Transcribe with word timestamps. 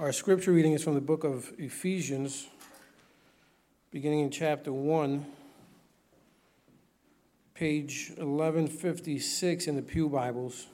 Our 0.00 0.10
scripture 0.10 0.52
reading 0.52 0.72
is 0.72 0.82
from 0.82 0.94
the 0.94 1.02
book 1.02 1.22
of 1.22 1.52
Ephesians, 1.58 2.48
beginning 3.90 4.20
in 4.20 4.30
chapter 4.30 4.72
1, 4.72 5.26
page 7.52 8.08
1156 8.16 9.66
in 9.66 9.76
the 9.76 9.82
Pew 9.82 10.08
Bibles. 10.08 10.66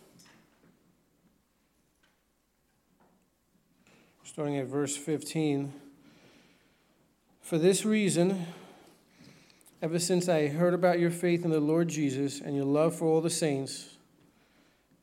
Starting 4.22 4.56
at 4.56 4.66
verse 4.66 4.96
15. 4.96 5.72
For 7.40 7.58
this 7.58 7.84
reason, 7.84 8.46
ever 9.82 9.98
since 9.98 10.28
I 10.28 10.46
heard 10.46 10.74
about 10.74 11.00
your 11.00 11.10
faith 11.10 11.44
in 11.44 11.50
the 11.50 11.58
Lord 11.58 11.88
Jesus 11.88 12.40
and 12.40 12.54
your 12.54 12.66
love 12.66 12.94
for 12.94 13.06
all 13.06 13.20
the 13.20 13.30
saints, 13.30 13.96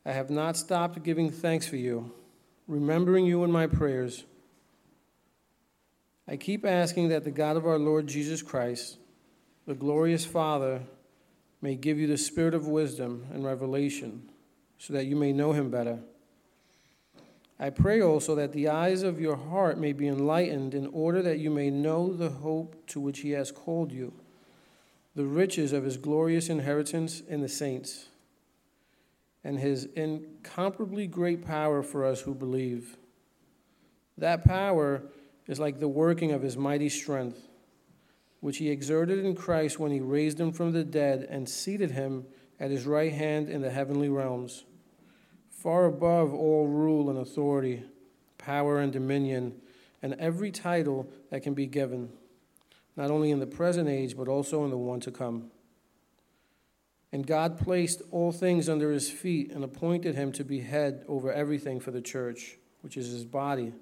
I 0.06 0.14
have 0.14 0.30
not 0.30 0.56
stopped 0.56 1.04
giving 1.04 1.30
thanks 1.30 1.68
for 1.68 1.76
you 1.76 2.14
remembering 2.68 3.26
you 3.26 3.44
in 3.44 3.52
my 3.52 3.68
prayers. 3.68 4.24
I 6.28 6.38
keep 6.38 6.66
asking 6.66 7.10
that 7.10 7.24
the 7.24 7.32
God 7.32 7.58
of 7.58 7.68
our 7.68 7.78
Lord 7.78 8.08
Jesus 8.08 8.42
Christ, 8.42 8.98
the 9.68 9.76
glorious 9.76 10.26
Father, 10.26 10.82
may 11.62 11.76
give 11.76 12.00
you 12.00 12.08
the 12.08 12.18
spirit 12.18 12.54
of 12.54 12.68
wisdom 12.68 13.26
and 13.32 13.46
revelation 13.46 14.30
so 14.78 14.94
that 14.94 15.06
you 15.06 15.16
may 15.16 15.32
know 15.32 15.54
him 15.54 15.70
better. 15.70 16.00
I 17.60 17.70
pray 17.70 18.02
also 18.02 18.36
that 18.36 18.52
the 18.52 18.68
eyes 18.68 19.04
of 19.04 19.22
your 19.22 19.38
heart 19.38 19.78
may 19.78 19.94
be 19.94 20.08
enlightened 20.08 20.74
in 20.74 20.88
order 20.88 21.22
that 21.22 21.40
you 21.40 21.50
may 21.50 21.70
know 21.70 22.12
the 22.12 22.30
hope 22.30 22.86
to 22.88 23.00
which 23.00 23.20
he 23.20 23.32
has 23.32 23.52
called 23.52 23.92
you, 23.92 24.14
the 25.16 25.26
riches 25.26 25.72
of 25.72 25.86
his 25.86 25.96
glorious 25.96 26.50
inheritance 26.50 27.22
in 27.22 27.42
the 27.42 27.48
saints 27.48 28.08
and 29.46 29.60
his 29.60 29.86
incomparably 29.96 31.06
great 31.06 31.46
power 31.46 31.84
for 31.84 32.04
us 32.04 32.20
who 32.20 32.34
believe. 32.34 32.98
That 34.18 34.44
power 34.44 35.04
is 35.46 35.60
like 35.60 35.80
the 35.80 35.88
working 35.88 36.32
of 36.32 36.42
his 36.42 36.58
mighty 36.58 36.90
strength, 36.90 37.48
which 38.40 38.58
he 38.58 38.72
exerted 38.72 39.24
in 39.24 39.36
Christ 39.36 39.80
when 39.80 39.92
he 39.92 40.00
raised 40.00 40.40
him 40.40 40.52
from 40.52 40.72
the 40.72 40.84
dead 40.84 41.28
and 41.30 41.48
seated 41.48 41.92
him 41.92 42.26
at 42.60 42.72
his 42.72 42.88
right 42.88 43.14
hand 43.14 43.48
in 43.48 43.62
the 43.62 43.70
heavenly 43.70 44.10
realms, 44.10 44.66
far 45.52 45.86
above 45.86 46.34
all 46.34 46.68
rule 46.68 47.12
and 47.12 47.20
authority, 47.20 47.84
power 48.40 48.80
and 48.80 48.92
dominion, 48.92 49.62
and 50.02 50.16
every 50.16 50.52
title 50.52 51.08
that 51.30 51.44
can 51.44 51.54
be 51.54 51.68
given, 51.68 52.10
not 52.96 53.12
only 53.12 53.30
in 53.30 53.40
the 53.40 53.46
present 53.46 53.88
age, 53.88 54.18
but 54.18 54.28
also 54.28 54.64
in 54.64 54.72
the 54.72 54.78
one 54.78 55.02
to 55.02 55.12
come. 55.12 55.52
And 57.12 57.26
God 57.26 57.58
placed 57.58 58.02
all 58.12 58.32
things 58.32 58.68
under 58.68 58.92
his 58.92 59.10
feet 59.10 59.52
and 59.52 59.64
appointed 59.64 60.16
him 60.16 60.32
to 60.34 60.44
be 60.44 60.62
head 60.62 61.06
over 61.08 61.32
everything 61.32 61.80
for 61.80 61.92
the 61.92 62.02
church, 62.02 62.58
which 62.82 62.98
is 62.98 63.12
his 63.12 63.26
body, 63.26 63.74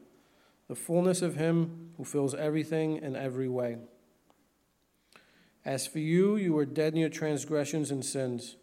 the 0.67 0.75
fullness 0.75 1.21
of 1.21 1.35
him 1.35 1.91
who 1.97 2.03
fills 2.03 2.35
everything 2.35 2.97
in 2.97 3.15
every 3.15 3.49
way. 3.49 3.77
As 5.65 5.88
for 5.88 5.99
you, 5.99 6.35
you 6.35 6.53
were 6.53 6.65
dead 6.65 6.93
in 6.93 6.99
your 6.99 7.09
transgressions 7.09 7.89
and 7.89 8.03
sins, 8.03 8.57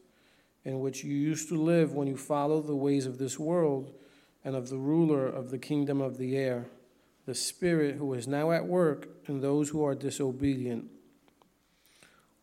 in 0.65 0.81
which 0.81 1.03
you 1.03 1.15
used 1.15 1.49
to 1.49 1.61
live 1.61 1.95
when 1.95 2.07
you 2.07 2.17
followed 2.17 2.67
the 2.67 2.77
ways 2.77 3.07
of 3.07 3.19
this 3.19 3.39
world 3.39 3.93
and 4.45 4.55
of 4.55 4.69
the 4.69 4.79
ruler 4.79 5.27
of 5.27 5.51
the 5.51 5.59
kingdom 5.59 6.01
of 6.01 6.19
the 6.19 6.37
air, 6.37 6.67
the 7.27 7.35
Spirit 7.35 7.97
who 7.97 8.13
is 8.13 8.29
now 8.29 8.53
at 8.53 8.67
work 8.67 9.09
in 9.27 9.41
those 9.41 9.71
who 9.71 9.85
are 9.85 9.95
disobedient. 9.95 10.91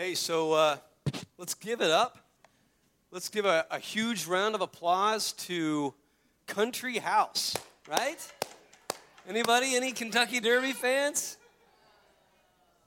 Hey, 0.00 0.14
so 0.14 0.52
uh, 0.52 0.76
let's 1.38 1.54
give 1.54 1.80
it 1.80 1.90
up. 1.90 2.18
Let's 3.10 3.28
give 3.28 3.44
a, 3.44 3.66
a 3.68 3.80
huge 3.80 4.28
round 4.28 4.54
of 4.54 4.60
applause 4.60 5.32
to 5.48 5.92
Country 6.46 6.98
House, 6.98 7.56
right? 7.88 8.32
Anybody? 9.28 9.74
Any 9.74 9.90
Kentucky 9.90 10.38
Derby 10.38 10.70
fans? 10.70 11.36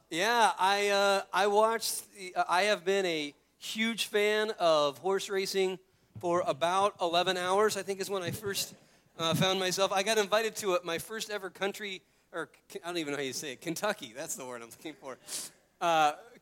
Yeah, 0.10 0.52
I 0.58 0.88
uh, 0.88 1.22
I 1.34 1.48
watched. 1.48 2.04
Uh, 2.34 2.46
I 2.48 2.62
have 2.62 2.86
been 2.86 3.06
a 3.06 3.34
huge 3.58 4.06
fan 4.06 4.54
of 4.58 4.98
horse 5.00 5.30
racing 5.30 5.80
for 6.22 6.46
about 6.48 6.96
11 7.02 7.36
hours. 7.36 7.76
I 7.76 7.82
think 7.82 8.00
is 8.00 8.10
when 8.10 8.24
I 8.24 8.32
first 8.32 8.74
uh, 9.20 9.34
found 9.34 9.60
myself. 9.60 9.92
I 9.92 10.04
got 10.04 10.18
invited 10.18 10.56
to 10.58 10.76
a, 10.76 10.80
my 10.86 10.98
first 10.98 11.30
ever 11.30 11.50
country, 11.50 12.04
or 12.32 12.48
I 12.74 12.88
don't 12.88 13.00
even 13.00 13.12
know 13.12 13.18
how 13.18 13.24
you 13.24 13.34
say 13.34 13.52
it, 13.52 13.60
Kentucky. 13.60 14.14
That's 14.16 14.38
the 14.38 14.46
word 14.46 14.62
I'm 14.62 14.70
looking 14.70 14.94
for. 14.94 15.18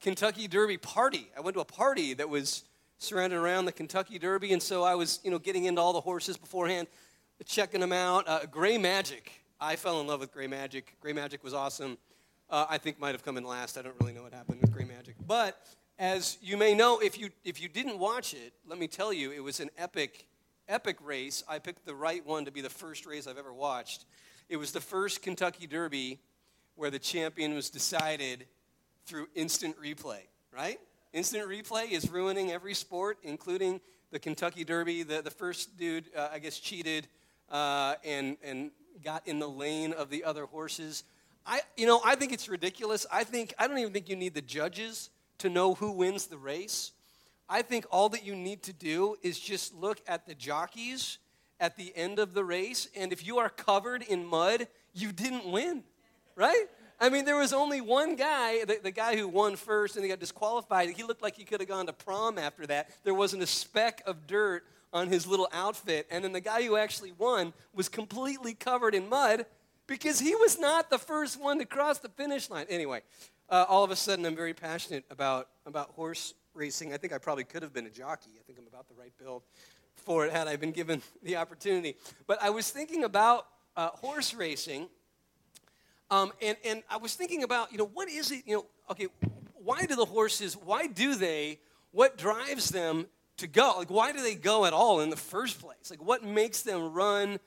Kentucky 0.01 0.47
Derby 0.47 0.77
party. 0.77 1.29
I 1.35 1.41
went 1.41 1.55
to 1.55 1.61
a 1.61 1.65
party 1.65 2.13
that 2.13 2.29
was 2.29 2.63
surrounded 2.99 3.37
around 3.37 3.65
the 3.65 3.71
Kentucky 3.71 4.17
Derby, 4.17 4.53
and 4.53 4.61
so 4.61 4.83
I 4.83 4.95
was, 4.95 5.19
you 5.23 5.31
know, 5.31 5.39
getting 5.39 5.65
into 5.65 5.81
all 5.81 5.93
the 5.93 6.01
horses 6.01 6.37
beforehand, 6.37 6.87
checking 7.45 7.81
them 7.81 7.91
out. 7.91 8.27
Uh, 8.27 8.45
Gray 8.49 8.77
Magic. 8.77 9.31
I 9.59 9.75
fell 9.75 9.99
in 9.99 10.07
love 10.07 10.21
with 10.21 10.31
Gray 10.31 10.47
Magic. 10.47 10.95
Gray 11.01 11.11
Magic 11.11 11.43
was 11.43 11.53
awesome. 11.53 11.97
Uh, 12.49 12.65
I 12.69 12.77
think 12.77 12.99
might 12.99 13.11
have 13.11 13.23
come 13.23 13.37
in 13.37 13.43
last. 13.43 13.77
I 13.77 13.81
don't 13.81 13.95
really 13.99 14.13
know 14.13 14.23
what 14.23 14.33
happened 14.33 14.61
with 14.61 14.71
Gray 14.71 14.85
Magic, 14.85 15.15
but 15.27 15.61
as 15.97 16.37
you 16.41 16.55
may 16.55 16.73
know, 16.73 16.99
if 16.99 17.19
you 17.19 17.29
if 17.43 17.61
you 17.61 17.67
didn't 17.67 17.99
watch 17.99 18.33
it, 18.33 18.53
let 18.65 18.79
me 18.79 18.87
tell 18.87 19.11
you, 19.11 19.31
it 19.31 19.43
was 19.43 19.59
an 19.59 19.69
epic, 19.77 20.25
epic 20.69 20.97
race. 21.03 21.43
I 21.47 21.59
picked 21.59 21.85
the 21.85 21.93
right 21.93 22.25
one 22.25 22.45
to 22.45 22.51
be 22.51 22.61
the 22.61 22.69
first 22.69 23.05
race 23.05 23.27
I've 23.27 23.37
ever 23.37 23.53
watched. 23.53 24.05
It 24.47 24.57
was 24.57 24.71
the 24.71 24.81
first 24.81 25.21
Kentucky 25.21 25.67
Derby 25.67 26.19
where 26.75 26.89
the 26.89 26.99
champion 26.99 27.53
was 27.53 27.69
decided 27.69 28.45
through 29.09 29.27
instant 29.33 29.75
replay, 29.81 30.19
right? 30.55 30.79
Instant 31.13 31.49
replay 31.49 31.91
is 31.91 32.11
ruining 32.11 32.51
every 32.51 32.75
sport, 32.75 33.17
including 33.23 33.81
the 34.11 34.19
Kentucky 34.19 34.63
Derby. 34.63 35.01
The, 35.01 35.23
the 35.23 35.31
first 35.31 35.77
dude, 35.77 36.05
uh, 36.15 36.29
I 36.31 36.37
guess, 36.37 36.59
cheated 36.59 37.07
uh, 37.49 37.95
and, 38.05 38.37
and 38.43 38.69
got 39.03 39.27
in 39.27 39.39
the 39.39 39.49
lane 39.49 39.93
of 39.93 40.11
the 40.11 40.23
other 40.23 40.45
horses. 40.45 41.05
I, 41.43 41.61
you 41.75 41.87
know, 41.87 41.99
I 42.05 42.13
think 42.13 42.31
it's 42.31 42.47
ridiculous. 42.47 43.07
I 43.11 43.23
think 43.23 43.51
I 43.57 43.67
don't 43.67 43.79
even 43.79 43.91
think 43.91 44.09
you 44.09 44.15
need 44.15 44.35
the 44.35 44.43
judges 44.43 45.09
to 45.39 45.49
know 45.49 45.73
who 45.73 45.91
wins 45.91 46.27
the 46.27 46.37
race. 46.37 46.91
I 47.49 47.63
think 47.63 47.87
all 47.89 48.09
that 48.09 48.23
you 48.23 48.35
need 48.35 48.61
to 48.63 48.73
do 48.73 49.15
is 49.23 49.39
just 49.39 49.73
look 49.73 49.99
at 50.07 50.27
the 50.27 50.35
jockeys 50.35 51.17
at 51.59 51.75
the 51.77 51.91
end 51.95 52.19
of 52.19 52.35
the 52.35 52.43
race, 52.43 52.87
and 52.95 53.11
if 53.11 53.25
you 53.25 53.39
are 53.39 53.49
covered 53.49 54.03
in 54.03 54.23
mud, 54.23 54.67
you 54.93 55.11
didn't 55.11 55.45
win, 55.51 55.83
right? 56.35 56.67
I 56.99 57.09
mean, 57.09 57.23
there 57.23 57.37
was 57.37 57.53
only 57.53 57.79
one 57.79 58.15
guy, 58.15 58.65
the, 58.65 58.79
the 58.83 58.91
guy 58.91 59.15
who 59.15 59.27
won 59.27 59.55
first 59.55 59.95
and 59.95 60.03
he 60.03 60.09
got 60.09 60.19
disqualified. 60.19 60.89
He 60.89 61.03
looked 61.03 61.21
like 61.21 61.35
he 61.35 61.45
could 61.45 61.61
have 61.61 61.69
gone 61.69 61.85
to 61.85 61.93
prom 61.93 62.37
after 62.37 62.67
that. 62.67 62.89
There 63.03 63.13
wasn't 63.13 63.41
a 63.41 63.47
speck 63.47 64.01
of 64.05 64.27
dirt 64.27 64.65
on 64.91 65.07
his 65.07 65.25
little 65.25 65.47
outfit. 65.53 66.07
And 66.11 66.23
then 66.23 66.33
the 66.33 66.41
guy 66.41 66.63
who 66.63 66.75
actually 66.75 67.13
won 67.13 67.53
was 67.73 67.87
completely 67.87 68.53
covered 68.53 68.95
in 68.95 69.07
mud 69.07 69.45
because 69.87 70.19
he 70.19 70.35
was 70.35 70.59
not 70.59 70.89
the 70.89 70.97
first 70.97 71.41
one 71.41 71.57
to 71.59 71.65
cross 71.65 71.99
the 71.99 72.09
finish 72.09 72.49
line. 72.49 72.65
Anyway, 72.69 73.01
uh, 73.49 73.65
all 73.69 73.83
of 73.83 73.91
a 73.91 73.95
sudden, 73.95 74.25
I'm 74.25 74.35
very 74.35 74.53
passionate 74.53 75.05
about, 75.09 75.47
about 75.65 75.91
horse 75.91 76.33
racing. 76.53 76.93
I 76.93 76.97
think 76.97 77.13
I 77.13 77.17
probably 77.17 77.45
could 77.45 77.63
have 77.63 77.73
been 77.73 77.85
a 77.85 77.91
jockey. 77.91 78.31
I 78.37 78.43
think 78.45 78.59
I'm 78.59 78.67
about 78.67 78.89
the 78.89 78.95
right 78.95 79.13
build 79.17 79.43
for 79.95 80.25
it 80.25 80.31
had 80.31 80.47
I 80.47 80.55
been 80.57 80.71
given 80.71 81.01
the 81.23 81.37
opportunity. 81.37 81.95
But 82.27 82.41
I 82.41 82.49
was 82.49 82.69
thinking 82.69 83.03
about 83.03 83.47
uh, 83.77 83.89
horse 83.89 84.33
racing 84.33 84.89
um, 86.11 86.31
and, 86.41 86.57
and 86.65 86.83
I 86.89 86.97
was 86.97 87.15
thinking 87.15 87.43
about, 87.43 87.71
you 87.71 87.77
know, 87.77 87.89
what 87.93 88.09
is 88.09 88.31
it, 88.31 88.43
you 88.45 88.55
know, 88.55 88.65
okay, 88.89 89.07
why 89.63 89.85
do 89.85 89.95
the 89.95 90.05
horses, 90.05 90.55
why 90.55 90.87
do 90.87 91.15
they, 91.15 91.59
what 91.91 92.17
drives 92.17 92.69
them 92.69 93.07
to 93.37 93.47
go? 93.47 93.75
Like, 93.77 93.89
why 93.89 94.11
do 94.11 94.21
they 94.21 94.35
go 94.35 94.65
at 94.65 94.73
all 94.73 95.01
in 95.01 95.09
the 95.09 95.15
first 95.15 95.61
place? 95.61 95.89
Like, 95.89 96.03
what 96.03 96.23
makes 96.23 96.61
them 96.61 96.93
run 96.93 97.39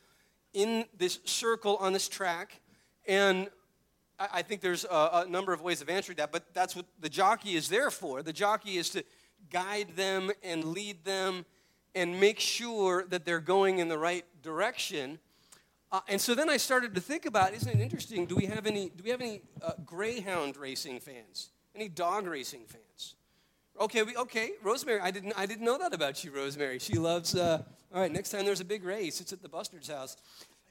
in 0.53 0.85
this 0.97 1.19
circle 1.25 1.77
on 1.77 1.93
this 1.93 2.09
track? 2.09 2.61
And 3.07 3.49
I, 4.19 4.29
I 4.35 4.43
think 4.43 4.61
there's 4.61 4.85
a, 4.85 5.25
a 5.25 5.27
number 5.29 5.53
of 5.53 5.63
ways 5.63 5.83
of 5.83 5.89
answering 5.89 6.17
that, 6.17 6.31
but 6.31 6.55
that's 6.55 6.77
what 6.77 6.87
the 7.01 7.09
jockey 7.09 7.55
is 7.55 7.69
there 7.69 7.91
for. 7.91 8.23
The 8.23 8.33
jockey 8.33 8.77
is 8.77 8.91
to 8.91 9.05
guide 9.51 9.97
them 9.97 10.31
and 10.43 10.65
lead 10.65 11.05
them 11.05 11.45
and 11.95 12.21
make 12.21 12.41
sure 12.41 13.05
that 13.09 13.25
they're 13.25 13.41
going 13.41 13.79
in 13.79 13.89
the 13.89 13.99
right 13.99 14.25
direction. 14.43 15.19
Uh, 15.93 16.01
and 16.09 16.21
so 16.21 16.35
then 16.35 16.49
I 16.49 16.57
started 16.57 16.95
to 16.95 17.01
think 17.01 17.27
about, 17.27 17.53
isn't 17.53 17.69
it 17.69 17.81
interesting? 17.81 18.25
Do 18.25 18.35
we 18.35 18.47
have 18.47 18.67
any? 18.67 18.89
Do 18.89 19.05
we 19.05 19.11
have 19.11 19.21
any 19.21 19.43
uh, 19.61 19.73
greyhound 19.85 20.57
racing 20.57 21.01
fans? 21.01 21.51
Any 21.75 21.89
dog 21.89 22.27
racing 22.27 22.65
fans? 22.67 23.15
Okay, 23.79 24.03
we, 24.03 24.17
okay, 24.17 24.53
Rosemary. 24.63 25.01
I 25.01 25.11
didn't. 25.11 25.35
I 25.37 25.45
didn't 25.47 25.65
know 25.65 25.77
that 25.79 25.93
about 25.93 26.25
you, 26.25 26.31
Rosemary. 26.31 26.79
She 26.79 26.95
loves. 26.95 27.35
Uh, 27.35 27.63
all 27.95 28.01
right, 28.01 28.11
next 28.11 28.31
time 28.31 28.47
there's 28.47 28.63
a 28.63 28.65
big 28.65 28.85
race, 28.85 29.21
it's 29.21 29.35
at 29.35 29.43
the 29.43 29.51
Bustard's 29.51 29.89
house. 29.89 30.17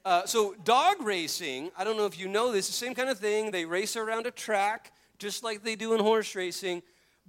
uh, 0.06 0.26
so 0.26 0.56
dog 0.64 1.04
racing, 1.04 1.70
I 1.78 1.84
don't 1.84 1.96
know 1.96 2.08
if 2.08 2.20
you 2.20 2.28
know 2.28 2.52
this, 2.52 2.66
the 2.66 2.74
same 2.74 2.96
kind 2.96 3.10
of 3.10 3.20
thing. 3.20 3.52
They 3.52 3.64
race 3.66 3.96
around 3.96 4.26
a 4.26 4.32
track 4.32 4.92
just 5.20 5.44
like 5.44 5.64
they 5.64 5.76
do 5.76 5.94
in 5.94 6.00
horse 6.00 6.34
racing, 6.34 6.82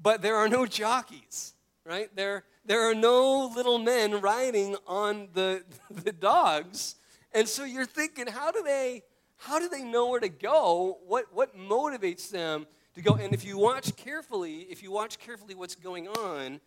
but 0.03 0.23
there 0.23 0.37
are 0.37 0.49
no 0.49 0.65
jockeys, 0.65 1.53
right? 1.85 2.09
There, 2.17 2.45
there 2.65 2.89
are 2.89 2.95
no 2.95 3.53
little 3.55 3.79
men 3.79 4.23
riding 4.23 4.77
on 4.87 5.29
the, 5.35 5.63
the 5.91 6.13
dogs. 6.13 6.95
And 7.35 7.49
so 7.49 7.65
you're 7.65 7.87
thinking, 7.87 8.27
how 8.27 8.51
do 8.51 8.63
they 8.63 9.03
how 9.37 9.59
do 9.59 9.69
they 9.69 9.83
know 9.83 10.09
where 10.09 10.21
to 10.21 10.29
go? 10.29 10.99
What 11.07 11.27
what 11.33 11.57
motivates 11.57 12.31
them 12.31 12.67
to 12.95 13.03
go? 13.03 13.15
And 13.15 13.35
if 13.35 13.45
you 13.45 13.59
watch 13.59 13.97
carefully, 13.97 14.67
if 14.71 14.83
you 14.83 14.91
watch 14.91 15.19
carefully 15.19 15.55
what's 15.55 15.75
going 15.75 16.09
on, 16.09 16.61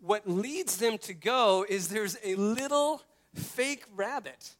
what 0.00 0.28
leads 0.28 0.76
them 0.76 0.98
to 0.98 1.14
go 1.14 1.64
is 1.68 1.88
there's 1.88 2.16
a 2.22 2.34
little 2.36 3.02
fake 3.34 3.84
rabbit. 3.96 4.54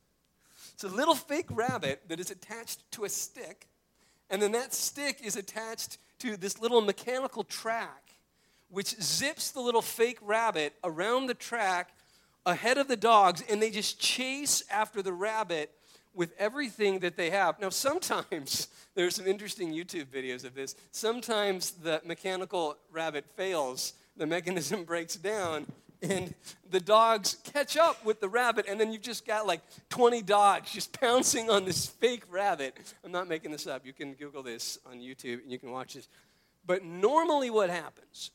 It's 0.73 0.85
a 0.85 0.88
little 0.88 1.14
fake 1.14 1.47
rabbit 1.50 2.02
that 2.08 2.19
is 2.19 2.31
attached 2.31 2.90
to 2.93 3.05
a 3.05 3.08
stick, 3.08 3.69
and 4.31 4.43
then 4.43 4.52
that 4.52 4.75
stick 4.75 5.20
is 5.23 5.37
attached 5.37 5.99
to 6.20 6.37
this 6.37 6.61
little 6.61 6.81
mechanical 6.81 7.44
track 7.44 8.05
which 8.75 9.00
zips 9.00 9.52
the 9.52 9.61
little 9.61 9.82
fake 9.82 10.19
rabbit 10.20 10.75
around 10.82 11.26
the 11.26 11.35
track 11.35 11.94
ahead 12.46 12.79
of 12.79 12.88
the 12.88 12.96
dogs, 12.96 13.43
and 13.49 13.62
they 13.62 13.70
just 13.70 13.99
chase 13.99 14.62
after 14.70 15.02
the 15.02 15.12
rabbit 15.12 15.70
with 16.14 16.32
everything 16.38 17.00
that 17.00 17.17
they 17.17 17.31
have. 17.31 17.61
Now, 17.61 17.70
sometimes 17.70 18.69
there's 18.94 19.17
some 19.17 19.26
interesting 19.26 19.73
YouTube 19.73 20.06
videos 20.06 20.44
of 20.44 20.55
this. 20.55 20.76
Sometimes 20.93 21.73
the 21.73 22.00
mechanical 22.05 22.76
rabbit 22.93 23.25
fails, 23.37 23.94
the 24.17 24.26
mechanism 24.26 24.85
breaks 24.85 25.17
down, 25.17 25.67
and 26.02 26.35
the 26.70 26.81
dogs 26.81 27.37
catch 27.52 27.76
up 27.76 28.05
with 28.05 28.20
the 28.20 28.29
rabbit, 28.29 28.67
and 28.69 28.79
then 28.79 28.93
you've 28.93 29.02
just 29.02 29.26
got 29.26 29.47
like 29.47 29.61
20 29.88 30.23
dogs 30.23 30.70
just 30.70 30.93
pouncing 31.00 31.50
on 31.50 31.64
this 31.64 31.87
fake 31.87 32.25
rabbit. 32.31 32.76
I'm 33.05 33.12
not 33.12 33.29
making 33.29 33.50
this 33.50 33.67
up. 33.67 33.87
You 33.87 33.93
can 33.93 34.12
Google 34.14 34.43
this 34.43 34.79
on 34.87 34.99
YouTube 34.99 35.43
and 35.43 35.50
you 35.50 35.58
can 35.58 35.70
watch 35.70 35.94
this. 35.94 36.08
But 36.67 36.85
normally, 36.85 37.50
what 37.50 37.70
happens 37.70 38.31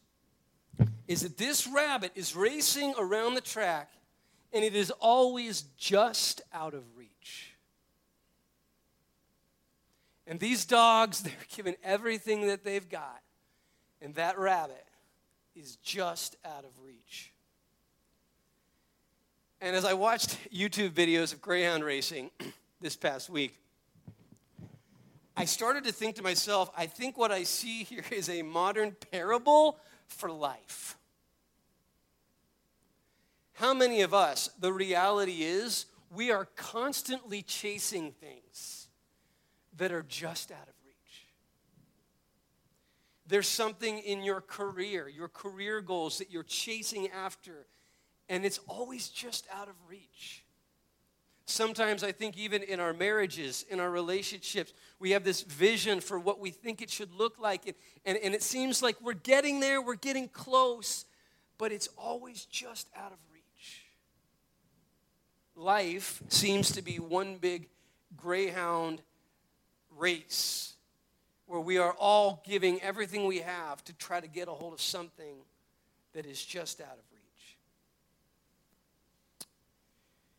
is 1.07 1.21
that 1.21 1.37
this 1.37 1.67
rabbit 1.67 2.11
is 2.15 2.35
racing 2.35 2.93
around 2.97 3.33
the 3.33 3.41
track 3.41 3.89
and 4.53 4.63
it 4.63 4.75
is 4.75 4.91
always 4.99 5.63
just 5.77 6.41
out 6.53 6.73
of 6.73 6.83
reach. 6.95 7.55
And 10.27 10.39
these 10.39 10.65
dogs, 10.65 11.21
they're 11.23 11.33
given 11.55 11.75
everything 11.83 12.47
that 12.47 12.63
they've 12.63 12.87
got, 12.87 13.21
and 14.01 14.15
that 14.15 14.37
rabbit 14.37 14.85
is 15.55 15.77
just 15.77 16.37
out 16.45 16.63
of 16.63 16.71
reach. 16.85 17.33
And 19.61 19.75
as 19.75 19.83
I 19.83 19.93
watched 19.93 20.37
YouTube 20.53 20.91
videos 20.91 21.33
of 21.33 21.41
greyhound 21.41 21.83
racing 21.83 22.31
this 22.81 22.95
past 22.95 23.29
week, 23.29 23.57
I 25.35 25.45
started 25.45 25.85
to 25.85 25.91
think 25.91 26.15
to 26.17 26.23
myself, 26.23 26.69
I 26.77 26.85
think 26.85 27.17
what 27.17 27.31
I 27.31 27.43
see 27.43 27.83
here 27.83 28.03
is 28.11 28.29
a 28.29 28.41
modern 28.41 28.95
parable 29.11 29.79
for 30.07 30.31
life. 30.31 30.97
How 33.59 33.73
many 33.73 34.03
of 34.03 34.13
us, 34.13 34.49
the 34.61 34.71
reality 34.71 35.43
is, 35.43 35.85
we 36.15 36.31
are 36.31 36.45
constantly 36.55 37.41
chasing 37.41 38.13
things 38.13 38.87
that 39.75 39.91
are 39.91 40.05
just 40.07 40.49
out 40.49 40.61
of 40.61 40.73
reach. 40.85 41.25
There's 43.27 43.49
something 43.49 43.99
in 43.99 44.23
your 44.23 44.39
career, 44.39 45.09
your 45.09 45.27
career 45.27 45.81
goals 45.81 46.19
that 46.19 46.31
you're 46.31 46.43
chasing 46.43 47.09
after, 47.09 47.65
and 48.29 48.45
it's 48.45 48.61
always 48.65 49.09
just 49.09 49.45
out 49.53 49.67
of 49.67 49.75
reach. 49.89 50.45
Sometimes 51.45 52.01
I 52.01 52.13
think, 52.13 52.37
even 52.37 52.63
in 52.63 52.79
our 52.79 52.93
marriages, 52.93 53.65
in 53.69 53.81
our 53.81 53.91
relationships, 53.91 54.73
we 54.99 55.11
have 55.11 55.25
this 55.25 55.41
vision 55.41 55.99
for 55.99 56.17
what 56.17 56.39
we 56.39 56.51
think 56.51 56.81
it 56.81 56.89
should 56.89 57.13
look 57.13 57.37
like. 57.37 57.65
And, 57.65 57.75
and, 58.05 58.17
and 58.23 58.33
it 58.33 58.41
seems 58.41 58.81
like 58.81 58.95
we're 59.01 59.11
getting 59.15 59.59
there, 59.59 59.81
we're 59.81 59.95
getting 59.95 60.29
close, 60.29 61.03
but 61.57 61.73
it's 61.73 61.89
always 61.97 62.45
just 62.45 62.87
out 62.95 63.11
of 63.11 63.17
reach. 63.17 63.28
Life 65.59 66.23
seems 66.29 66.71
to 66.71 66.81
be 66.81 66.99
one 66.99 67.35
big 67.35 67.67
greyhound 68.15 69.01
race 69.97 70.75
where 71.47 71.59
we 71.59 71.77
are 71.77 71.91
all 71.99 72.41
giving 72.47 72.81
everything 72.81 73.25
we 73.25 73.39
have 73.39 73.83
to 73.83 73.93
try 73.93 74.21
to 74.21 74.27
get 74.29 74.47
a 74.47 74.51
hold 74.51 74.71
of 74.71 74.79
something 74.79 75.35
that 76.13 76.25
is 76.25 76.41
just 76.45 76.79
out 76.79 76.93
of 76.93 77.03
reach. 77.11 77.57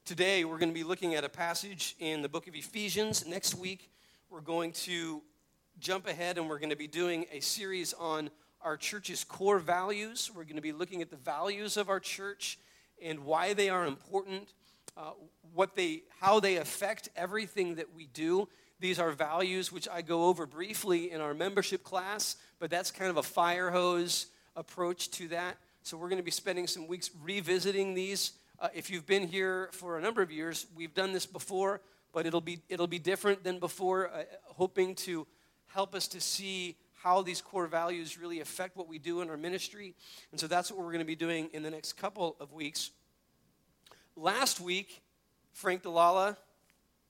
Today, 0.06 0.46
we're 0.46 0.56
going 0.56 0.70
to 0.70 0.74
be 0.74 0.84
looking 0.84 1.14
at 1.14 1.22
a 1.22 1.28
passage 1.28 1.96
in 1.98 2.22
the 2.22 2.28
book 2.30 2.48
of 2.48 2.54
Ephesians. 2.54 3.26
Next 3.26 3.54
week, 3.54 3.90
we're 4.30 4.40
going 4.40 4.72
to 4.72 5.20
jump 5.80 6.06
ahead 6.06 6.38
and 6.38 6.48
we're 6.48 6.58
going 6.58 6.70
to 6.70 6.76
be 6.76 6.86
doing 6.86 7.26
a 7.30 7.40
series 7.40 7.92
on 7.92 8.30
our 8.62 8.78
church's 8.78 9.22
core 9.22 9.58
values. 9.58 10.30
We're 10.34 10.44
going 10.44 10.56
to 10.56 10.62
be 10.62 10.72
looking 10.72 11.02
at 11.02 11.10
the 11.10 11.16
values 11.18 11.76
of 11.76 11.90
our 11.90 12.00
church 12.00 12.58
and 13.02 13.26
why 13.26 13.52
they 13.52 13.68
are 13.68 13.84
important, 13.84 14.54
uh, 14.96 15.12
what 15.54 15.76
they, 15.76 16.02
how 16.20 16.40
they 16.40 16.56
affect 16.56 17.08
everything 17.16 17.76
that 17.76 17.94
we 17.94 18.06
do. 18.06 18.48
These 18.78 18.98
are 18.98 19.12
values 19.12 19.70
which 19.70 19.88
I 19.88 20.02
go 20.02 20.24
over 20.24 20.46
briefly 20.46 21.10
in 21.10 21.20
our 21.20 21.34
membership 21.34 21.82
class, 21.82 22.36
but 22.58 22.70
that's 22.70 22.90
kind 22.90 23.10
of 23.10 23.16
a 23.16 23.22
fire 23.22 23.70
hose 23.70 24.26
approach 24.56 25.10
to 25.12 25.28
that. 25.28 25.56
So 25.82 25.96
we're 25.96 26.08
going 26.08 26.18
to 26.18 26.24
be 26.24 26.30
spending 26.30 26.66
some 26.66 26.86
weeks 26.86 27.10
revisiting 27.22 27.94
these 27.94 28.32
uh, 28.60 28.68
if 28.74 28.90
you've 28.90 29.06
been 29.06 29.26
here 29.26 29.70
for 29.72 29.96
a 29.96 30.02
number 30.02 30.20
of 30.20 30.30
years, 30.30 30.66
we've 30.76 30.92
done 30.92 31.14
this 31.14 31.24
before, 31.24 31.80
but 32.12 32.26
it'll 32.26 32.42
be, 32.42 32.60
it'll 32.68 32.86
be 32.86 32.98
different 32.98 33.42
than 33.42 33.58
before, 33.58 34.10
uh, 34.10 34.24
hoping 34.44 34.94
to 34.94 35.26
help 35.68 35.94
us 35.94 36.06
to 36.08 36.20
see 36.20 36.76
how 37.02 37.22
these 37.22 37.40
core 37.40 37.66
values 37.66 38.18
really 38.18 38.40
affect 38.40 38.76
what 38.76 38.86
we 38.86 38.98
do 38.98 39.22
in 39.22 39.30
our 39.30 39.38
ministry. 39.38 39.94
And 40.30 40.38
so 40.38 40.46
that's 40.46 40.70
what 40.70 40.78
we're 40.78 40.92
going 40.92 40.98
to 40.98 41.06
be 41.06 41.16
doing 41.16 41.48
in 41.54 41.62
the 41.62 41.70
next 41.70 41.94
couple 41.94 42.36
of 42.38 42.52
weeks. 42.52 42.90
Last 44.20 44.60
week, 44.60 45.00
Frank 45.54 45.82
Delala, 45.82 46.36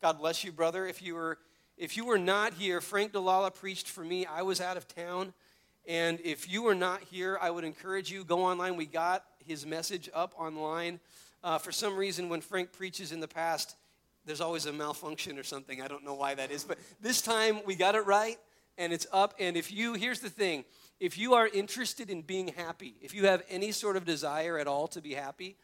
God 0.01 0.19
bless 0.21 0.45
you, 0.45 0.53
brother. 0.53 0.87
If 0.87 1.03
you 1.03 1.17
were 1.17 1.39
if 1.77 1.97
you 1.97 2.05
were 2.05 2.19
not 2.19 2.55
here, 2.55 2.81
Frank 2.81 3.13
Delala 3.13 3.53
preached 3.53 3.89
for 3.89 4.05
me. 4.05 4.27
I 4.27 4.43
was 4.43 4.61
out 4.61 4.77
of 4.77 4.87
town. 4.87 5.35
And 5.89 6.21
if 6.23 6.49
you 6.49 6.63
were 6.63 6.75
not 6.77 7.03
here, 7.03 7.37
I 7.43 7.51
would 7.51 7.65
encourage 7.65 8.13
you 8.13 8.23
go 8.23 8.45
online. 8.45 8.77
We 8.77 8.87
got 8.87 9.25
his 9.45 9.67
message 9.67 10.09
up 10.15 10.35
online. 10.39 11.01
Uh, 11.43 11.59
for 11.59 11.73
some 11.73 11.97
reason, 11.97 12.29
when 12.29 12.43
Frank 12.43 12.71
preaches 12.71 13.11
in 13.11 13.19
the 13.19 13.27
past, 13.27 13.75
there's 14.25 14.41
always 14.41 14.67
a 14.67 14.73
malfunction 14.73 15.37
or 15.37 15.43
something. 15.43 15.83
I 15.83 15.89
don't 15.89 16.05
know 16.05 16.15
why 16.15 16.37
that 16.37 16.53
is. 16.53 16.63
But 16.63 16.79
this 17.01 17.23
time 17.23 17.59
we 17.67 17.75
got 17.75 17.97
it 17.97 18.07
right 18.07 18.39
and 18.79 18.93
it's 18.93 19.09
up. 19.13 19.35
And 19.41 19.57
if 19.57 19.73
you, 19.73 19.95
here's 19.95 20.21
the 20.21 20.31
thing 20.31 20.65
if 21.01 21.19
you 21.19 21.35
are 21.35 21.49
interested 21.49 22.09
in 22.09 22.23
being 22.23 22.49
happy, 22.57 22.95
if 23.03 23.15
you 23.15 23.27
have 23.27 23.43
any 23.51 23.73
sort 23.73 23.97
of 23.97 24.05
desire 24.05 24.61
at 24.61 24.69
all 24.69 24.87
to 24.87 25.01
be 25.01 25.15
happy, 25.15 25.57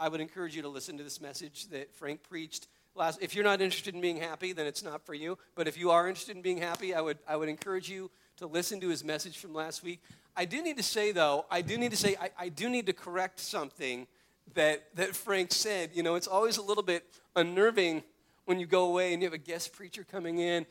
I 0.00 0.08
would 0.08 0.22
encourage 0.22 0.56
you 0.56 0.62
to 0.62 0.68
listen 0.68 0.96
to 0.96 1.04
this 1.04 1.20
message 1.20 1.68
that 1.68 1.94
Frank 1.94 2.22
preached 2.22 2.68
last. 2.94 3.20
If 3.20 3.34
you're 3.34 3.44
not 3.44 3.60
interested 3.60 3.94
in 3.94 4.00
being 4.00 4.16
happy, 4.16 4.54
then 4.54 4.66
it's 4.66 4.82
not 4.82 5.04
for 5.04 5.12
you. 5.12 5.36
But 5.54 5.68
if 5.68 5.76
you 5.76 5.90
are 5.90 6.08
interested 6.08 6.34
in 6.34 6.42
being 6.42 6.56
happy, 6.56 6.94
I 6.94 7.02
would, 7.02 7.18
I 7.28 7.36
would 7.36 7.50
encourage 7.50 7.90
you 7.90 8.10
to 8.38 8.46
listen 8.46 8.80
to 8.80 8.88
his 8.88 9.04
message 9.04 9.36
from 9.36 9.52
last 9.52 9.82
week. 9.84 10.00
I 10.34 10.46
do 10.46 10.62
need 10.62 10.78
to 10.78 10.82
say, 10.82 11.12
though, 11.12 11.44
I 11.50 11.60
do 11.60 11.76
need 11.76 11.90
to 11.90 11.98
say, 11.98 12.16
I, 12.18 12.30
I 12.38 12.48
do 12.48 12.70
need 12.70 12.86
to 12.86 12.94
correct 12.94 13.40
something 13.40 14.06
that, 14.54 14.86
that 14.96 15.14
Frank 15.14 15.52
said. 15.52 15.90
You 15.92 16.02
know, 16.02 16.14
it's 16.14 16.26
always 16.26 16.56
a 16.56 16.62
little 16.62 16.82
bit 16.82 17.04
unnerving 17.36 18.02
when 18.46 18.58
you 18.58 18.66
go 18.66 18.86
away 18.86 19.12
and 19.12 19.22
you 19.22 19.26
have 19.26 19.34
a 19.34 19.38
guest 19.38 19.74
preacher 19.74 20.02
coming 20.10 20.38
in, 20.38 20.64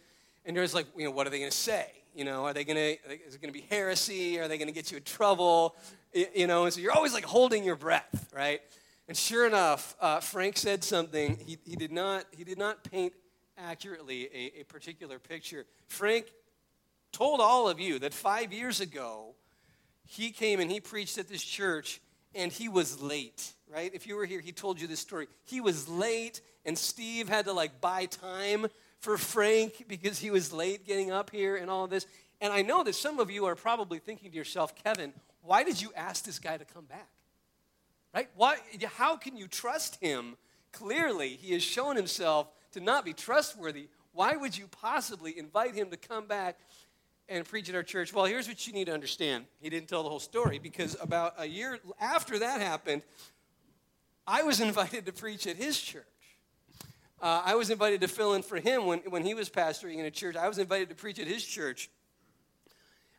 and 0.44 0.58
there's 0.58 0.74
like, 0.74 0.88
you 0.98 1.06
know, 1.06 1.12
what 1.12 1.28
are 1.28 1.30
they 1.30 1.40
going 1.40 1.52
to 1.52 1.56
say? 1.56 1.86
You 2.16 2.26
know, 2.26 2.46
are 2.46 2.54
they 2.54 2.64
going 2.64 2.78
to, 2.78 3.12
is 3.28 3.36
it 3.36 3.42
going 3.42 3.54
to 3.54 3.60
be 3.60 3.66
heresy? 3.70 4.40
Are 4.40 4.48
they 4.48 4.58
going 4.58 4.68
to 4.68 4.74
get 4.74 4.90
you 4.90 4.98
in 4.98 5.04
trouble? 5.04 5.76
You 6.34 6.48
know, 6.48 6.66
and 6.66 6.74
so 6.74 6.82
you're 6.82 6.92
always 6.92 7.14
like 7.14 7.24
holding 7.24 7.64
your 7.64 7.76
breath, 7.76 8.34
right? 8.36 8.62
And 9.10 9.18
sure 9.18 9.48
enough, 9.48 9.96
uh, 10.00 10.20
Frank 10.20 10.56
said 10.56 10.84
something. 10.84 11.36
He, 11.44 11.58
he, 11.66 11.76
did 11.76 11.92
not, 11.92 12.26
he 12.30 12.44
did 12.44 12.60
not 12.60 12.84
paint 12.84 13.12
accurately 13.58 14.30
a, 14.32 14.60
a 14.60 14.64
particular 14.66 15.18
picture. 15.18 15.66
Frank 15.88 16.28
told 17.12 17.42
all 17.42 17.68
of 17.68 17.80
you 17.80 17.98
that 18.00 18.14
five 18.14 18.54
years 18.54 18.82
ago, 18.82 19.34
he 20.06 20.30
came 20.30 20.60
and 20.60 20.70
he 20.70 20.80
preached 20.80 21.18
at 21.18 21.28
this 21.28 21.42
church 21.42 22.02
and 22.36 22.52
he 22.52 22.70
was 22.70 23.02
late, 23.02 23.52
right? 23.68 23.92
If 23.96 24.06
you 24.06 24.16
were 24.16 24.26
here, 24.26 24.42
he 24.42 24.52
told 24.52 24.80
you 24.80 24.86
this 24.86 25.00
story. 25.00 25.28
He 25.46 25.60
was 25.60 25.90
late, 25.90 26.42
and 26.64 26.78
Steve 26.78 27.28
had 27.30 27.46
to 27.46 27.54
like 27.54 27.82
buy 27.82 28.06
time 28.06 28.68
for 29.00 29.18
Frank 29.18 29.86
because 29.88 30.20
he 30.20 30.30
was 30.30 30.54
late 30.54 30.86
getting 30.86 31.10
up 31.10 31.32
here 31.32 31.56
and 31.56 31.68
all 31.68 31.86
of 31.86 31.90
this. 31.90 32.06
And 32.42 32.54
I 32.54 32.62
know 32.62 32.84
that 32.84 32.94
some 32.94 33.20
of 33.20 33.32
you 33.32 33.46
are 33.46 33.56
probably 33.56 33.98
thinking 33.98 34.30
to 34.30 34.38
yourself, 34.38 34.76
Kevin, 34.76 35.14
why 35.42 35.64
did 35.64 35.82
you 35.82 35.92
ask 35.96 36.26
this 36.26 36.38
guy 36.38 36.58
to 36.58 36.66
come 36.66 36.86
back? 36.86 37.10
Right? 38.14 38.30
Why, 38.36 38.58
how 38.96 39.18
can 39.18 39.38
you 39.38 39.48
trust 39.48 39.98
him? 40.02 40.36
Clearly, 40.72 41.30
he 41.30 41.54
has 41.54 41.64
shown 41.64 41.96
himself 41.96 42.48
to 42.72 42.80
not 42.80 43.06
be 43.06 43.14
trustworthy. 43.14 43.88
Why 44.12 44.36
would 44.36 44.58
you 44.58 44.68
possibly 44.68 45.38
invite 45.38 45.76
him 45.76 45.90
to 45.92 45.98
come 45.98 46.26
back 46.26 46.58
and 47.30 47.46
preach 47.46 47.70
at 47.70 47.76
our 47.76 47.84
church. 47.84 48.12
Well, 48.12 48.26
here's 48.26 48.48
what 48.48 48.66
you 48.66 48.74
need 48.74 48.86
to 48.86 48.94
understand. 48.94 49.46
He 49.62 49.70
didn't 49.70 49.88
tell 49.88 50.04
the 50.04 50.10
whole 50.10 50.20
story 50.20 50.60
because 50.60 50.98
about 51.00 51.36
a 51.38 51.46
year 51.46 51.80
after 52.02 52.40
that 52.40 52.60
happened, 52.60 53.04
I 54.28 54.44
was 54.44 54.60
invited 54.70 55.06
to 55.06 55.14
preach 55.14 55.48
at 55.48 55.56
his 55.56 55.80
church. 55.80 56.04
Uh, 57.22 57.42
I 57.46 57.56
was 57.56 57.70
invited 57.70 58.02
to 58.02 58.08
fill 58.08 58.34
in 58.34 58.42
for 58.42 58.58
him 58.58 58.86
when, 58.86 59.00
when 59.00 59.24
he 59.24 59.34
was 59.34 59.50
pastoring 59.50 59.98
in 59.98 60.06
a 60.06 60.12
church. 60.12 60.36
I 60.36 60.48
was 60.48 60.58
invited 60.58 60.90
to 60.90 60.96
preach 60.96 61.20
at 61.20 61.28
his 61.28 61.46
church. 61.46 61.90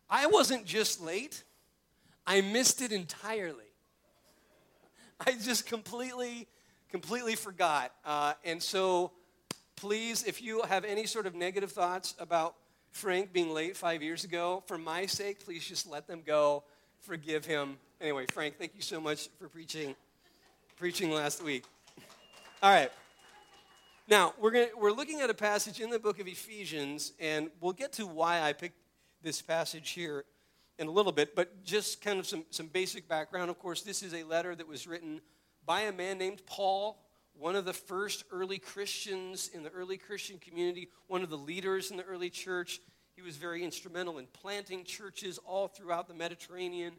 I 0.09 0.27
wasn't 0.27 0.65
just 0.65 1.01
late, 1.01 1.45
I 2.27 2.41
missed 2.41 2.83
it 2.83 2.91
entirely. 2.91 3.70
I 5.27 5.33
just 5.33 5.67
completely, 5.67 6.49
completely 6.91 7.37
forgot. 7.37 7.93
Uh, 8.05 8.35
and 8.45 8.63
so, 8.63 9.13
please, 9.77 10.25
if 10.25 10.41
you 10.41 10.63
have 10.63 10.85
any 10.85 11.07
sort 11.07 11.27
of 11.27 11.35
negative 11.35 11.73
thoughts 11.73 12.15
about 12.19 12.55
Frank 12.91 13.33
being 13.33 13.53
late 13.53 13.77
five 13.77 14.03
years 14.03 14.25
ago, 14.25 14.63
for 14.67 14.79
my 14.79 15.07
sake, 15.07 15.45
please 15.45 15.67
just 15.67 15.87
let 15.87 16.07
them 16.07 16.23
go. 16.25 16.65
Forgive 17.01 17.45
him. 17.45 17.77
Anyway, 18.01 18.27
Frank, 18.33 18.57
thank 18.59 18.75
you 18.75 18.83
so 18.83 19.01
much 19.01 19.29
for 19.39 19.49
preaching, 19.49 19.95
preaching 20.77 21.11
last 21.11 21.43
week. 21.43 21.65
All 22.63 22.73
right. 22.73 22.91
Now, 24.09 24.33
we're, 24.41 24.51
gonna, 24.51 24.69
we're 24.77 24.93
looking 24.93 25.21
at 25.21 25.29
a 25.29 25.35
passage 25.35 25.81
in 25.81 25.91
the 25.91 25.99
book 25.99 26.19
of 26.19 26.27
Ephesians, 26.29 27.13
and 27.21 27.51
we'll 27.61 27.75
get 27.75 27.93
to 27.95 28.07
why 28.07 28.41
I 28.41 28.55
picked 28.55 28.79
this 29.23 29.43
passage 29.43 29.91
here 29.91 30.25
in 30.81 30.89
a 30.89 30.91
little 30.91 31.13
bit, 31.13 31.37
but 31.37 31.63
just 31.63 32.01
kind 32.01 32.19
of 32.19 32.27
some, 32.27 32.45
some 32.49 32.67
basic 32.67 33.07
background. 33.07 33.51
Of 33.51 33.59
course, 33.59 33.83
this 33.83 34.03
is 34.03 34.15
a 34.15 34.25
letter 34.25 34.55
that 34.55 34.67
was 34.67 34.87
written 34.87 35.21
by 35.67 35.83
a 35.83 35.93
man 35.93 36.17
named 36.17 36.41
Paul, 36.47 36.99
one 37.35 37.55
of 37.55 37.67
the 37.67 37.75
first 37.75 38.25
early 38.33 38.59
Christians 38.59 39.51
in 39.53 39.63
the 39.63 39.69
early 39.71 39.99
Christian 39.99 40.39
community, 40.39 40.89
one 41.07 41.23
of 41.23 41.29
the 41.29 41.37
leaders 41.37 41.91
in 41.91 41.99
the 41.99 42.03
early 42.05 42.31
church. 42.31 42.81
He 43.15 43.21
was 43.21 43.37
very 43.37 43.63
instrumental 43.63 44.19
in 44.19 44.27
planting 44.33 44.85
churches 44.85 45.39
all 45.45 45.69
throughout 45.69 46.09
the 46.09 46.15
Mediterranean 46.15 46.95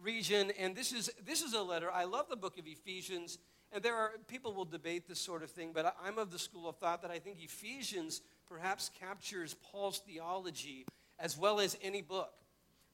region. 0.00 0.52
And 0.56 0.76
this 0.76 0.92
is, 0.92 1.10
this 1.26 1.42
is 1.42 1.54
a 1.54 1.62
letter. 1.62 1.90
I 1.90 2.04
love 2.04 2.28
the 2.30 2.36
book 2.36 2.56
of 2.56 2.68
Ephesians. 2.68 3.38
And 3.72 3.82
there 3.82 3.96
are 3.96 4.12
people 4.28 4.54
will 4.54 4.64
debate 4.64 5.08
this 5.08 5.18
sort 5.18 5.42
of 5.42 5.50
thing, 5.50 5.72
but 5.74 5.96
I'm 6.00 6.18
of 6.18 6.30
the 6.30 6.38
school 6.38 6.68
of 6.68 6.76
thought 6.76 7.02
that 7.02 7.10
I 7.10 7.18
think 7.18 7.42
Ephesians 7.42 8.22
perhaps 8.46 8.92
captures 9.00 9.56
Paul's 9.72 9.98
theology 9.98 10.86
as 11.18 11.36
well 11.36 11.58
as 11.58 11.76
any 11.82 12.00
book. 12.00 12.32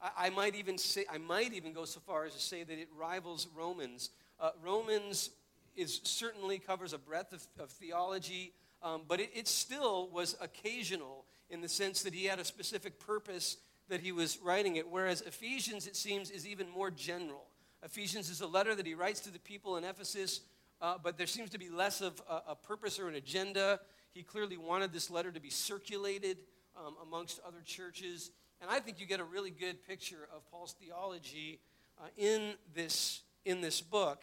I, 0.01 0.31
might 0.31 0.55
even 0.55 0.79
say 0.79 1.05
I 1.13 1.19
might 1.19 1.53
even 1.53 1.73
go 1.73 1.85
so 1.85 2.01
far 2.01 2.25
as 2.25 2.35
to 2.35 2.41
say 2.41 2.63
that 2.63 2.79
it 2.79 2.89
rivals 2.99 3.47
Romans. 3.55 4.11
Uh, 4.39 4.51
Romans 4.63 5.31
is 5.77 6.01
certainly 6.05 6.59
covers 6.59 6.93
a 6.93 6.99
breadth 6.99 7.33
of, 7.33 7.47
of 7.59 7.71
theology, 7.71 8.53
um, 8.83 9.03
but 9.07 9.21
it, 9.21 9.31
it 9.35 9.49
still 9.49 10.09
was 10.13 10.37
occasional 10.41 11.27
in 11.51 11.61
the 11.61 11.69
sense 11.69 12.03
that 12.03 12.15
he 12.15 12.25
had 12.25 12.39
a 12.39 12.45
specific 12.45 12.99
purpose 12.99 13.59
that 13.89 14.01
he 14.01 14.13
was 14.13 14.39
writing 14.43 14.77
it. 14.77 14.89
Whereas 14.89 15.21
Ephesians, 15.23 15.87
it 15.87 15.97
seems, 15.97 16.31
is 16.31 16.47
even 16.47 16.71
more 16.71 16.91
general. 16.91 17.47
Ephesians 17.83 18.31
is 18.31 18.41
a 18.41 18.47
letter 18.47 18.75
that 18.75 18.87
he 18.87 18.95
writes 18.95 19.21
to 19.21 19.31
the 19.31 19.39
people 19.39 19.77
in 19.77 19.85
Ephesus, 19.85 20.41
uh, 20.81 20.97
but 21.03 21.19
there 21.19 21.27
seems 21.27 21.51
to 21.51 21.59
be 21.59 21.69
less 21.69 22.01
of 22.01 22.23
a, 22.29 22.53
a, 22.53 22.55
purpose 22.55 22.99
or 22.99 23.09
an 23.09 23.17
agenda. 23.17 23.81
He 24.13 24.23
clearly 24.23 24.57
wanted 24.57 24.93
this 24.93 25.11
letter 25.11 25.33
to 25.33 25.41
be 25.41 25.51
circulated 25.51 26.39
um, 26.77 26.95
amongst 27.03 27.41
other 27.47 27.61
churches. 27.65 28.31
And 28.61 28.71
I 28.71 28.79
think 28.81 29.01
you 29.01 29.07
get 29.07 29.21
a 29.21 29.25
really 29.25 29.51
good 29.51 29.87
picture 29.87 30.29
of 30.35 30.49
Paul's 30.51 30.75
theology 30.75 31.61
uh, 31.99 32.09
in, 32.17 32.55
this, 32.75 33.23
in 33.45 33.61
this 33.61 33.81
book. 33.81 34.23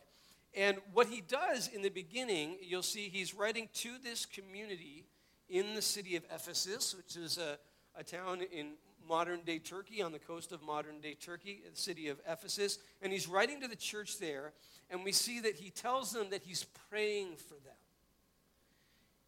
And 0.55 0.77
what 0.93 1.07
he 1.07 1.21
does 1.21 1.67
in 1.67 1.81
the 1.81 1.89
beginning, 1.89 2.57
you'll 2.61 2.83
see 2.83 3.09
he's 3.09 3.33
writing 3.33 3.69
to 3.75 3.97
this 4.03 4.25
community 4.25 5.05
in 5.49 5.75
the 5.75 5.81
city 5.81 6.15
of 6.15 6.23
Ephesus, 6.33 6.95
which 6.95 7.15
is 7.15 7.37
a, 7.37 7.57
a 7.99 8.03
town 8.03 8.41
in 8.51 8.73
modern 9.07 9.41
day 9.41 9.59
Turkey, 9.59 10.01
on 10.01 10.11
the 10.11 10.19
coast 10.19 10.51
of 10.51 10.61
modern 10.61 10.99
day 10.99 11.13
Turkey, 11.13 11.61
the 11.69 11.79
city 11.79 12.09
of 12.09 12.19
Ephesus. 12.27 12.79
And 13.01 13.11
he's 13.11 13.27
writing 13.27 13.61
to 13.61 13.67
the 13.67 13.75
church 13.75 14.19
there, 14.19 14.53
and 14.89 15.03
we 15.03 15.11
see 15.11 15.39
that 15.41 15.55
he 15.55 15.69
tells 15.69 16.11
them 16.11 16.27
that 16.31 16.43
he's 16.43 16.65
praying 16.89 17.37
for 17.37 17.55
them. 17.55 17.73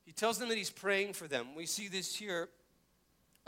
He 0.06 0.12
tells 0.12 0.39
them 0.39 0.50
that 0.50 0.58
he's 0.58 0.72
praying 0.72 1.13
for 1.13 1.28
them. 1.28 1.56
We 1.56 1.66
see 1.66 1.88
this 1.88 2.16
here. 2.16 2.50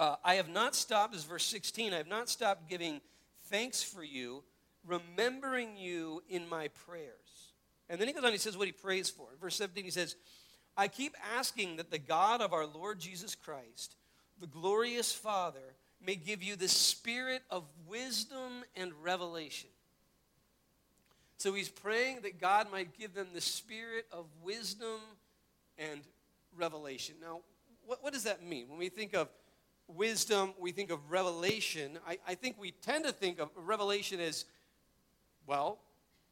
Uh, 0.01 0.15
I 0.25 0.34
have 0.34 0.50
not 0.50 0.74
stopped, 0.74 1.13
this 1.13 1.22
is 1.22 1.27
verse 1.27 1.46
16, 1.46 1.93
I 1.93 1.98
have 1.98 2.08
not 2.08 2.27
stopped 2.27 2.67
giving 2.67 3.01
thanks 3.50 3.84
for 3.84 4.03
you, 4.03 4.41
remembering 4.88 5.77
you 5.77 6.24
in 6.27 6.50
my 6.50 6.70
prayers. 6.70 7.51
And 7.88 8.01
then 8.01 8.08
he 8.08 8.13
goes 8.15 8.24
on, 8.24 8.31
he 8.31 8.39
says 8.39 8.58
what 8.58 8.65
he 8.65 8.72
prays 8.72 9.12
for. 9.12 9.27
Verse 9.39 9.55
17, 9.58 9.84
he 9.84 9.91
says, 9.91 10.15
I 10.75 10.88
keep 10.88 11.13
asking 11.38 11.75
that 11.77 11.91
the 11.91 12.00
God 12.00 12.41
of 12.41 12.51
our 12.51 12.65
Lord 12.65 13.00
Jesus 13.00 13.36
Christ, 13.36 13.96
the 14.39 14.48
glorious 14.48 15.13
Father, 15.13 15.75
may 16.03 16.15
give 16.15 16.41
you 16.41 16.55
the 16.55 16.67
spirit 16.67 17.43
of 17.51 17.65
wisdom 17.88 18.63
and 18.75 18.93
revelation. 19.03 19.70
So 21.38 21.53
he's 21.53 21.70
praying 21.70 22.22
that 22.24 22.41
God 22.41 22.72
might 22.72 22.98
give 22.98 23.13
them 23.13 23.27
the 23.36 23.41
spirit 23.41 24.08
of 24.12 24.25
wisdom 24.41 25.00
and 25.77 26.01
revelation. 26.58 27.17
Now, 27.22 27.41
what, 27.86 28.03
what 28.03 28.13
does 28.13 28.24
that 28.24 28.43
mean? 28.43 28.67
When 28.67 28.79
we 28.79 28.89
think 28.89 29.13
of 29.13 29.29
wisdom, 29.95 30.53
we 30.60 30.71
think 30.71 30.91
of 30.91 31.00
revelation. 31.10 32.00
I, 32.07 32.17
I 32.27 32.36
think 32.36 32.57
we 32.60 32.71
tend 32.71 33.05
to 33.05 33.12
think 33.12 33.39
of 33.39 33.50
revelation 33.55 34.19
as, 34.19 34.45
well, 35.45 35.79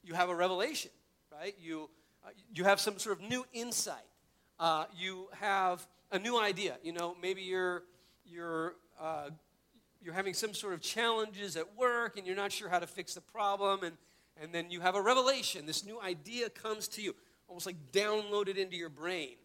you 0.03 0.13
have 0.13 0.29
a 0.29 0.35
revelation, 0.35 0.91
right? 1.31 1.55
You, 1.59 1.89
uh, 2.25 2.29
you 2.53 2.63
have 2.63 2.79
some 2.79 2.99
sort 2.99 3.19
of 3.19 3.29
new 3.29 3.45
insight. 3.53 3.95
Uh, 4.59 4.85
you 4.97 5.27
have 5.39 5.85
a 6.11 6.19
new 6.19 6.39
idea. 6.39 6.77
You 6.83 6.93
know, 6.93 7.15
maybe 7.21 7.41
you're, 7.41 7.83
you're 8.25 8.75
uh, 8.99 9.29
you're 10.01 10.13
having 10.13 10.33
some 10.33 10.53
sort 10.53 10.73
of 10.73 10.81
challenges 10.81 11.55
at 11.55 11.77
work 11.77 12.17
and 12.17 12.25
you're 12.25 12.35
not 12.35 12.51
sure 12.51 12.69
how 12.69 12.79
to 12.79 12.87
fix 12.87 13.13
the 13.13 13.21
problem, 13.21 13.83
and, 13.83 13.97
and 14.41 14.53
then 14.53 14.71
you 14.71 14.81
have 14.81 14.95
a 14.95 15.01
revelation. 15.01 15.65
This 15.65 15.85
new 15.85 15.99
idea 16.01 16.49
comes 16.49 16.87
to 16.89 17.01
you, 17.01 17.15
almost 17.47 17.65
like 17.65 17.75
downloaded 17.91 18.57
into 18.57 18.75
your 18.75 18.89
brain. 18.89 19.35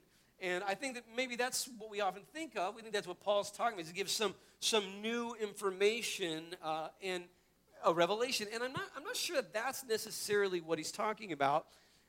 And 0.41 0.65
I 0.65 0.75
think 0.75 0.95
that 0.95 1.05
maybe 1.17 1.37
that's 1.37 1.69
what 1.79 1.91
we 1.91 2.01
often 2.01 2.23
think 2.33 2.57
of. 2.57 2.75
We 2.75 2.83
think 2.83 2.93
that's 2.93 3.07
what 3.07 3.21
Paul's 3.21 3.51
talking 3.51 3.75
about, 3.75 3.83
is 3.83 3.89
to 3.89 3.95
give 3.95 4.11
some, 4.11 4.35
some 4.61 4.85
new 5.01 5.35
information 5.41 6.45
uh, 6.63 6.89
and 7.03 7.25
a 7.85 7.93
revelation. 7.93 8.49
And 8.53 8.63
I'm 8.63 8.73
not, 8.73 8.85
I'm 8.97 9.05
not 9.05 9.17
sure 9.17 9.37
that 9.37 9.53
that's 9.55 9.85
necessarily 9.85 10.61
what 10.61 10.79
he's 10.79 10.93
talking 10.93 11.33
about. 11.33 11.67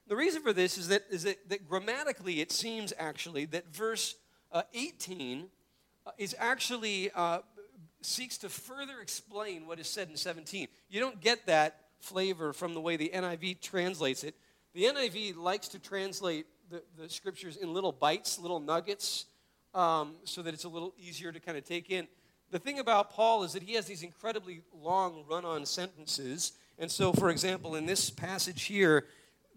The 0.07 0.15
reason 0.15 0.41
for 0.41 0.53
this 0.53 0.77
is 0.77 0.87
that, 0.89 1.03
is 1.09 1.23
that, 1.23 1.49
that 1.49 1.67
grammatically 1.67 2.41
it 2.41 2.51
seems 2.51 2.93
actually 2.97 3.45
that 3.45 3.73
verse 3.73 4.15
uh, 4.51 4.63
18 4.73 5.47
uh, 6.05 6.11
is 6.17 6.35
actually 6.37 7.09
uh, 7.15 7.39
seeks 8.01 8.37
to 8.39 8.49
further 8.49 8.99
explain 9.01 9.65
what 9.65 9.79
is 9.79 9.87
said 9.87 10.09
in 10.09 10.15
17. 10.15 10.67
You 10.89 10.99
don't 10.99 11.19
get 11.19 11.45
that 11.47 11.81
flavor 11.99 12.53
from 12.53 12.73
the 12.73 12.81
way 12.81 12.97
the 12.97 13.11
NIV 13.13 13.61
translates 13.61 14.23
it. 14.23 14.35
The 14.73 14.83
NIV 14.83 15.37
likes 15.37 15.69
to 15.69 15.79
translate 15.79 16.45
the, 16.69 16.83
the 16.97 17.09
scriptures 17.09 17.57
in 17.57 17.73
little 17.73 17.91
bites, 17.91 18.39
little 18.39 18.59
nuggets, 18.59 19.25
um, 19.73 20.15
so 20.23 20.41
that 20.41 20.53
it's 20.53 20.63
a 20.63 20.69
little 20.69 20.93
easier 20.97 21.31
to 21.31 21.39
kind 21.39 21.57
of 21.57 21.65
take 21.65 21.89
in. 21.89 22.07
The 22.51 22.59
thing 22.59 22.79
about 22.79 23.11
Paul 23.11 23.43
is 23.43 23.53
that 23.53 23.63
he 23.63 23.73
has 23.73 23.85
these 23.85 24.03
incredibly 24.03 24.61
long 24.73 25.25
run 25.29 25.45
on 25.45 25.65
sentences. 25.65 26.53
And 26.79 26.89
so, 26.89 27.11
for 27.11 27.29
example, 27.29 27.75
in 27.75 27.85
this 27.85 28.09
passage 28.09 28.63
here, 28.63 29.05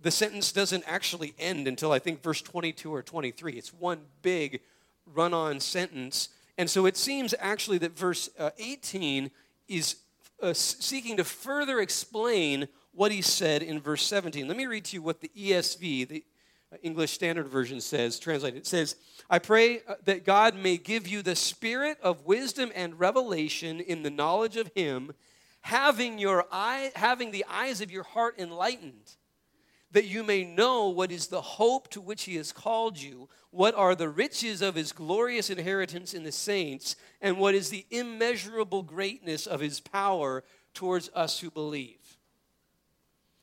the 0.01 0.11
sentence 0.11 0.53
doesn't 0.53 0.85
actually 0.87 1.35
end 1.39 1.69
until 1.69 1.93
I 1.93 1.99
think 1.99 2.23
verse 2.23 2.41
22 2.41 2.93
or 2.93 3.03
23. 3.03 3.53
It's 3.55 3.73
one 3.73 4.01
big 4.23 4.61
run 5.07 5.35
on 5.35 5.61
sentence. 5.61 6.29
And 6.57 6.69
so 6.69 6.87
it 6.87 6.97
seems 6.97 7.35
actually 7.39 7.79
that 7.79 7.97
verse 7.97 8.29
uh, 8.39 8.51
18 8.59 9.31
is 9.69 9.97
uh, 10.43 10.53
seeking 10.53 11.17
to 11.17 11.25
further 11.25 11.81
explain 11.81 12.69
what 12.93 13.13
he 13.13 13.23
said 13.23 13.63
in 13.63 13.81
verse 13.81 14.03
17. 14.05 14.49
Let 14.49 14.57
me 14.57 14.67
read 14.67 14.85
to 14.87 14.97
you 14.97 15.03
what 15.03 15.21
the 15.21 15.31
ESV, 15.37 16.09
the 16.09 16.25
English 16.83 17.13
Standard 17.13 17.49
Version, 17.49 17.81
says, 17.81 18.19
translated. 18.19 18.59
It 18.59 18.67
says, 18.67 18.97
I 19.31 19.39
pray 19.39 19.81
uh, 19.89 19.95
that 20.05 20.25
God 20.25 20.55
may 20.55 20.77
give 20.77 21.09
you 21.09 21.23
the 21.23 21.37
spirit 21.37 21.99
of 22.03 22.27
wisdom 22.27 22.71
and 22.75 22.99
revelation 22.99 23.81
in 23.81 24.03
the 24.03 24.11
knowledge 24.11 24.57
of 24.57 24.71
him, 24.75 25.13
having, 25.63 26.19
your 26.19 26.45
eye, 26.53 26.93
having 26.95 27.31
the 27.31 27.45
eyes 27.49 27.81
of 27.81 27.91
your 27.91 28.05
heart 28.05 28.35
enlightened 28.39 29.17
that 29.93 30.07
you 30.07 30.23
may 30.23 30.45
know 30.45 30.89
what 30.89 31.11
is 31.11 31.29
the 31.29 31.41
hope 31.41 31.89
to 31.89 32.01
which 32.01 32.25
he 32.25 32.37
has 32.37 32.53
called 32.53 32.99
you, 32.99 33.29
what 33.51 33.75
are 33.75 33.95
the 33.95 34.09
riches 34.09 34.61
of 34.61 34.75
his 34.75 34.93
glorious 34.93 35.49
inheritance 35.49 36.13
in 36.13 36.25
the 36.25 36.33
saints, 36.33 36.97
and 37.23 37.39
what 37.39 37.55
is 37.55 37.71
the 37.71 37.87
immeasurable 37.91 38.83
greatness 38.83 39.47
of 39.47 39.61
his 39.61 39.81
power 39.81 40.45
towards 40.75 41.11
us 41.15 41.41
who 41.41 41.51
believe. 41.51 41.98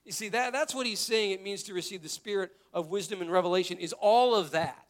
You 0.05 0.11
see, 0.11 0.29
that, 0.29 0.53
that's 0.53 0.73
what 0.73 0.85
he's 0.85 0.99
saying 0.99 1.31
it 1.31 1.43
means 1.43 1.63
to 1.63 1.73
receive 1.73 2.03
the 2.03 2.09
spirit 2.09 2.51
of 2.73 2.89
wisdom 2.89 3.21
and 3.21 3.31
revelation, 3.31 3.77
is 3.77 3.93
all 3.93 4.35
of 4.35 4.51
that. 4.51 4.85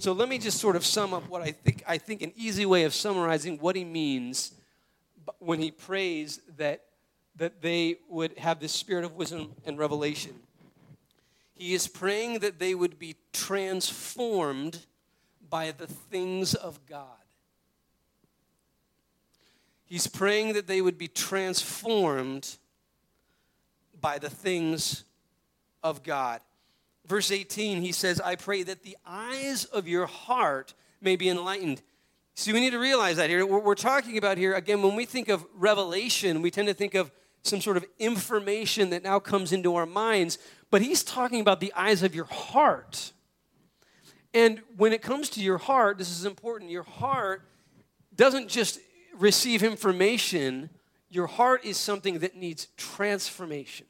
So 0.00 0.12
let 0.12 0.28
me 0.28 0.38
just 0.38 0.58
sort 0.58 0.76
of 0.76 0.84
sum 0.84 1.14
up 1.14 1.28
what 1.28 1.42
I 1.42 1.52
think, 1.52 1.84
I 1.86 1.98
think 1.98 2.22
an 2.22 2.32
easy 2.36 2.66
way 2.66 2.84
of 2.84 2.94
summarizing 2.94 3.58
what 3.58 3.76
he 3.76 3.84
means 3.84 4.52
when 5.38 5.60
he 5.60 5.70
prays 5.70 6.40
that 6.56 6.82
that 7.36 7.62
they 7.62 7.96
would 8.08 8.36
have 8.38 8.60
this 8.60 8.72
spirit 8.72 9.04
of 9.04 9.16
wisdom 9.16 9.54
and 9.64 9.78
revelation. 9.78 10.34
He 11.54 11.72
is 11.72 11.88
praying 11.88 12.40
that 12.40 12.58
they 12.58 12.74
would 12.74 12.98
be 12.98 13.16
transformed 13.32 14.84
by 15.48 15.72
the 15.72 15.86
things 15.86 16.54
of 16.54 16.84
God. 16.86 17.04
He's 19.86 20.06
praying 20.06 20.52
that 20.52 20.66
they 20.66 20.82
would 20.82 20.98
be 20.98 21.08
transformed 21.08 22.58
by 24.00 24.18
the 24.18 24.30
things 24.30 25.04
of 25.82 26.02
God. 26.02 26.40
verse 27.06 27.30
18, 27.30 27.82
he 27.82 27.92
says, 27.92 28.20
I 28.20 28.36
pray 28.36 28.62
that 28.62 28.82
the 28.82 28.96
eyes 29.04 29.64
of 29.64 29.88
your 29.88 30.06
heart 30.06 30.74
may 31.00 31.16
be 31.16 31.28
enlightened. 31.28 31.82
See, 32.34 32.52
we 32.52 32.60
need 32.60 32.70
to 32.70 32.78
realize 32.78 33.16
that 33.16 33.28
here. 33.28 33.44
We're, 33.44 33.58
we're 33.58 33.74
talking 33.74 34.16
about 34.16 34.38
here, 34.38 34.54
again, 34.54 34.82
when 34.82 34.94
we 34.94 35.06
think 35.06 35.28
of 35.28 35.44
revelation, 35.54 36.42
we 36.42 36.50
tend 36.50 36.68
to 36.68 36.74
think 36.74 36.94
of 36.94 37.10
some 37.42 37.60
sort 37.60 37.76
of 37.76 37.84
information 37.98 38.90
that 38.90 39.02
now 39.02 39.18
comes 39.18 39.52
into 39.52 39.74
our 39.74 39.86
minds, 39.86 40.38
but 40.70 40.82
he's 40.82 41.02
talking 41.02 41.40
about 41.40 41.60
the 41.60 41.72
eyes 41.74 42.02
of 42.02 42.14
your 42.14 42.26
heart. 42.26 43.12
And 44.32 44.60
when 44.76 44.92
it 44.92 45.02
comes 45.02 45.30
to 45.30 45.40
your 45.40 45.58
heart, 45.58 45.98
this 45.98 46.10
is 46.10 46.24
important. 46.24 46.70
Your 46.70 46.82
heart 46.82 47.42
doesn't 48.14 48.48
just 48.48 48.78
receive 49.18 49.62
information, 49.62 50.70
your 51.10 51.26
heart 51.26 51.64
is 51.64 51.76
something 51.76 52.20
that 52.20 52.36
needs 52.36 52.68
transformation. 52.76 53.86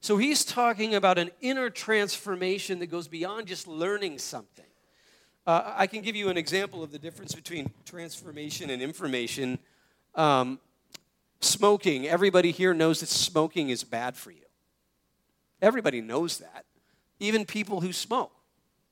So 0.00 0.16
he's 0.16 0.44
talking 0.44 0.94
about 0.94 1.18
an 1.18 1.30
inner 1.40 1.70
transformation 1.70 2.78
that 2.78 2.86
goes 2.86 3.08
beyond 3.08 3.46
just 3.46 3.66
learning 3.66 4.18
something. 4.18 4.64
Uh, 5.46 5.72
I 5.76 5.86
can 5.86 6.02
give 6.02 6.14
you 6.14 6.28
an 6.28 6.36
example 6.36 6.82
of 6.82 6.92
the 6.92 6.98
difference 6.98 7.34
between 7.34 7.70
transformation 7.84 8.70
and 8.70 8.80
information. 8.82 9.58
Um, 10.14 10.60
smoking, 11.40 12.06
everybody 12.06 12.50
here 12.50 12.74
knows 12.74 13.00
that 13.00 13.08
smoking 13.08 13.70
is 13.70 13.82
bad 13.82 14.16
for 14.16 14.30
you. 14.30 14.44
Everybody 15.60 16.00
knows 16.00 16.38
that. 16.38 16.64
Even 17.18 17.44
people 17.44 17.80
who 17.80 17.92
smoke. 17.92 18.32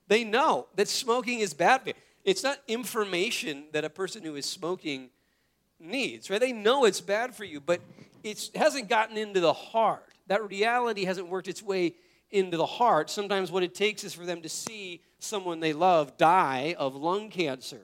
They 0.08 0.24
know 0.24 0.66
that 0.76 0.88
smoking 0.88 1.40
is 1.40 1.54
bad 1.54 1.82
for 1.82 1.88
you. 1.88 1.94
It's 2.24 2.42
not 2.42 2.58
information 2.66 3.64
that 3.72 3.84
a 3.84 3.90
person 3.90 4.22
who 4.24 4.34
is 4.34 4.46
smoking 4.46 5.10
needs, 5.78 6.30
right? 6.30 6.40
They 6.40 6.52
know 6.52 6.84
it's 6.84 7.00
bad 7.00 7.34
for 7.34 7.44
you, 7.44 7.60
but 7.60 7.80
it 8.24 8.50
hasn't 8.54 8.88
gotten 8.88 9.16
into 9.16 9.38
the 9.40 9.52
heart. 9.52 10.15
That 10.26 10.48
reality 10.48 11.04
hasn't 11.04 11.28
worked 11.28 11.48
its 11.48 11.62
way 11.62 11.94
into 12.30 12.56
the 12.56 12.66
heart. 12.66 13.10
Sometimes 13.10 13.50
what 13.50 13.62
it 13.62 13.74
takes 13.74 14.04
is 14.04 14.14
for 14.14 14.24
them 14.24 14.42
to 14.42 14.48
see 14.48 15.02
someone 15.18 15.60
they 15.60 15.72
love 15.72 16.16
die 16.16 16.74
of 16.78 16.94
lung 16.94 17.30
cancer. 17.30 17.80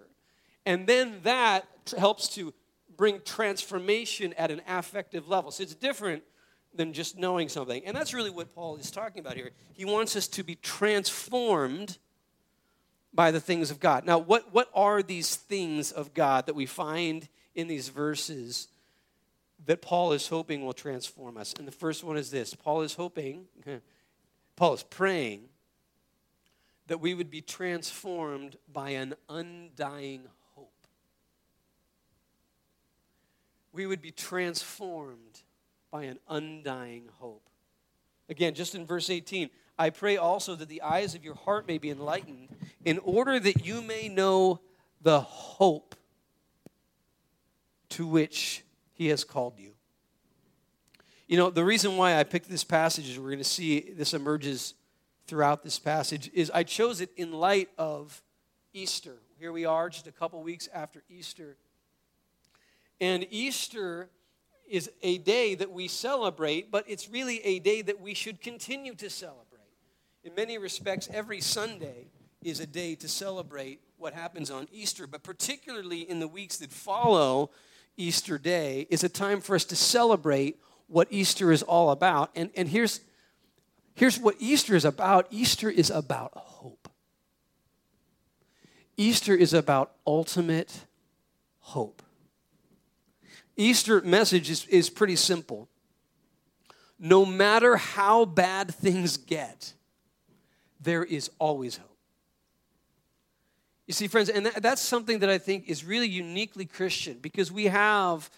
And 0.66 0.86
then 0.86 1.20
that 1.22 1.66
helps 1.96 2.28
to 2.34 2.52
bring 2.96 3.20
transformation 3.24 4.32
at 4.34 4.50
an 4.50 4.62
affective 4.68 5.28
level. 5.28 5.50
So 5.50 5.62
it's 5.62 5.74
different 5.74 6.22
than 6.74 6.92
just 6.92 7.18
knowing 7.18 7.48
something. 7.48 7.82
And 7.84 7.96
that's 7.96 8.14
really 8.14 8.30
what 8.30 8.54
Paul 8.54 8.76
is 8.76 8.90
talking 8.90 9.20
about 9.20 9.36
here. 9.36 9.50
He 9.72 9.84
wants 9.84 10.16
us 10.16 10.28
to 10.28 10.42
be 10.42 10.54
transformed 10.54 11.98
by 13.12 13.30
the 13.30 13.40
things 13.40 13.70
of 13.70 13.78
God. 13.78 14.06
Now, 14.06 14.18
what, 14.18 14.54
what 14.54 14.70
are 14.74 15.02
these 15.02 15.36
things 15.36 15.92
of 15.92 16.14
God 16.14 16.46
that 16.46 16.54
we 16.54 16.66
find 16.66 17.28
in 17.54 17.68
these 17.68 17.88
verses 17.88 18.68
that 19.66 19.82
Paul 19.82 20.12
is 20.12 20.28
hoping 20.28 20.64
will 20.64 20.72
transform 20.72 21.36
us? 21.36 21.54
And 21.58 21.66
the 21.66 21.72
first 21.72 22.04
one 22.04 22.16
is 22.16 22.30
this 22.30 22.54
Paul 22.54 22.82
is 22.82 22.94
hoping, 22.94 23.46
Paul 24.56 24.74
is 24.74 24.82
praying 24.82 25.48
that 26.88 26.98
we 26.98 27.14
would 27.14 27.30
be 27.30 27.40
transformed 27.40 28.56
by 28.70 28.90
an 28.90 29.14
undying 29.28 30.26
hope. 30.54 30.86
We 33.72 33.86
would 33.86 34.02
be 34.02 34.10
transformed 34.10 35.42
by 35.90 36.04
an 36.04 36.18
undying 36.28 37.08
hope. 37.18 37.48
Again, 38.28 38.54
just 38.54 38.74
in 38.74 38.86
verse 38.86 39.10
18, 39.10 39.50
I 39.78 39.90
pray 39.90 40.16
also 40.16 40.54
that 40.54 40.68
the 40.68 40.82
eyes 40.82 41.14
of 41.14 41.24
your 41.24 41.34
heart 41.34 41.66
may 41.66 41.78
be 41.78 41.90
enlightened, 41.90 42.48
in 42.84 42.98
order 42.98 43.38
that 43.38 43.64
you 43.64 43.82
may 43.82 44.08
know 44.08 44.60
the 45.00 45.20
hope 45.20 45.94
to 47.90 48.06
which 48.06 48.64
he 49.02 49.08
has 49.08 49.24
called 49.24 49.58
you. 49.58 49.72
You 51.26 51.36
know, 51.36 51.50
the 51.50 51.64
reason 51.64 51.96
why 51.96 52.18
I 52.18 52.22
picked 52.22 52.48
this 52.48 52.62
passage 52.62 53.08
is 53.08 53.18
we're 53.18 53.30
going 53.30 53.38
to 53.38 53.44
see 53.44 53.80
this 53.96 54.14
emerges 54.14 54.74
throughout 55.26 55.64
this 55.64 55.78
passage 55.78 56.30
is 56.32 56.52
I 56.54 56.62
chose 56.62 57.00
it 57.00 57.10
in 57.16 57.32
light 57.32 57.68
of 57.76 58.22
Easter. 58.72 59.16
Here 59.40 59.50
we 59.50 59.64
are 59.64 59.88
just 59.88 60.06
a 60.06 60.12
couple 60.12 60.40
weeks 60.42 60.68
after 60.72 61.02
Easter. 61.08 61.56
And 63.00 63.26
Easter 63.30 64.08
is 64.70 64.88
a 65.02 65.18
day 65.18 65.56
that 65.56 65.72
we 65.72 65.88
celebrate, 65.88 66.70
but 66.70 66.84
it's 66.86 67.08
really 67.08 67.40
a 67.44 67.58
day 67.58 67.82
that 67.82 68.00
we 68.00 68.14
should 68.14 68.40
continue 68.40 68.94
to 68.94 69.10
celebrate. 69.10 69.48
In 70.22 70.32
many 70.36 70.58
respects, 70.58 71.08
every 71.12 71.40
Sunday 71.40 72.06
is 72.40 72.60
a 72.60 72.66
day 72.66 72.94
to 72.94 73.08
celebrate 73.08 73.80
what 73.98 74.14
happens 74.14 74.48
on 74.48 74.68
Easter, 74.70 75.08
but 75.08 75.24
particularly 75.24 76.08
in 76.08 76.20
the 76.20 76.28
weeks 76.28 76.58
that 76.58 76.70
follow 76.70 77.50
Easter 77.96 78.38
Day 78.38 78.86
is 78.90 79.04
a 79.04 79.08
time 79.08 79.40
for 79.40 79.54
us 79.54 79.64
to 79.66 79.76
celebrate 79.76 80.58
what 80.86 81.08
Easter 81.10 81.52
is 81.52 81.62
all 81.62 81.90
about. 81.90 82.30
And, 82.34 82.50
and 82.56 82.68
here's, 82.68 83.00
here's 83.94 84.18
what 84.18 84.36
Easter 84.38 84.76
is 84.76 84.84
about 84.84 85.26
Easter 85.30 85.70
is 85.70 85.90
about 85.90 86.32
hope. 86.34 86.88
Easter 88.96 89.34
is 89.34 89.54
about 89.54 89.92
ultimate 90.06 90.86
hope. 91.60 92.02
Easter 93.56 94.00
message 94.02 94.50
is, 94.50 94.66
is 94.66 94.90
pretty 94.90 95.16
simple. 95.16 95.68
No 96.98 97.24
matter 97.24 97.76
how 97.76 98.24
bad 98.24 98.74
things 98.74 99.16
get, 99.16 99.72
there 100.80 101.04
is 101.04 101.30
always 101.38 101.76
hope. 101.76 101.91
You 103.86 103.94
see, 103.94 104.06
friends, 104.06 104.28
and 104.28 104.46
that's 104.46 104.80
something 104.80 105.18
that 105.20 105.30
I 105.30 105.38
think 105.38 105.68
is 105.68 105.84
really 105.84 106.08
uniquely 106.08 106.64
Christian 106.64 107.18
because 107.20 107.50
we 107.50 107.66
have 107.66 108.30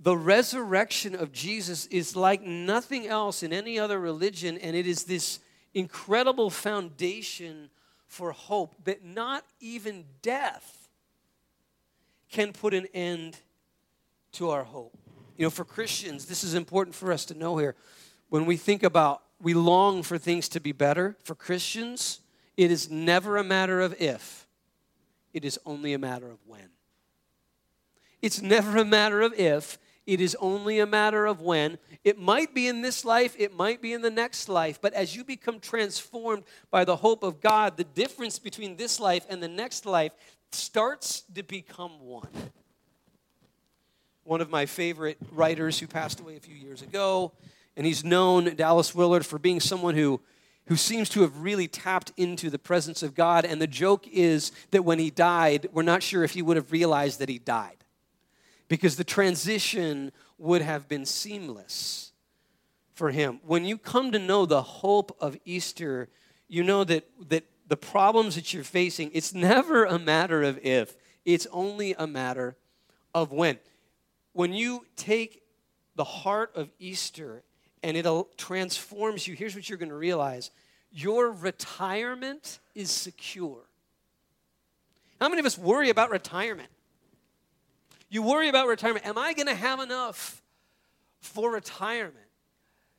the 0.00 0.16
resurrection 0.16 1.14
of 1.14 1.32
Jesus 1.32 1.86
is 1.86 2.16
like 2.16 2.42
nothing 2.42 3.06
else 3.06 3.42
in 3.42 3.52
any 3.52 3.78
other 3.78 3.98
religion, 3.98 4.58
and 4.58 4.76
it 4.76 4.86
is 4.86 5.04
this 5.04 5.38
incredible 5.72 6.50
foundation 6.50 7.70
for 8.06 8.32
hope 8.32 8.74
that 8.84 9.04
not 9.04 9.44
even 9.60 10.04
death 10.22 10.88
can 12.30 12.52
put 12.52 12.74
an 12.74 12.86
end 12.92 13.38
to 14.32 14.50
our 14.50 14.64
hope. 14.64 14.96
You 15.36 15.44
know, 15.44 15.50
for 15.50 15.64
Christians, 15.64 16.26
this 16.26 16.44
is 16.44 16.54
important 16.54 16.94
for 16.94 17.12
us 17.12 17.24
to 17.26 17.34
know 17.34 17.56
here. 17.56 17.74
When 18.28 18.46
we 18.46 18.56
think 18.56 18.82
about, 18.82 19.22
we 19.40 19.54
long 19.54 20.02
for 20.02 20.18
things 20.18 20.48
to 20.50 20.60
be 20.60 20.72
better, 20.72 21.16
for 21.22 21.34
Christians, 21.34 22.20
it 22.56 22.70
is 22.70 22.90
never 22.90 23.36
a 23.36 23.44
matter 23.44 23.80
of 23.80 23.94
if, 24.00 24.45
it 25.36 25.44
is 25.44 25.60
only 25.66 25.92
a 25.92 25.98
matter 25.98 26.30
of 26.30 26.38
when. 26.46 26.70
It's 28.22 28.40
never 28.40 28.78
a 28.78 28.86
matter 28.86 29.20
of 29.20 29.34
if, 29.34 29.78
it 30.06 30.18
is 30.18 30.34
only 30.40 30.78
a 30.78 30.86
matter 30.86 31.26
of 31.26 31.42
when. 31.42 31.76
It 32.04 32.18
might 32.18 32.54
be 32.54 32.68
in 32.68 32.80
this 32.80 33.04
life, 33.04 33.36
it 33.38 33.54
might 33.54 33.82
be 33.82 33.92
in 33.92 34.00
the 34.00 34.10
next 34.10 34.48
life, 34.48 34.80
but 34.80 34.94
as 34.94 35.14
you 35.14 35.24
become 35.24 35.60
transformed 35.60 36.44
by 36.70 36.86
the 36.86 36.96
hope 36.96 37.22
of 37.22 37.42
God, 37.42 37.76
the 37.76 37.84
difference 37.84 38.38
between 38.38 38.76
this 38.76 38.98
life 38.98 39.26
and 39.28 39.42
the 39.42 39.48
next 39.48 39.84
life 39.84 40.12
starts 40.52 41.24
to 41.34 41.42
become 41.42 42.00
one. 42.00 42.30
One 44.24 44.40
of 44.40 44.48
my 44.48 44.64
favorite 44.64 45.18
writers 45.32 45.78
who 45.78 45.86
passed 45.86 46.18
away 46.18 46.36
a 46.36 46.40
few 46.40 46.54
years 46.54 46.80
ago, 46.80 47.32
and 47.76 47.84
he's 47.84 48.04
known, 48.04 48.56
Dallas 48.56 48.94
Willard, 48.94 49.26
for 49.26 49.38
being 49.38 49.60
someone 49.60 49.96
who 49.96 50.18
who 50.66 50.76
seems 50.76 51.08
to 51.10 51.22
have 51.22 51.40
really 51.40 51.68
tapped 51.68 52.12
into 52.16 52.50
the 52.50 52.58
presence 52.58 53.02
of 53.02 53.14
God. 53.14 53.44
And 53.44 53.60
the 53.60 53.66
joke 53.66 54.06
is 54.08 54.52
that 54.72 54.84
when 54.84 54.98
he 54.98 55.10
died, 55.10 55.68
we're 55.72 55.82
not 55.82 56.02
sure 56.02 56.24
if 56.24 56.32
he 56.32 56.42
would 56.42 56.56
have 56.56 56.72
realized 56.72 57.20
that 57.20 57.28
he 57.28 57.38
died 57.38 57.84
because 58.68 58.96
the 58.96 59.04
transition 59.04 60.12
would 60.38 60.62
have 60.62 60.88
been 60.88 61.06
seamless 61.06 62.12
for 62.94 63.10
him. 63.10 63.40
When 63.44 63.64
you 63.64 63.78
come 63.78 64.10
to 64.12 64.18
know 64.18 64.44
the 64.44 64.62
hope 64.62 65.16
of 65.20 65.36
Easter, 65.44 66.08
you 66.48 66.64
know 66.64 66.82
that, 66.84 67.08
that 67.28 67.44
the 67.68 67.76
problems 67.76 68.34
that 68.34 68.52
you're 68.52 68.64
facing, 68.64 69.10
it's 69.12 69.34
never 69.34 69.84
a 69.84 69.98
matter 69.98 70.42
of 70.42 70.58
if, 70.64 70.96
it's 71.24 71.46
only 71.52 71.94
a 71.96 72.06
matter 72.06 72.56
of 73.14 73.32
when. 73.32 73.58
When 74.32 74.52
you 74.52 74.86
take 74.96 75.42
the 75.94 76.04
heart 76.04 76.52
of 76.54 76.70
Easter 76.78 77.42
and 77.82 77.96
it 77.96 78.06
transforms 78.36 79.26
you, 79.26 79.34
here's 79.34 79.54
what 79.54 79.68
you're 79.68 79.78
going 79.78 79.90
to 79.90 79.94
realize 79.94 80.50
your 80.90 81.30
retirement 81.30 82.58
is 82.74 82.90
secure. 82.90 83.62
How 85.20 85.28
many 85.28 85.40
of 85.40 85.46
us 85.46 85.58
worry 85.58 85.90
about 85.90 86.10
retirement? 86.10 86.68
You 88.08 88.22
worry 88.22 88.48
about 88.48 88.66
retirement. 88.68 89.06
Am 89.06 89.18
I 89.18 89.34
going 89.34 89.48
to 89.48 89.54
have 89.54 89.80
enough 89.80 90.42
for 91.20 91.50
retirement? 91.50 92.16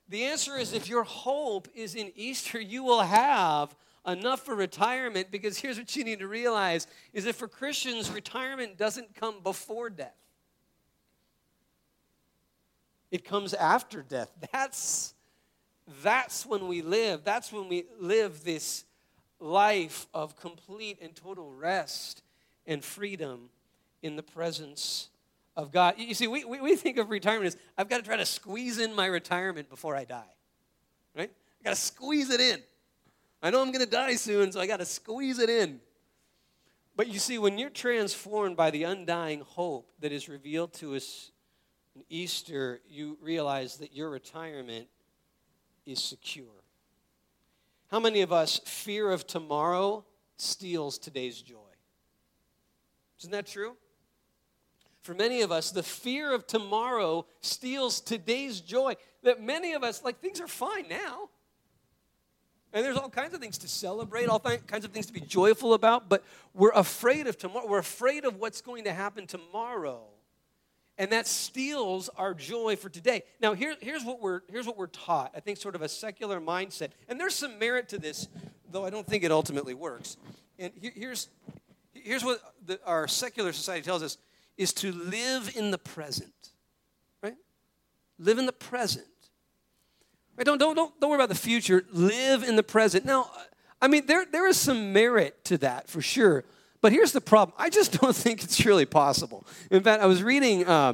The 0.10 0.24
answer 0.24 0.58
is 0.58 0.74
if 0.74 0.88
your 0.88 1.04
hope 1.04 1.68
is 1.76 1.96
in 1.96 2.12
Easter, 2.16 2.60
you 2.60 2.84
will 2.84 3.02
have 3.02 3.76
enough 4.06 4.46
for 4.46 4.56
retirement 4.56 5.32
because 5.32 5.58
here's 5.58 5.78
what 5.78 5.96
you 5.96 6.04
need 6.04 6.20
to 6.20 6.28
realize 6.28 6.88
is 7.14 7.26
that 7.26 7.36
for 7.36 7.48
Christians 7.48 8.10
retirement 8.10 8.78
doesn't 8.78 9.16
come 9.16 9.42
before 9.44 9.90
death. 9.90 10.16
It 13.12 13.24
comes 13.24 13.54
after 13.54 14.02
death. 14.02 14.32
That's 14.52 15.14
that's 16.04 16.46
when 16.46 16.68
we 16.68 16.82
live. 16.82 17.24
That's 17.24 17.52
when 17.52 17.70
we 17.70 17.86
live 18.00 18.44
this 18.44 18.84
life 19.40 20.08
of 20.14 20.36
complete 20.36 21.00
and 21.02 21.16
total 21.16 21.52
rest 21.52 22.24
and 22.66 22.84
freedom 22.84 23.50
in 24.02 24.16
the 24.16 24.24
presence 24.24 25.10
of 25.56 25.72
God. 25.72 25.96
You 25.98 26.14
see, 26.14 26.28
we, 26.28 26.44
we, 26.44 26.60
we 26.60 26.76
think 26.76 26.98
of 26.98 27.10
retirement 27.10 27.48
as 27.48 27.58
I've 27.78 27.88
got 27.88 27.98
to 27.98 28.04
try 28.04 28.18
to 28.18 28.26
squeeze 28.26 28.80
in 28.80 28.94
my 28.94 29.06
retirement 29.06 29.70
before 29.70 29.96
I 29.96 30.04
die. 30.04 30.34
Right? 31.16 31.32
I 31.32 31.64
got 31.64 31.70
to 31.72 31.82
squeeze 31.82 32.30
it 32.30 32.42
in. 32.42 32.60
I 33.42 33.50
know 33.50 33.62
I'm 33.62 33.72
going 33.72 33.86
to 33.86 33.90
die 33.90 34.16
soon, 34.16 34.52
so 34.52 34.60
I 34.60 34.68
got 34.68 34.80
to 34.80 34.86
squeeze 34.86 35.40
it 35.40 35.50
in. 35.50 35.80
But 36.96 37.08
you 37.08 37.20
see, 37.20 37.38
when 37.38 37.58
you're 37.58 37.70
transformed 37.70 38.58
by 38.58 38.72
the 38.72 38.84
undying 38.84 39.42
hope 39.42 39.92
that 40.00 40.12
is 40.12 40.28
revealed 40.28 40.74
to 40.74 40.96
us 40.96 41.32
Easter, 42.10 42.82
you 42.88 43.18
realize 43.22 43.78
that 43.78 43.94
your 43.94 44.10
retirement 44.10 44.88
is 45.86 46.04
secure. 46.04 46.46
How 47.90 48.00
many 48.00 48.22
of 48.22 48.34
us, 48.34 48.60
fear 48.66 49.12
of 49.12 49.26
tomorrow 49.26 50.06
steals 50.38 50.98
today's 50.98 51.42
joy? 51.42 51.56
Isn't 53.20 53.32
that 53.32 53.48
true? 53.48 53.76
For 55.02 55.14
many 55.14 55.42
of 55.42 55.52
us, 55.52 55.72
the 55.72 55.84
fear 55.84 56.34
of 56.34 56.46
tomorrow 56.48 57.26
steals 57.40 58.02
today's 58.02 58.60
joy. 58.60 58.96
That 59.24 59.42
many 59.42 59.74
of 59.74 59.84
us, 59.84 60.04
like, 60.04 60.20
things 60.20 60.42
are 60.42 60.48
fine 60.48 60.88
now. 60.90 61.30
And 62.74 62.86
there's 62.86 62.98
all 62.98 63.10
kinds 63.10 63.34
of 63.34 63.40
things 63.40 63.58
to 63.60 63.68
celebrate, 63.68 64.28
all 64.28 64.40
th- 64.40 64.68
kinds 64.68 64.84
of 64.84 64.92
things 64.92 65.06
to 65.06 65.14
be 65.14 65.22
joyful 65.22 65.74
about, 65.74 66.10
but 66.10 66.26
we're 66.54 66.72
afraid 66.72 67.26
of 67.28 67.38
tomorrow. 67.38 67.66
We're 67.66 67.80
afraid 67.80 68.26
of 68.26 68.36
what's 68.36 68.60
going 68.60 68.84
to 68.84 68.94
happen 68.94 69.26
tomorrow. 69.26 70.04
And 70.98 71.12
that 71.12 71.28
steals 71.28 72.10
our 72.18 72.34
joy 72.34 72.76
for 72.76 72.90
today. 72.90 73.24
Now, 73.40 73.54
here, 73.54 73.76
here's, 73.82 74.04
what 74.04 74.20
we're, 74.20 74.42
here's 74.50 74.66
what 74.66 74.78
we're 74.78 74.88
taught. 74.88 75.32
I 75.36 75.40
think 75.40 75.60
sort 75.60 75.76
of 75.76 75.84
a 75.84 75.90
secular 75.90 76.42
mindset. 76.42 76.90
And 77.08 77.20
there's 77.20 77.36
some 77.36 77.60
merit 77.60 77.90
to 77.90 78.00
this, 78.00 78.28
though 78.72 78.84
I 78.84 78.90
don't 78.90 79.06
think 79.06 79.24
it 79.24 79.32
ultimately 79.32 79.76
works. 79.76 80.18
And 80.58 80.74
here's, 80.82 81.30
here's 81.94 82.24
what 82.24 82.42
the, 82.66 82.80
our 82.84 83.08
secular 83.08 83.54
society 83.54 83.84
tells 83.84 84.02
us 84.02 84.18
is 84.58 84.74
to 84.74 84.92
live 84.92 85.56
in 85.56 85.70
the 85.70 85.78
present, 85.78 86.34
right? 87.22 87.36
Live 88.18 88.40
in 88.40 88.48
the 88.48 88.52
present. 88.52 89.06
Right? 90.36 90.46
Don't, 90.46 90.58
don't, 90.58 90.76
don't, 90.76 91.00
don't 91.00 91.10
worry 91.12 91.18
about 91.18 91.30
the 91.30 91.36
future. 91.36 91.86
Live 91.92 92.44
in 92.44 92.56
the 92.56 92.64
present. 92.64 93.06
Now, 93.06 93.30
I 93.80 93.88
mean, 93.88 94.08
there, 94.08 94.26
there 94.26 94.48
is 94.48 94.58
some 94.58 94.94
merit 94.94 95.44
to 95.46 95.60
that 95.60 95.88
for 95.88 96.02
sure. 96.02 96.44
But 96.82 96.92
here's 96.92 97.12
the 97.12 97.22
problem. 97.22 97.56
I 97.58 97.70
just 97.70 97.92
don't 98.02 98.16
think 98.16 98.44
it's 98.44 98.66
really 98.66 98.86
possible. 98.86 99.46
In 99.72 99.84
fact, 99.84 100.02
I 100.02 100.06
was 100.06 100.24
reading, 100.24 100.66
uh, 100.66 100.94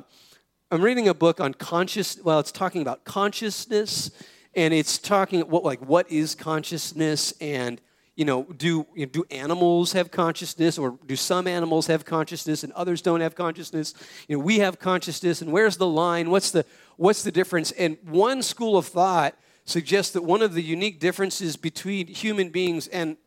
I'm 0.72 0.82
reading 0.82 1.08
a 1.08 1.13
book 1.13 1.39
on 1.39 1.54
conscious, 1.54 2.19
well, 2.24 2.39
it's 2.39 2.52
talking 2.52 2.82
about 2.82 3.04
consciousness, 3.04 4.12
and 4.56 4.74
it's 4.74 4.98
talking 4.98 5.41
what 5.41 5.63
like 5.63 5.80
what 5.82 6.12
is 6.12 6.36
consciousness 6.36 7.34
and 7.41 7.82
you 8.15 8.26
know, 8.26 8.43
do, 8.43 8.86
you 8.93 9.06
know, 9.06 9.12
do 9.12 9.26
animals 9.32 9.93
have 9.93 10.12
consciousness 10.12 10.78
or 10.78 11.00
do 11.08 11.15
some 11.15 11.48
animals 11.48 11.88
have 11.88 12.06
consciousness 12.06 12.63
and 12.63 12.72
others 12.74 13.02
don't 13.02 13.22
have 13.22 13.34
consciousness? 13.34 13.93
You 14.28 14.38
know, 14.38 14.43
we 14.43 14.60
have 14.60 14.78
consciousness 14.78 15.41
and 15.41 15.52
where's 15.52 15.78
the 15.78 15.88
line? 15.88 16.30
What's 16.30 16.52
the, 16.52 16.63
what's 16.98 17.24
the 17.24 17.32
difference? 17.32 17.72
And 17.72 17.98
one 18.04 18.43
school 18.43 18.78
of 18.78 18.86
thought 18.86 19.36
suggests 19.65 20.13
that 20.13 20.24
one 20.24 20.43
of 20.43 20.54
the 20.54 20.62
unique 20.62 21.00
differences 21.00 21.58
between 21.58 22.06
human 22.06 22.50
beings 22.50 22.88
and 22.88 23.17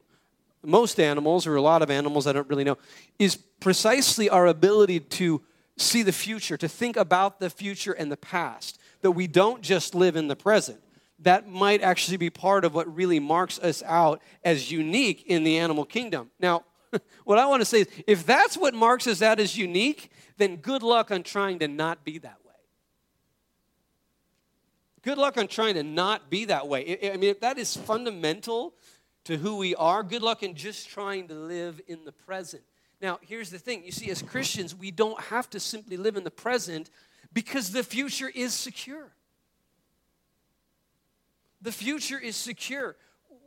most 0.63 0.99
animals, 0.99 1.47
or 1.47 1.57
a 1.57 1.63
lot 1.63 1.83
of 1.83 1.91
animals, 1.91 2.27
I 2.27 2.33
don't 2.33 2.49
really 2.49 2.65
know, 2.65 2.79
is 3.19 3.37
precisely 3.37 4.29
our 4.29 4.47
ability 4.47 5.01
to 5.01 5.43
see 5.77 6.03
the 6.03 6.13
future, 6.13 6.57
to 6.57 6.69
think 6.69 6.97
about 6.97 7.41
the 7.41 7.51
future 7.51 7.93
and 7.93 8.11
the 8.11 8.17
past, 8.17 8.79
that 9.03 9.13
we 9.13 9.27
don't 9.27 9.63
just 9.63 9.95
live 9.95 10.17
in 10.17 10.29
the 10.29 10.37
present 10.37 10.81
that 11.19 11.49
might 11.49 11.83
actually 11.83 12.17
be 12.17 12.31
part 12.31 12.65
of 12.65 12.75
what 12.75 12.95
really 12.95 13.19
marks 13.19 13.59
us 13.59 13.83
out 13.85 14.21
as 14.45 14.71
unique 14.71 15.25
in 15.27 15.45
the 15.45 15.59
animal 15.59 15.85
kingdom. 15.85 16.31
Now, 16.39 16.65
what 17.25 17.39
I 17.39 17.47
want 17.47 17.61
to 17.63 17.65
say 17.65 17.81
is 17.81 17.89
if 18.07 18.27
that's 18.27 18.57
what 18.57 18.75
marks 18.75 19.07
us 19.07 19.23
out 19.23 19.41
as 19.41 19.57
unique, 19.57 20.11
then 20.37 20.57
good 20.57 20.83
luck 20.83 21.11
on 21.11 21.23
trying 21.23 21.59
to 21.61 21.69
not 21.69 22.05
be 22.05 22.19
that 22.19 22.39
way. 22.45 22.53
Good 25.03 25.19
luck 25.19 25.39
on 25.39 25.49
trying 25.49 25.75
to 25.75 25.83
not 25.83 26.29
be 26.29 26.47
that 26.47 26.69
way. 26.69 26.99
I 27.13 27.17
mean, 27.17 27.31
if 27.31 27.41
that 27.41 27.59
is 27.59 27.77
fundamental 27.77 28.75
to 29.27 29.37
who 29.37 29.57
we 29.57 29.75
are, 29.75 30.05
good 30.05 30.23
luck 30.23 30.45
in 30.45 30.55
just 30.55 30.89
trying 30.89 31.27
to 31.27 31.35
live 31.35 31.81
in 31.89 32.05
the 32.05 32.13
present. 32.13 32.63
Now, 33.03 33.19
here's 33.23 33.51
the 33.51 33.59
thing 33.59 33.85
you 33.85 33.91
see, 33.91 34.09
as 34.09 34.23
Christians, 34.23 34.73
we 34.73 34.93
don't 34.93 35.21
have 35.21 35.51
to 35.51 35.61
simply 35.61 35.97
live 35.97 36.17
in 36.17 36.23
the 36.23 36.31
present 36.31 36.91
because 37.33 37.73
the 37.73 37.83
future 37.83 38.31
is 38.33 38.55
secure. 38.55 39.11
The 41.61 41.73
future 41.73 42.19
is 42.21 42.37
secure. 42.37 42.97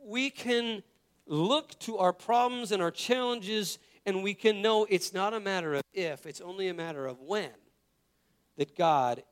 We 0.04 0.28
can 0.28 0.82
look 1.26 1.78
to 1.80 1.96
our 1.96 2.12
problems 2.12 2.72
and 2.72 2.82
our 2.82 2.90
challenges, 2.90 3.78
and 4.04 4.22
we 4.22 4.34
can 4.34 4.60
know 4.60 4.86
it's 4.88 5.14
not 5.14 5.32
a 5.32 5.40
matter 5.40 5.74
of 5.74 5.82
if, 5.94 6.26
it's 6.26 6.42
only 6.42 6.68
a 6.68 6.74
matter 6.74 7.06
of 7.06 7.20
when 7.20 7.50
that 8.58 8.76
God 8.76 9.22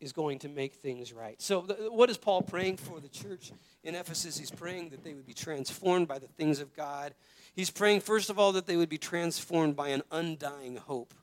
is 0.00 0.12
going 0.12 0.38
to 0.40 0.48
make 0.48 0.74
things 0.74 1.12
right. 1.12 1.40
So, 1.40 1.60
what 1.90 2.10
is 2.10 2.18
Paul 2.18 2.42
praying 2.42 2.76
for 2.76 3.00
the 3.00 3.08
church 3.08 3.52
in 3.82 3.94
Ephesus? 3.94 4.38
He's 4.38 4.50
praying 4.50 4.90
that 4.90 5.02
they 5.02 5.14
would 5.14 5.26
be 5.26 5.34
transformed 5.34 6.08
by 6.08 6.18
the 6.18 6.28
things 6.28 6.60
of 6.60 6.74
God. 6.74 7.14
He's 7.54 7.70
praying, 7.70 8.00
first 8.00 8.28
of 8.28 8.38
all, 8.38 8.52
that 8.52 8.66
they 8.66 8.76
would 8.76 8.88
be 8.88 8.98
transformed 8.98 9.76
by 9.76 9.88
an 9.88 10.02
undying 10.10 10.76
hope. 10.76 11.14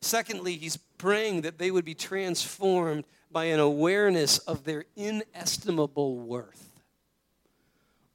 Secondly, 0.00 0.56
he's 0.56 0.76
praying 0.76 1.42
that 1.42 1.58
they 1.58 1.70
would 1.70 1.84
be 1.84 1.94
transformed 1.94 3.04
by 3.30 3.44
an 3.44 3.60
awareness 3.60 4.38
of 4.38 4.64
their 4.64 4.84
inestimable 4.96 6.18
worth, 6.18 6.80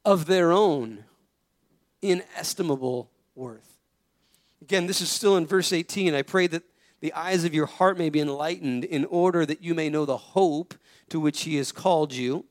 of 0.03 0.25
their 0.25 0.51
own 0.51 1.05
inestimable 2.01 3.09
worth. 3.35 3.77
Again, 4.61 4.87
this 4.87 5.01
is 5.01 5.09
still 5.09 5.37
in 5.37 5.45
verse 5.45 5.71
18. 5.71 6.13
I 6.13 6.21
pray 6.23 6.47
that 6.47 6.63
the 6.99 7.13
eyes 7.13 7.43
of 7.43 7.53
your 7.53 7.65
heart 7.65 7.97
may 7.97 8.10
be 8.10 8.19
enlightened 8.19 8.83
in 8.83 9.05
order 9.05 9.45
that 9.45 9.63
you 9.63 9.75
may 9.75 9.89
know 9.89 10.05
the 10.05 10.17
hope 10.17 10.73
to 11.10 11.19
which 11.19 11.41
he 11.41 11.55
has 11.57 11.71
called 11.71 12.13
you, 12.13 12.45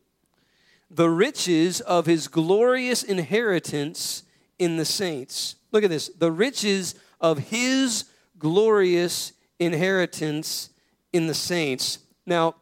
the 0.91 1.11
riches 1.11 1.81
of 1.81 2.07
his 2.07 2.29
glorious 2.29 3.03
inheritance 3.03 4.23
in 4.59 4.77
the 4.77 4.85
saints. 4.85 5.57
Look 5.73 5.85
at 5.85 5.91
this 5.91 6.09
the 6.09 6.33
riches 6.33 6.95
of 7.21 7.39
his 7.39 8.05
glorious 8.39 9.33
inheritance 9.59 10.71
in 11.13 11.27
the 11.27 11.35
saints. 11.35 11.99
Now, 12.25 12.57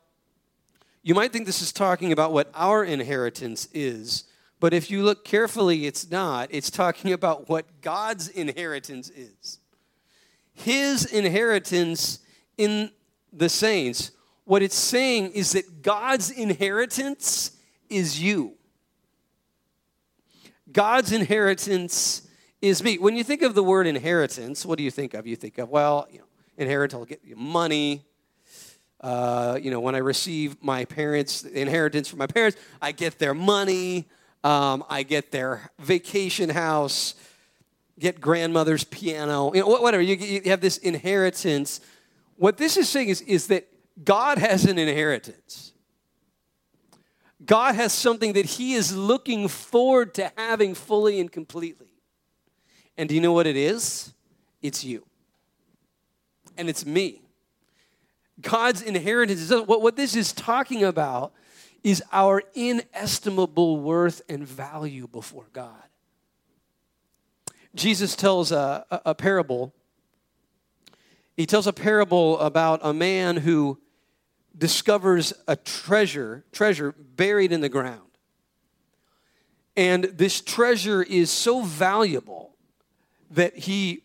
you 1.03 1.15
might 1.15 1.33
think 1.33 1.45
this 1.47 1.61
is 1.61 1.73
talking 1.73 2.13
about 2.13 2.33
what 2.33 2.51
our 2.55 2.83
inheritance 2.83 3.69
is, 3.75 4.25
but 4.59 4.73
if 4.73 4.91
you 4.91 5.03
look 5.03 5.25
carefully, 5.25 5.87
it's 5.87 6.11
not. 6.11 6.49
It's 6.51 6.71
talking 6.71 7.13
about 7.13 7.49
what 7.49 7.83
God's 7.83 8.29
inheritance 8.29 9.11
is. 9.11 9.59
His 10.55 11.05
inheritance 11.05 12.21
in 12.57 12.91
the 13.33 13.49
saints. 13.49 14.13
What 14.45 14.63
it's 14.63 14.77
saying 14.77 15.33
is 15.33 15.53
that 15.53 15.83
God's 15.83 16.31
inheritance 16.31 17.53
is 17.89 18.23
you. 18.23 18.55
God's 20.71 21.13
inheritance 21.13 22.29
is 22.61 22.83
me. 22.83 22.99
When 22.99 23.17
you 23.17 23.25
think 23.25 23.43
of 23.43 23.55
the 23.55 23.63
word 23.63 23.87
inheritance, 23.87 24.65
what 24.65 24.79
do 24.79 24.85
you 24.85 24.91
think 24.91 25.15
of? 25.15 25.27
You 25.27 25.37
think 25.37 25.59
of, 25.59 25.69
well, 25.69 26.07
you 26.11 26.19
know, 26.19 26.25
inherit, 26.57 26.95
I'll 26.95 27.05
get 27.05 27.21
money. 27.37 28.05
Uh, 29.01 29.59
you 29.61 29.71
know, 29.71 29.81
when 29.81 29.95
I 29.95 29.99
receive 29.99 30.57
my 30.63 30.85
parents' 30.87 31.45
inheritance 31.45 32.09
from 32.09 32.19
my 32.19 32.27
parents, 32.27 32.57
I 32.81 32.93
get 32.93 33.19
their 33.19 33.35
money, 33.35 34.07
um, 34.43 34.83
I 34.89 35.03
get 35.03 35.31
their 35.31 35.71
vacation 35.79 36.49
house, 36.49 37.15
get 37.99 38.21
grandmother's 38.21 38.85
piano, 38.85 39.53
you 39.55 39.61
know, 39.61 39.69
whatever. 39.69 40.03
You, 40.03 40.17
you 40.17 40.51
have 40.51 40.61
this 40.61 40.79
inheritance. 40.79 41.81
What 42.37 42.57
this 42.57 42.77
is 42.77 42.89
saying 42.89 43.09
is, 43.09 43.21
is 43.23 43.47
that 43.49 43.69
God 44.03 44.39
has 44.39 44.65
an 44.65 44.79
inheritance. 44.79 45.73
God 47.45 47.75
has 47.75 47.93
something 47.93 48.33
that 48.33 48.47
He 48.47 48.75
is 48.75 48.97
looking 48.97 49.49
forward 49.49 50.15
to 50.15 50.33
having 50.37 50.75
fully 50.75 51.21
and 51.21 51.31
completely. 51.31 51.87
And 52.97 53.09
do 53.09 53.15
you 53.15 53.21
know 53.21 53.33
what 53.33 53.47
it 53.47 53.57
is? 53.57 54.13
It's 54.63 54.85
you 54.85 55.05
and 56.57 56.69
it's 56.69 56.87
me. 56.87 57.23
God's 58.41 58.83
inheritance 58.83 59.51
what, 59.51 59.81
what 59.81 59.97
this 59.97 60.17
is 60.17 60.33
talking 60.33 60.83
about 60.85 61.33
is 61.83 62.03
our 62.13 62.43
inestimable 62.55 63.79
worth 63.79 64.23
and 64.29 64.47
value 64.47 65.07
before 65.07 65.47
God. 65.53 65.83
Jesus 67.75 68.15
tells 68.15 68.53
a, 68.53 68.85
a, 68.91 69.01
a 69.07 69.15
parable. 69.15 69.75
He 71.37 71.47
tells 71.47 71.67
a 71.67 71.73
parable 71.73 72.39
about 72.39 72.81
a 72.83 72.93
man 72.93 73.39
who 73.39 73.79
discovers 74.57 75.33
a 75.49 75.57
treasure, 75.57 76.45
treasure 76.53 76.93
buried 76.93 77.53
in 77.53 77.61
the 77.61 77.69
ground. 77.69 78.01
And 79.77 80.05
this 80.05 80.41
treasure 80.41 81.03
is 81.03 81.31
so 81.31 81.63
valuable 81.63 82.55
that 83.31 83.57
he 83.57 84.05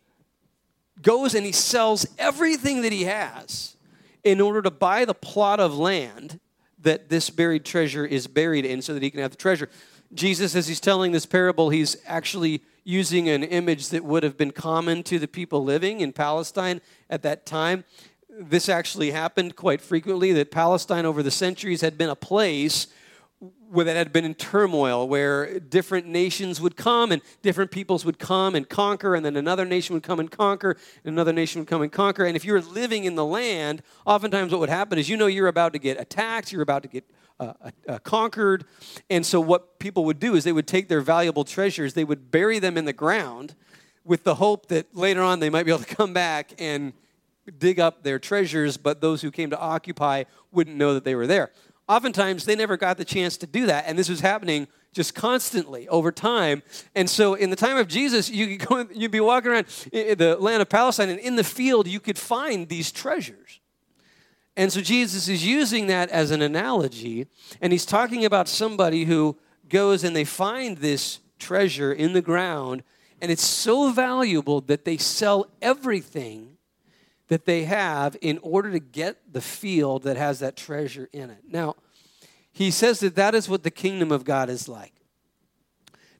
goes 1.02 1.36
and 1.36 1.46
he 1.46 1.52
sells 1.52 2.08
everything 2.18 2.82
that 2.82 2.92
he 2.92 3.04
has 3.04 3.78
in 4.24 4.42
order 4.42 4.62
to 4.64 4.72
buy 4.72 5.06
the 5.06 5.14
plot 5.14 5.60
of 5.60 5.78
land 5.78 6.40
that 6.82 7.10
this 7.10 7.30
buried 7.30 7.66
treasure 7.66 8.06
is 8.06 8.26
buried 8.26 8.66
in 8.66 8.82
so 8.82 8.94
that 8.94 9.04
he 9.04 9.12
can 9.12 9.22
have 9.22 9.32
the 9.32 9.38
treasure. 9.38 9.70
Jesus, 10.14 10.56
as 10.56 10.68
he's 10.68 10.80
telling 10.80 11.12
this 11.12 11.26
parable, 11.26 11.70
he's 11.70 11.98
actually 12.08 12.62
using 12.90 13.30
an 13.30 13.44
image 13.44 13.90
that 13.90 14.04
would 14.04 14.24
have 14.24 14.36
been 14.36 14.50
common 14.50 15.04
to 15.04 15.20
the 15.20 15.28
people 15.28 15.64
living 15.64 16.02
in 16.02 16.12
Palestine 16.12 16.82
at 17.08 17.22
that 17.22 17.46
time. 17.46 17.84
This 18.28 18.68
actually 18.68 19.12
happened 19.12 19.56
quite 19.56 19.80
frequently, 19.80 20.32
that 20.34 20.50
Palestine 20.50 21.06
over 21.06 21.22
the 21.22 21.30
centuries 21.30 21.82
had 21.82 22.00
been 22.00 22.10
a 22.10 22.16
place 22.16 22.88
where 23.70 23.86
that 23.86 23.96
had 23.96 24.12
been 24.12 24.26
in 24.26 24.34
turmoil, 24.34 25.08
where 25.08 25.60
different 25.60 26.08
nations 26.08 26.60
would 26.60 26.76
come 26.76 27.12
and 27.12 27.22
different 27.44 27.70
peoples 27.70 28.06
would 28.06 28.18
come 28.18 28.56
and 28.56 28.68
conquer, 28.68 29.14
and 29.14 29.24
then 29.24 29.36
another 29.36 29.66
nation 29.66 29.94
would 29.94 30.02
come 30.02 30.20
and 30.20 30.32
conquer, 30.32 30.76
and 31.06 31.14
another 31.14 31.32
nation 31.32 31.62
would 31.62 31.68
come 31.68 31.84
and 31.84 31.92
conquer. 31.92 32.26
And 32.26 32.36
if 32.36 32.44
you 32.44 32.54
were 32.54 32.62
living 32.62 33.04
in 33.04 33.14
the 33.14 33.24
land, 33.24 33.84
oftentimes 34.04 34.52
what 34.52 34.62
would 34.62 34.70
happen 34.70 34.98
is 34.98 35.08
you 35.08 35.16
know 35.16 35.28
you're 35.28 35.48
about 35.48 35.74
to 35.74 35.80
get 35.80 36.02
attacked, 36.02 36.52
you're 36.52 36.64
about 36.64 36.82
to 36.82 36.90
get 36.90 37.06
uh, 37.40 37.54
uh, 37.88 38.00
conquered. 38.00 38.66
And 39.10 39.26
so 39.26 39.40
what 39.40 39.80
people 39.80 40.06
would 40.06 40.20
do 40.20 40.36
is 40.36 40.44
they 40.44 40.52
would 40.52 40.68
take 40.68 40.88
their 40.90 41.02
valuable 41.02 41.44
treasures, 41.44 41.94
they 41.94 42.04
would 42.04 42.32
bury 42.32 42.60
them 42.60 42.78
in 42.78 42.86
the 42.86 42.94
ground 42.94 43.56
with 44.04 44.24
the 44.24 44.36
hope 44.36 44.68
that 44.68 44.96
later 44.96 45.22
on 45.22 45.40
they 45.40 45.50
might 45.50 45.64
be 45.64 45.72
able 45.72 45.84
to 45.84 45.96
come 45.96 46.14
back 46.14 46.54
and 46.58 46.94
dig 47.58 47.80
up 47.80 48.04
their 48.04 48.20
treasures, 48.20 48.78
but 48.78 49.02
those 49.02 49.22
who 49.22 49.32
came 49.32 49.50
to 49.50 49.60
occupy 49.60 50.24
wouldn't 50.52 50.76
know 50.76 50.94
that 50.94 51.04
they 51.04 51.16
were 51.16 51.28
there 51.28 51.52
oftentimes 51.90 52.46
they 52.46 52.56
never 52.56 52.78
got 52.78 52.98
the 52.98 53.04
chance 53.04 53.36
to 53.38 53.48
do 53.48 53.66
that. 53.66 53.86
And 53.88 53.98
this 53.98 54.08
was 54.08 54.22
happening 54.22 54.68
just 54.94 55.16
constantly 55.16 55.88
over 55.90 56.12
time. 56.12 56.64
And 56.96 57.10
so 57.10 57.34
in 57.34 57.50
the 57.50 57.56
time 57.56 57.78
of 57.78 57.88
Jesus, 57.88 58.30
you 58.30 58.58
could 58.58 58.68
go, 58.68 58.88
you'd 58.94 59.12
be 59.12 59.20
walking 59.20 59.52
around 59.52 59.66
the 59.92 60.38
land 60.40 60.62
of 60.62 60.70
Palestine, 60.70 61.10
and 61.10 61.20
in 61.20 61.36
the 61.36 61.44
field, 61.44 61.88
you 61.88 62.00
could 62.00 62.18
find 62.18 62.70
these 62.70 62.92
treasures. 62.92 63.60
And 64.58 64.72
so 64.74 64.82
Jesus 64.82 65.28
is 65.28 65.46
using 65.46 65.88
that 65.88 66.10
as 66.10 66.32
an 66.32 66.42
analogy, 66.42 67.28
and 67.62 67.72
he's 67.72 67.86
talking 67.86 68.26
about 68.26 68.48
somebody 68.48 69.06
who 69.06 69.38
goes 69.70 70.04
and 70.04 70.16
they 70.16 70.26
find 70.26 70.78
this 70.78 71.20
treasure 71.38 71.94
in 71.94 72.14
the 72.14 72.22
ground, 72.22 72.84
and 73.22 73.32
it's 73.32 73.46
so 73.46 73.92
valuable 73.92 74.62
that 74.62 74.86
they 74.86 74.98
sell 74.98 75.50
everything 75.62 76.58
that 77.30 77.46
they 77.46 77.64
have 77.64 78.18
in 78.22 78.40
order 78.40 78.72
to 78.72 78.80
get 78.80 79.32
the 79.32 79.42
field 79.42 80.04
that 80.04 80.18
has 80.18 80.40
that 80.40 80.58
treasure 80.58 81.08
in 81.14 81.30
it. 81.30 81.44
Now, 81.48 81.76
he 82.52 82.72
says 82.72 83.00
that 83.00 83.16
that 83.16 83.36
is 83.36 83.48
what 83.48 83.64
the 83.64 83.72
kingdom 83.72 84.12
of 84.12 84.26
God 84.26 84.50
is 84.50 84.68
like. 84.68 84.94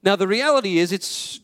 Now, 0.04 0.16
the 0.16 0.28
reality 0.28 0.78
is, 0.78 0.92
it's 0.92 1.42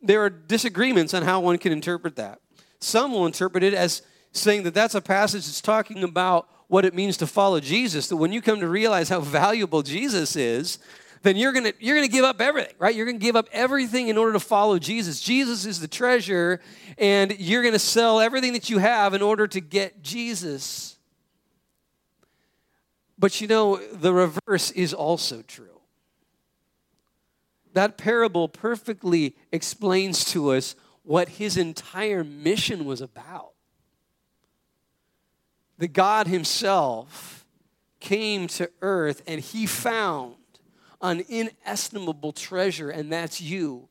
there 0.00 0.24
are 0.24 0.30
disagreements 0.30 1.12
on 1.12 1.24
how 1.24 1.40
one 1.40 1.58
can 1.58 1.72
interpret 1.72 2.16
that. 2.16 2.40
Some 2.78 3.12
will 3.12 3.26
interpret 3.26 3.62
it 3.62 3.74
as 3.74 4.00
saying 4.32 4.62
that 4.64 4.74
that's 4.74 4.94
a 4.94 5.00
passage 5.00 5.46
that's 5.46 5.60
talking 5.60 6.04
about 6.04 6.48
what 6.68 6.84
it 6.84 6.94
means 6.94 7.16
to 7.18 7.26
follow 7.26 7.60
Jesus. 7.60 8.08
That 8.08 8.16
when 8.16 8.32
you 8.32 8.40
come 8.40 8.60
to 8.60 8.68
realize 8.68 9.08
how 9.08 9.20
valuable 9.20 9.82
Jesus 9.82 10.36
is, 10.36 10.78
then 11.22 11.36
you're 11.36 11.52
gonna 11.52 11.72
you're 11.78 11.96
gonna 11.96 12.08
give 12.08 12.24
up 12.24 12.40
everything, 12.40 12.72
right? 12.78 12.94
You're 12.94 13.06
gonna 13.06 13.18
give 13.18 13.36
up 13.36 13.48
everything 13.52 14.08
in 14.08 14.16
order 14.16 14.32
to 14.32 14.40
follow 14.40 14.78
Jesus. 14.78 15.20
Jesus 15.20 15.66
is 15.66 15.80
the 15.80 15.88
treasure, 15.88 16.60
and 16.96 17.38
you're 17.38 17.62
gonna 17.62 17.78
sell 17.78 18.20
everything 18.20 18.54
that 18.54 18.70
you 18.70 18.78
have 18.78 19.12
in 19.14 19.20
order 19.20 19.46
to 19.48 19.60
get 19.60 20.02
Jesus. 20.02 20.96
But 23.18 23.40
you 23.40 23.48
know, 23.48 23.76
the 23.76 24.14
reverse 24.14 24.70
is 24.70 24.94
also 24.94 25.42
true. 25.42 25.66
That 27.74 27.98
parable 27.98 28.48
perfectly 28.48 29.36
explains 29.52 30.24
to 30.32 30.52
us 30.52 30.74
what 31.02 31.28
his 31.28 31.56
entire 31.56 32.24
mission 32.24 32.84
was 32.84 33.00
about. 33.00 33.52
The 35.80 35.88
God 35.88 36.28
Himself 36.28 37.46
came 38.00 38.46
to 38.48 38.70
earth 38.82 39.22
and 39.26 39.40
He 39.40 39.66
found 39.66 40.36
an 41.00 41.24
inestimable 41.28 42.32
treasure, 42.32 42.90
and 42.90 43.10
that's 43.10 43.40
you, 43.40 43.88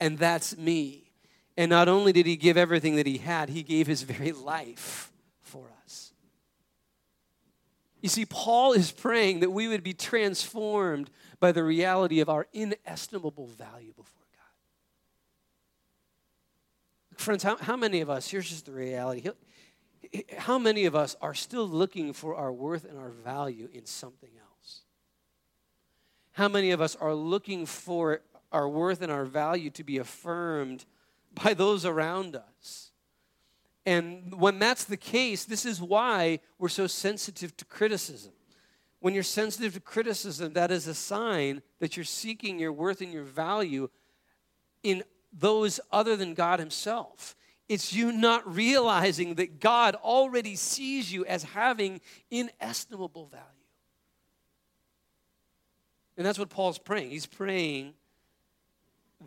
and 0.00 0.18
that's 0.18 0.58
me. 0.58 1.12
And 1.56 1.70
not 1.70 1.88
only 1.88 2.12
did 2.12 2.26
he 2.26 2.34
give 2.36 2.56
everything 2.56 2.96
that 2.96 3.06
he 3.06 3.18
had, 3.18 3.48
he 3.48 3.62
gave 3.62 3.86
his 3.86 4.02
very 4.02 4.32
life 4.32 5.12
for 5.42 5.64
us. 5.84 6.12
You 8.00 8.08
see, 8.08 8.26
Paul 8.26 8.72
is 8.72 8.90
praying 8.90 9.40
that 9.40 9.50
we 9.50 9.68
would 9.68 9.84
be 9.84 9.92
transformed 9.92 11.10
by 11.38 11.52
the 11.52 11.62
reality 11.62 12.18
of 12.20 12.28
our 12.28 12.48
inestimable 12.52 13.46
value 13.46 13.92
before 13.92 14.24
God. 17.12 17.20
Friends, 17.20 17.44
how, 17.44 17.56
how 17.56 17.76
many 17.76 18.00
of 18.00 18.10
us, 18.10 18.28
here's 18.28 18.48
just 18.48 18.66
the 18.66 18.72
reality, 18.72 19.28
how 20.36 20.58
many 20.58 20.84
of 20.84 20.94
us 20.94 21.16
are 21.20 21.34
still 21.34 21.66
looking 21.66 22.12
for 22.12 22.34
our 22.34 22.52
worth 22.52 22.84
and 22.84 22.98
our 22.98 23.10
value 23.10 23.68
in 23.72 23.86
something 23.86 24.30
else? 24.38 24.80
How 26.32 26.48
many 26.48 26.70
of 26.70 26.80
us 26.80 26.96
are 26.96 27.14
looking 27.14 27.66
for 27.66 28.20
our 28.52 28.68
worth 28.68 29.02
and 29.02 29.12
our 29.12 29.24
value 29.24 29.70
to 29.70 29.84
be 29.84 29.98
affirmed 29.98 30.84
by 31.34 31.54
those 31.54 31.84
around 31.84 32.36
us? 32.36 32.92
And 33.84 34.34
when 34.34 34.58
that's 34.58 34.84
the 34.84 34.96
case, 34.96 35.44
this 35.44 35.64
is 35.64 35.80
why 35.80 36.40
we're 36.58 36.68
so 36.68 36.86
sensitive 36.86 37.56
to 37.56 37.64
criticism. 37.64 38.32
When 39.00 39.14
you're 39.14 39.22
sensitive 39.22 39.74
to 39.74 39.80
criticism, 39.80 40.52
that 40.52 40.70
is 40.70 40.86
a 40.86 40.94
sign 40.94 41.62
that 41.78 41.96
you're 41.96 42.04
seeking 42.04 42.58
your 42.58 42.72
worth 42.72 43.00
and 43.00 43.12
your 43.12 43.24
value 43.24 43.88
in 44.82 45.04
those 45.32 45.80
other 45.90 46.16
than 46.16 46.34
God 46.34 46.58
Himself. 46.58 47.34
It's 47.68 47.92
you 47.92 48.12
not 48.12 48.52
realizing 48.52 49.34
that 49.34 49.60
God 49.60 49.94
already 49.96 50.56
sees 50.56 51.12
you 51.12 51.24
as 51.26 51.42
having 51.42 52.00
inestimable 52.30 53.26
value. 53.26 53.44
And 56.16 56.26
that's 56.26 56.38
what 56.38 56.48
Paul's 56.48 56.78
praying. 56.78 57.10
He's 57.10 57.26
praying 57.26 57.94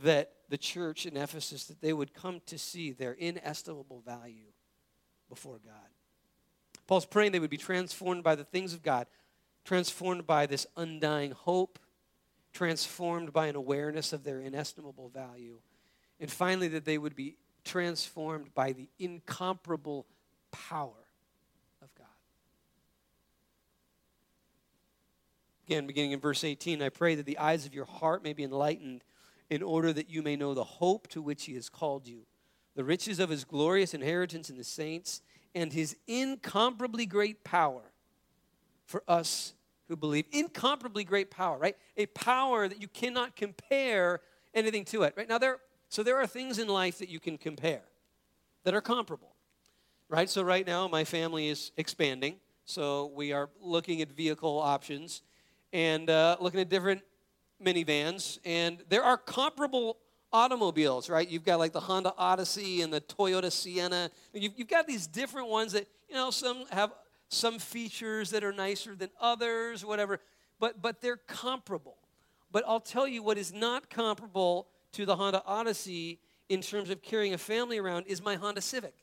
that 0.03 0.33
the 0.49 0.57
church 0.57 1.05
in 1.05 1.15
Ephesus 1.15 1.65
that 1.65 1.81
they 1.81 1.93
would 1.93 2.13
come 2.13 2.41
to 2.47 2.57
see 2.57 2.91
their 2.91 3.13
inestimable 3.13 4.01
value 4.01 4.51
before 5.29 5.59
God. 5.63 5.73
Paul's 6.87 7.05
praying 7.05 7.31
they 7.31 7.39
would 7.39 7.49
be 7.49 7.57
transformed 7.57 8.23
by 8.23 8.35
the 8.35 8.43
things 8.43 8.73
of 8.73 8.83
God, 8.83 9.07
transformed 9.63 10.27
by 10.27 10.45
this 10.45 10.67
undying 10.75 11.31
hope, 11.31 11.79
transformed 12.51 13.31
by 13.31 13.47
an 13.47 13.55
awareness 13.55 14.11
of 14.11 14.25
their 14.25 14.41
inestimable 14.41 15.07
value, 15.07 15.59
and 16.19 16.29
finally 16.29 16.67
that 16.67 16.83
they 16.83 16.97
would 16.97 17.15
be 17.15 17.37
transformed 17.63 18.53
by 18.53 18.71
the 18.71 18.89
incomparable 18.99 20.05
power 20.51 21.07
of 21.81 21.93
God. 21.95 22.07
Again, 25.67 25.87
beginning 25.87 26.11
in 26.11 26.19
verse 26.19 26.43
18, 26.43 26.81
I 26.81 26.89
pray 26.89 27.15
that 27.15 27.25
the 27.25 27.37
eyes 27.37 27.65
of 27.65 27.73
your 27.73 27.85
heart 27.85 28.23
may 28.23 28.33
be 28.33 28.43
enlightened 28.43 29.03
in 29.49 29.61
order 29.61 29.93
that 29.93 30.09
you 30.09 30.21
may 30.21 30.35
know 30.35 30.53
the 30.53 30.63
hope 30.63 31.07
to 31.09 31.21
which 31.21 31.45
he 31.45 31.55
has 31.55 31.69
called 31.69 32.07
you, 32.07 32.21
the 32.75 32.83
riches 32.83 33.19
of 33.19 33.29
his 33.29 33.43
glorious 33.43 33.93
inheritance 33.93 34.49
in 34.49 34.57
the 34.57 34.63
saints, 34.63 35.21
and 35.53 35.73
his 35.73 35.95
incomparably 36.07 37.05
great 37.05 37.43
power 37.43 37.91
for 38.85 39.03
us 39.07 39.53
who 39.87 39.95
believe. 39.97 40.25
Incomparably 40.31 41.03
great 41.03 41.29
power, 41.29 41.57
right? 41.57 41.75
A 41.97 42.05
power 42.07 42.67
that 42.67 42.81
you 42.81 42.87
cannot 42.87 43.35
compare 43.35 44.21
anything 44.53 44.85
to 44.85 45.03
it, 45.03 45.13
right? 45.17 45.27
Now, 45.27 45.37
there, 45.37 45.59
so 45.91 46.03
there 46.03 46.17
are 46.17 46.25
things 46.25 46.57
in 46.57 46.69
life 46.69 46.99
that 46.99 47.09
you 47.09 47.19
can 47.19 47.37
compare 47.37 47.81
that 48.63 48.73
are 48.73 48.79
comparable, 48.79 49.35
right? 50.07 50.29
So, 50.29 50.41
right 50.41 50.65
now, 50.65 50.87
my 50.87 51.03
family 51.03 51.49
is 51.49 51.73
expanding. 51.75 52.37
So, 52.63 53.11
we 53.13 53.33
are 53.33 53.49
looking 53.59 54.01
at 54.01 54.09
vehicle 54.09 54.57
options 54.57 55.21
and 55.73 56.09
uh, 56.09 56.37
looking 56.39 56.61
at 56.61 56.69
different 56.69 57.01
minivans, 57.61 58.39
and 58.45 58.77
there 58.87 59.03
are 59.03 59.17
comparable 59.17 59.97
automobiles, 60.31 61.09
right? 61.09 61.27
You've 61.27 61.43
got 61.43 61.59
like 61.59 61.73
the 61.73 61.81
Honda 61.81 62.13
Odyssey 62.17 62.81
and 62.83 62.93
the 62.93 63.01
Toyota 63.01 63.51
Sienna. 63.51 64.09
You've, 64.33 64.53
you've 64.55 64.69
got 64.69 64.87
these 64.87 65.07
different 65.07 65.49
ones 65.49 65.73
that, 65.73 65.89
you 66.07 66.15
know, 66.15 66.31
some 66.31 66.63
have 66.71 66.93
some 67.27 67.59
features 67.59 68.29
that 68.29 68.45
are 68.45 68.53
nicer 68.53 68.95
than 68.95 69.09
others, 69.19 69.83
whatever, 69.83 70.21
but, 70.57 70.81
but 70.81 71.01
they're 71.01 71.17
comparable. 71.17 71.97
But 72.49 72.63
I'll 72.65 72.79
tell 72.79 73.09
you 73.09 73.23
what 73.23 73.37
is 73.37 73.51
not 73.51 73.89
comparable 73.89 74.67
to 74.93 75.05
the 75.05 75.15
Honda 75.15 75.43
Odyssey 75.45 76.19
in 76.49 76.61
terms 76.61 76.89
of 76.89 77.01
carrying 77.01 77.33
a 77.33 77.37
family 77.37 77.77
around 77.77 78.05
is 78.07 78.21
my 78.21 78.35
Honda 78.35 78.61
Civic. 78.61 78.93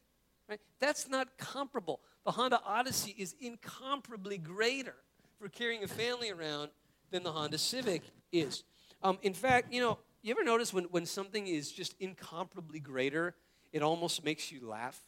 Right? 0.49 0.61
That's 0.81 1.09
not 1.09 1.39
comparable. 1.39 2.01
The 2.25 2.33
Honda 2.33 2.61
Odyssey 2.65 3.15
is 3.17 3.35
incomparably 3.41 4.39
greater 4.39 4.95
for 5.39 5.49
carrying 5.49 5.85
a 5.85 5.89
family 5.89 6.31
around 6.31 6.71
than 7.11 7.23
the 7.23 7.33
Honda 7.33 7.59
Civic 7.59 8.03
is. 8.33 8.65
Um, 9.03 9.19
in 9.23 9.35
fact, 9.35 9.73
you 9.73 9.81
know, 9.81 9.99
you 10.23 10.33
ever 10.33 10.43
notice 10.43 10.73
when, 10.73 10.85
when 10.85 11.07
something 11.07 11.47
is 11.47 11.71
just 11.71 11.95
incomparably 12.01 12.81
greater, 12.81 13.35
it 13.73 13.83
almost 13.83 14.25
makes 14.25 14.51
you 14.51 14.67
laugh? 14.67 15.01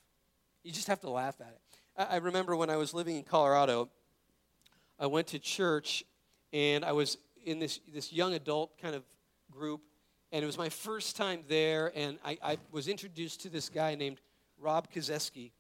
You 0.63 0.73
just 0.73 0.89
have 0.89 1.01
to 1.01 1.11
laugh 1.11 1.41
at 1.41 1.49
it. 1.49 1.61
I, 1.97 2.15
I 2.15 2.17
remember 2.19 2.55
when 2.55 2.71
I 2.71 2.77
was 2.77 2.95
living 2.95 3.17
in 3.17 3.25
Colorado, 3.25 3.91
I 4.99 5.07
went 5.07 5.29
to 5.29 5.39
church 5.39 6.05
and 6.53 6.85
I 6.85 6.93
was 6.93 7.19
in 7.45 7.59
this, 7.59 7.81
this 7.93 8.13
young 8.13 8.35
adult 8.35 8.79
kind 8.79 8.95
of 8.95 9.03
group, 9.51 9.81
and 10.33 10.43
it 10.43 10.47
was 10.47 10.59
my 10.59 10.69
first 10.69 11.17
time 11.17 11.45
there, 11.49 11.93
and 11.95 12.19
I, 12.25 12.39
I 12.43 12.59
was 12.71 12.89
introduced 12.89 13.43
to 13.43 13.49
this 13.49 13.69
guy 13.69 13.95
named 13.95 14.21
Rob 14.59 14.91
Kazeski 14.91 15.53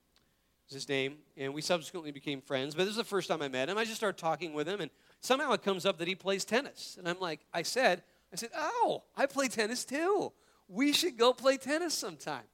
his 0.72 0.88
name, 0.88 1.16
and 1.37 1.52
we 1.52 1.62
subsequently 1.62 2.12
became 2.12 2.40
friends. 2.40 2.74
But 2.74 2.85
this 2.85 2.90
is 2.90 2.96
the 2.96 3.04
first 3.04 3.28
time 3.28 3.42
I 3.42 3.48
met 3.48 3.68
him. 3.68 3.78
I 3.78 3.85
just 3.85 3.96
started 3.96 4.18
talking 4.18 4.52
with 4.52 4.68
him, 4.68 4.80
and 4.80 4.90
somehow 5.20 5.52
it 5.52 5.62
comes 5.62 5.85
up 5.85 5.98
that 5.98 6.09
he 6.09 6.14
plays 6.14 6.44
tennis. 6.44 6.96
And 6.98 7.09
I'm 7.09 7.18
like, 7.20 7.40
I 7.52 7.62
said, 7.62 8.02
I 8.33 8.37
said, 8.37 8.50
oh, 8.56 9.02
I 9.16 9.26
play 9.26 9.48
tennis 9.48 9.85
too. 9.85 10.33
We 10.68 10.92
should 10.92 11.16
go 11.16 11.33
play 11.33 11.56
tennis 11.56 11.94
sometime. 11.94 12.44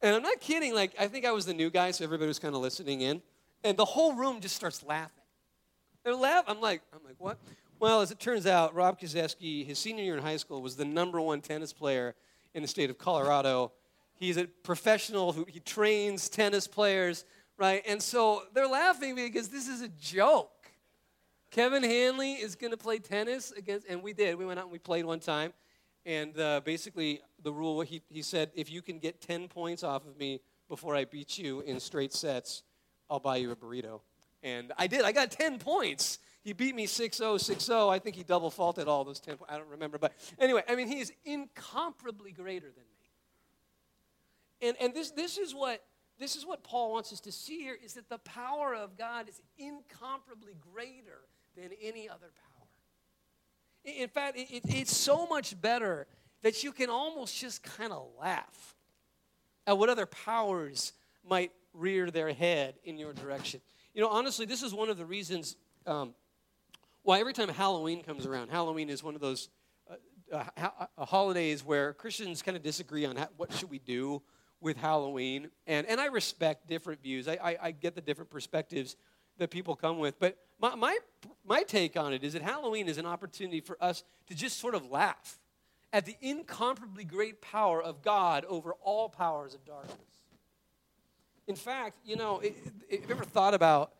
And 0.00 0.14
I'm 0.14 0.22
not 0.22 0.40
kidding. 0.40 0.74
Like, 0.74 0.94
I 0.98 1.08
think 1.08 1.24
I 1.24 1.32
was 1.32 1.46
the 1.46 1.54
new 1.54 1.70
guy, 1.70 1.90
so 1.90 2.04
everybody 2.04 2.28
was 2.28 2.38
kind 2.38 2.54
of 2.54 2.60
listening 2.60 3.02
in. 3.02 3.22
And 3.62 3.76
the 3.76 3.84
whole 3.84 4.14
room 4.14 4.40
just 4.40 4.56
starts 4.56 4.82
laughing. 4.82 5.10
They're 6.04 6.14
laughing. 6.14 6.54
I'm 6.54 6.60
like, 6.60 6.82
I'm 6.92 7.00
like, 7.04 7.16
what? 7.18 7.38
Well, 7.84 8.00
as 8.00 8.10
it 8.10 8.18
turns 8.18 8.46
out, 8.46 8.74
Rob 8.74 8.98
Kazeski, 8.98 9.66
his 9.66 9.78
senior 9.78 10.04
year 10.04 10.16
in 10.16 10.22
high 10.22 10.38
school, 10.38 10.62
was 10.62 10.74
the 10.74 10.86
number 10.86 11.20
one 11.20 11.42
tennis 11.42 11.74
player 11.74 12.14
in 12.54 12.62
the 12.62 12.66
state 12.66 12.88
of 12.88 12.96
Colorado. 12.96 13.72
He's 14.14 14.38
a 14.38 14.46
professional 14.46 15.34
who 15.34 15.44
he 15.46 15.60
trains 15.60 16.30
tennis 16.30 16.66
players, 16.66 17.26
right? 17.58 17.82
And 17.86 18.02
so 18.02 18.44
they're 18.54 18.66
laughing 18.66 19.16
because 19.16 19.50
this 19.50 19.68
is 19.68 19.82
a 19.82 19.88
joke. 20.00 20.50
Kevin 21.50 21.82
Hanley 21.82 22.32
is 22.32 22.56
going 22.56 22.70
to 22.70 22.78
play 22.78 23.00
tennis 23.00 23.52
against, 23.52 23.86
and 23.86 24.02
we 24.02 24.14
did. 24.14 24.36
We 24.36 24.46
went 24.46 24.58
out 24.58 24.64
and 24.64 24.72
we 24.72 24.78
played 24.78 25.04
one 25.04 25.20
time. 25.20 25.52
And 26.06 26.40
uh, 26.40 26.62
basically, 26.64 27.20
the 27.42 27.52
rule 27.52 27.82
he, 27.82 28.00
he 28.08 28.22
said, 28.22 28.50
if 28.54 28.72
you 28.72 28.80
can 28.80 28.98
get 28.98 29.20
10 29.20 29.48
points 29.48 29.82
off 29.84 30.06
of 30.06 30.16
me 30.16 30.40
before 30.70 30.96
I 30.96 31.04
beat 31.04 31.36
you 31.36 31.60
in 31.60 31.78
straight 31.80 32.14
sets, 32.14 32.62
I'll 33.10 33.20
buy 33.20 33.36
you 33.36 33.50
a 33.50 33.56
burrito. 33.56 34.00
And 34.42 34.72
I 34.78 34.86
did. 34.86 35.02
I 35.02 35.12
got 35.12 35.30
10 35.30 35.58
points. 35.58 36.18
He 36.44 36.52
beat 36.52 36.74
me 36.74 36.86
6 36.86 37.16
0, 37.16 37.38
6 37.38 37.64
0. 37.64 37.88
I 37.88 37.98
think 37.98 38.16
he 38.16 38.22
double 38.22 38.50
faulted 38.50 38.86
all 38.86 39.02
those 39.02 39.18
10 39.18 39.38
points. 39.38 39.52
I 39.52 39.56
don't 39.56 39.70
remember. 39.70 39.96
But 39.96 40.12
anyway, 40.38 40.62
I 40.68 40.76
mean, 40.76 40.88
he 40.88 41.00
is 41.00 41.10
incomparably 41.24 42.32
greater 42.32 42.66
than 42.66 42.84
me. 44.60 44.68
And, 44.68 44.76
and 44.80 44.94
this, 44.94 45.10
this, 45.10 45.38
is 45.38 45.54
what, 45.54 45.82
this 46.18 46.36
is 46.36 46.46
what 46.46 46.62
Paul 46.62 46.92
wants 46.92 47.12
us 47.12 47.20
to 47.20 47.32
see 47.32 47.60
here 47.60 47.76
is 47.82 47.94
that 47.94 48.10
the 48.10 48.18
power 48.18 48.74
of 48.74 48.98
God 48.98 49.28
is 49.28 49.40
incomparably 49.58 50.54
greater 50.72 51.22
than 51.56 51.70
any 51.82 52.08
other 52.08 52.30
power. 52.36 52.66
In 53.84 54.08
fact, 54.08 54.36
it, 54.36 54.50
it, 54.50 54.62
it's 54.66 54.94
so 54.94 55.26
much 55.26 55.58
better 55.60 56.06
that 56.42 56.62
you 56.62 56.72
can 56.72 56.90
almost 56.90 57.38
just 57.38 57.62
kind 57.62 57.92
of 57.92 58.06
laugh 58.20 58.76
at 59.66 59.78
what 59.78 59.88
other 59.88 60.06
powers 60.06 60.92
might 61.26 61.52
rear 61.72 62.10
their 62.10 62.32
head 62.34 62.74
in 62.84 62.98
your 62.98 63.14
direction. 63.14 63.62
You 63.94 64.02
know, 64.02 64.08
honestly, 64.08 64.44
this 64.44 64.62
is 64.62 64.74
one 64.74 64.90
of 64.90 64.98
the 64.98 65.06
reasons 65.06 65.56
um, 65.86 66.14
why 67.04 67.20
every 67.20 67.32
time 67.32 67.48
Halloween 67.48 68.02
comes 68.02 68.26
around, 68.26 68.50
Halloween 68.50 68.90
is 68.90 69.02
one 69.02 69.14
of 69.14 69.20
those 69.20 69.48
uh, 70.32 70.42
uh, 70.56 70.68
uh 70.98 71.04
holidays 71.04 71.64
where 71.64 71.92
Christians 71.92 72.42
kind 72.42 72.56
of 72.56 72.62
disagree 72.62 73.04
on 73.04 73.16
what 73.36 73.52
should 73.52 73.70
we 73.70 73.78
do 73.78 74.22
with 74.60 74.78
Halloween. 74.78 75.50
And, 75.66 75.86
and 75.86 76.00
I 76.00 76.06
respect 76.06 76.66
different 76.66 77.02
views. 77.02 77.28
I, 77.28 77.38
I, 77.42 77.56
I 77.62 77.70
get 77.70 77.94
the 77.94 78.00
different 78.00 78.30
perspectives 78.30 78.96
that 79.38 79.50
people 79.50 79.76
come 79.76 79.98
with. 79.98 80.18
But 80.18 80.38
my, 80.58 80.74
my, 80.74 80.98
my 81.44 81.62
take 81.62 81.96
on 81.96 82.12
it 82.12 82.24
is 82.24 82.32
that 82.32 82.42
Halloween 82.42 82.88
is 82.88 82.98
an 82.98 83.06
opportunity 83.06 83.60
for 83.60 83.76
us 83.80 84.02
to 84.28 84.34
just 84.34 84.58
sort 84.58 84.74
of 84.74 84.90
laugh 84.90 85.38
at 85.92 86.06
the 86.06 86.16
incomparably 86.20 87.04
great 87.04 87.40
power 87.40 87.82
of 87.82 88.02
God 88.02 88.44
over 88.46 88.72
all 88.82 89.08
powers 89.08 89.54
of 89.54 89.64
darkness. 89.64 89.98
In 91.46 91.56
fact, 91.56 91.98
you 92.04 92.16
know, 92.16 92.40
have 92.40 92.52
you 92.90 93.00
ever 93.10 93.24
thought 93.24 93.52
about 93.52 93.92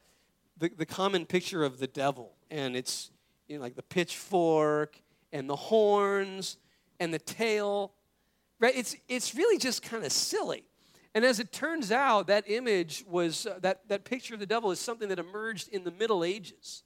the, 0.57 0.71
the 0.71 0.87
common 0.87 1.27
picture 1.27 1.63
of 1.63 1.79
the 1.79 1.87
devil? 1.87 2.33
And 2.55 2.77
it's 2.77 3.11
you 3.49 3.57
know, 3.57 3.63
like 3.63 3.75
the 3.75 3.83
pitchfork 3.83 4.97
and 5.33 5.51
the 5.51 5.57
horns 5.57 6.57
and 7.01 7.13
the 7.13 7.19
tail, 7.19 7.93
right? 8.61 8.75
It's, 8.77 8.95
it's 9.09 9.35
really 9.35 9.59
just 9.59 9.83
kind 9.83 10.05
of 10.05 10.13
silly. 10.13 10.63
And 11.17 11.25
as 11.25 11.41
it 11.41 11.51
turns 11.51 11.91
out, 11.91 12.29
that 12.29 12.45
image 12.49 13.05
was, 13.09 13.47
uh, 13.47 13.59
that, 13.63 13.89
that 13.89 14.05
picture 14.05 14.35
of 14.35 14.41
the 14.41 14.47
devil 14.47 14.71
is 14.71 14.79
something 14.79 15.09
that 15.09 15.19
emerged 15.19 15.69
in 15.71 15.83
the 15.83 15.91
Middle 15.91 16.23
Ages. 16.23 16.85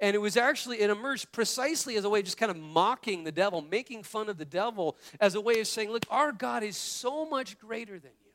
And 0.00 0.14
it 0.14 0.18
was 0.18 0.38
actually, 0.38 0.80
it 0.80 0.88
emerged 0.88 1.30
precisely 1.32 1.96
as 1.96 2.04
a 2.04 2.08
way 2.08 2.20
of 2.20 2.24
just 2.24 2.38
kind 2.38 2.50
of 2.50 2.56
mocking 2.56 3.24
the 3.24 3.32
devil, 3.32 3.60
making 3.60 4.04
fun 4.04 4.30
of 4.30 4.38
the 4.38 4.46
devil, 4.46 4.96
as 5.20 5.34
a 5.34 5.40
way 5.40 5.60
of 5.60 5.66
saying, 5.66 5.90
look, 5.90 6.06
our 6.08 6.32
God 6.32 6.62
is 6.62 6.78
so 6.78 7.26
much 7.26 7.58
greater 7.58 7.98
than 7.98 8.12
you. 8.24 8.32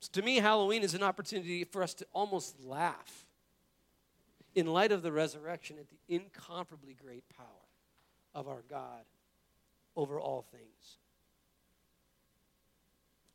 So 0.00 0.08
to 0.14 0.22
me, 0.22 0.38
Halloween 0.38 0.82
is 0.82 0.94
an 0.94 1.04
opportunity 1.04 1.62
for 1.62 1.80
us 1.80 1.94
to 1.94 2.06
almost 2.12 2.60
laugh 2.64 3.24
in 4.54 4.66
light 4.66 4.92
of 4.92 5.02
the 5.02 5.12
resurrection 5.12 5.76
at 5.78 5.86
the 5.88 6.14
incomparably 6.14 6.94
great 6.94 7.24
power 7.36 7.46
of 8.34 8.48
our 8.48 8.62
God 8.68 9.04
over 9.96 10.18
all 10.18 10.42
things. 10.50 10.98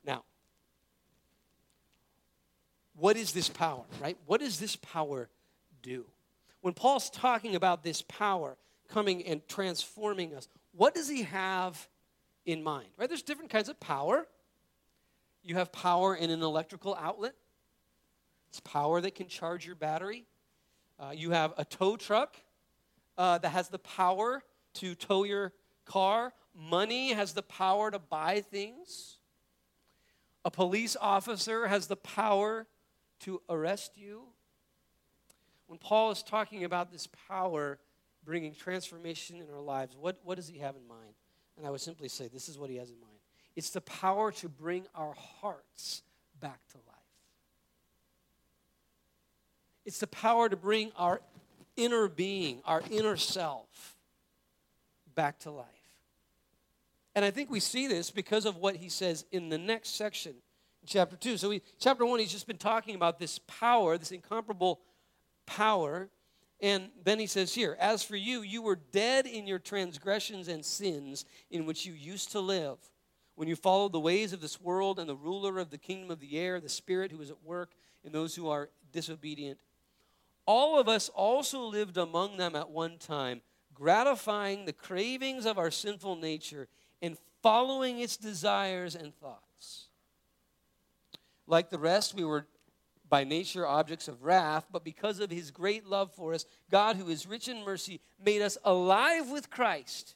Now, 0.06 0.24
what 2.96 3.18
is 3.18 3.32
this 3.32 3.50
power, 3.50 3.84
right? 4.02 4.18
What 4.26 4.42
does 4.42 4.60
this 4.60 4.76
power 4.76 5.30
do? 5.82 6.06
When 6.62 6.74
Paul's 6.74 7.10
talking 7.10 7.56
about 7.56 7.84
this 7.84 8.02
power 8.02 8.58
coming 8.90 9.26
and 9.26 9.48
transforming 9.48 10.34
us, 10.36 10.48
what 10.76 10.96
does 10.96 11.08
he 11.08 11.24
have 11.24 11.88
in 12.46 12.64
mind? 12.64 12.88
Right? 12.98 13.08
There's 13.08 13.22
different 13.22 13.52
kinds 13.52 13.70
of 13.70 13.80
power. 13.80 14.28
You 15.44 15.56
have 15.56 15.72
power 15.72 16.16
in 16.16 16.30
an 16.30 16.42
electrical 16.42 16.96
outlet. 16.96 17.34
It's 18.50 18.60
power 18.62 19.02
that 19.02 19.16
can 19.16 19.28
charge 19.28 19.66
your 19.66 19.76
battery. 19.76 20.26
Uh, 21.00 21.12
you 21.14 21.32
have 21.32 21.54
a 21.58 21.66
tow 21.66 21.96
truck 21.96 22.38
uh, 23.18 23.38
that 23.40 23.50
has 23.50 23.70
the 23.70 23.80
power 23.80 24.44
to 24.76 24.96
tow 24.96 25.24
your 25.24 25.54
car. 25.86 26.34
Money 26.56 27.14
has 27.14 27.34
the 27.34 27.44
power 27.44 27.92
to 27.92 28.00
buy 28.00 28.42
things. 28.42 29.18
A 30.44 30.52
police 30.52 30.96
officer 31.00 31.68
has 31.68 31.88
the 31.88 31.96
power 31.96 32.68
to 33.22 33.42
arrest 33.50 33.98
you. 33.98 34.24
When 35.68 35.78
Paul 35.78 36.12
is 36.12 36.24
talking 36.24 36.64
about 36.64 36.92
this 36.92 37.08
power 37.28 37.80
bringing 38.24 38.56
transformation 38.56 39.38
in 39.38 39.48
our 39.54 39.62
lives, 39.62 39.96
what, 40.00 40.20
what 40.24 40.36
does 40.36 40.48
he 40.48 40.60
have 40.60 40.76
in 40.76 40.88
mind? 40.88 41.14
And 41.58 41.66
I 41.66 41.70
would 41.70 41.82
simply 41.82 42.08
say 42.08 42.28
this 42.28 42.48
is 42.48 42.58
what 42.58 42.70
he 42.70 42.78
has 42.78 42.90
in 42.90 43.00
mind 43.00 43.18
it's 43.58 43.72
the 43.72 43.82
power 43.82 44.32
to 44.32 44.48
bring 44.48 44.86
our 44.94 45.16
hearts 45.42 46.04
back 46.40 46.60
to 46.70 46.78
life. 46.88 46.97
It's 49.88 50.00
the 50.00 50.08
power 50.08 50.50
to 50.50 50.58
bring 50.58 50.92
our 50.98 51.22
inner 51.78 52.10
being, 52.10 52.62
our 52.66 52.84
inner 52.92 53.16
self, 53.16 53.96
back 55.16 55.40
to 55.40 55.52
life. 55.52 55.66
And 57.16 57.24
I 57.24 57.32
think 57.32 57.50
we 57.50 57.62
see 57.62 57.88
this 57.88 58.12
because 58.12 58.46
of 58.46 58.58
what 58.58 58.76
he 58.76 58.90
says 58.90 59.24
in 59.32 59.48
the 59.48 59.58
next 59.58 59.96
section, 59.96 60.34
chapter 60.86 61.16
2. 61.16 61.38
So, 61.38 61.48
we, 61.48 61.62
chapter 61.80 62.06
1, 62.06 62.20
he's 62.20 62.34
just 62.34 62.48
been 62.48 62.58
talking 62.58 62.96
about 62.96 63.18
this 63.18 63.40
power, 63.48 63.98
this 63.98 64.12
incomparable 64.12 64.82
power. 65.46 66.10
And 66.60 66.90
then 67.06 67.18
he 67.18 67.26
says 67.26 67.56
here, 67.56 67.78
As 67.80 68.04
for 68.04 68.18
you, 68.18 68.42
you 68.42 68.62
were 68.62 68.76
dead 68.76 69.26
in 69.26 69.48
your 69.48 69.58
transgressions 69.58 70.50
and 70.50 70.66
sins 70.66 71.24
in 71.50 71.66
which 71.66 71.86
you 71.86 71.94
used 71.94 72.34
to 72.34 72.42
live 72.42 72.78
when 73.36 73.48
you 73.48 73.56
followed 73.56 73.94
the 73.94 74.02
ways 74.02 74.34
of 74.34 74.42
this 74.42 74.60
world 74.60 75.00
and 75.00 75.08
the 75.08 75.16
ruler 75.16 75.60
of 75.60 75.70
the 75.70 75.78
kingdom 75.78 76.12
of 76.12 76.20
the 76.20 76.38
air, 76.38 76.60
the 76.60 76.68
spirit 76.68 77.12
who 77.12 77.22
is 77.22 77.30
at 77.30 77.42
work 77.42 77.72
in 78.04 78.12
those 78.12 78.36
who 78.36 78.50
are 78.50 78.70
disobedient. 78.92 79.60
All 80.48 80.80
of 80.80 80.88
us 80.88 81.10
also 81.10 81.62
lived 81.62 81.98
among 81.98 82.38
them 82.38 82.56
at 82.56 82.72
one 82.72 82.98
time, 82.98 83.42
gratifying 83.74 84.66
the 84.66 84.74
cravings 84.74 85.46
of 85.46 85.60
our 85.60 85.70
sinful 85.70 86.16
nature 86.16 86.68
and 87.02 87.18
following 87.44 88.00
its 88.00 88.18
desires 88.18 88.96
and 88.96 89.14
thoughts. 89.14 89.90
Like 91.46 91.70
the 91.70 91.78
rest, 91.78 92.16
we 92.16 92.24
were 92.24 92.48
by 93.10 93.24
nature 93.24 93.68
objects 93.68 94.08
of 94.08 94.24
wrath, 94.24 94.68
but 94.72 94.84
because 94.84 95.20
of 95.20 95.30
his 95.30 95.52
great 95.52 95.86
love 95.86 96.12
for 96.14 96.34
us, 96.34 96.46
God, 96.70 96.96
who 96.96 97.10
is 97.10 97.28
rich 97.28 97.48
in 97.48 97.64
mercy, 97.64 98.02
made 98.24 98.42
us 98.42 98.58
alive 98.64 99.30
with 99.30 99.50
Christ, 99.50 100.16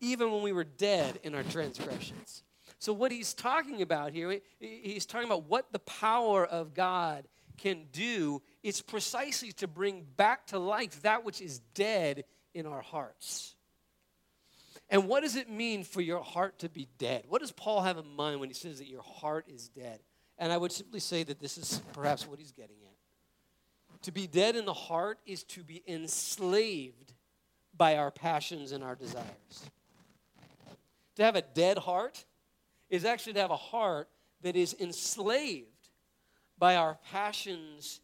even 0.00 0.30
when 0.30 0.42
we 0.42 0.52
were 0.52 0.64
dead 0.64 1.20
in 1.22 1.34
our 1.34 1.42
transgressions. 1.42 2.42
So, 2.78 2.92
what 2.92 3.10
he's 3.10 3.34
talking 3.34 3.82
about 3.82 4.12
here, 4.12 4.40
he's 4.60 5.06
talking 5.06 5.26
about 5.26 5.44
what 5.44 5.72
the 5.72 5.80
power 5.80 6.44
of 6.44 6.74
God 6.74 7.26
can 7.56 7.86
do. 7.92 8.42
It's 8.62 8.80
precisely 8.80 9.52
to 9.52 9.68
bring 9.68 10.04
back 10.16 10.46
to 10.48 10.58
life 10.58 11.02
that 11.02 11.24
which 11.24 11.40
is 11.40 11.60
dead 11.74 12.24
in 12.54 12.66
our 12.66 12.82
hearts. 12.82 13.54
And 14.90 15.06
what 15.06 15.22
does 15.22 15.36
it 15.36 15.50
mean 15.50 15.84
for 15.84 16.00
your 16.00 16.22
heart 16.22 16.60
to 16.60 16.68
be 16.68 16.88
dead? 16.98 17.24
What 17.28 17.40
does 17.40 17.52
Paul 17.52 17.82
have 17.82 17.98
in 17.98 18.08
mind 18.16 18.40
when 18.40 18.48
he 18.48 18.54
says 18.54 18.78
that 18.78 18.88
your 18.88 19.02
heart 19.02 19.46
is 19.48 19.68
dead? 19.68 20.00
And 20.38 20.52
I 20.52 20.56
would 20.56 20.72
simply 20.72 21.00
say 21.00 21.24
that 21.24 21.40
this 21.40 21.58
is 21.58 21.82
perhaps 21.92 22.26
what 22.26 22.38
he's 22.38 22.52
getting 22.52 22.76
at. 22.84 24.02
To 24.02 24.12
be 24.12 24.26
dead 24.26 24.56
in 24.56 24.64
the 24.64 24.72
heart 24.72 25.18
is 25.26 25.42
to 25.44 25.62
be 25.62 25.82
enslaved 25.86 27.12
by 27.76 27.96
our 27.96 28.10
passions 28.10 28.72
and 28.72 28.82
our 28.82 28.94
desires. 28.94 29.70
To 31.16 31.24
have 31.24 31.36
a 31.36 31.42
dead 31.42 31.78
heart 31.78 32.24
is 32.88 33.04
actually 33.04 33.34
to 33.34 33.40
have 33.40 33.50
a 33.50 33.56
heart 33.56 34.08
that 34.42 34.56
is 34.56 34.74
enslaved 34.78 35.66
by 36.58 36.76
our 36.76 36.98
passions 37.10 38.00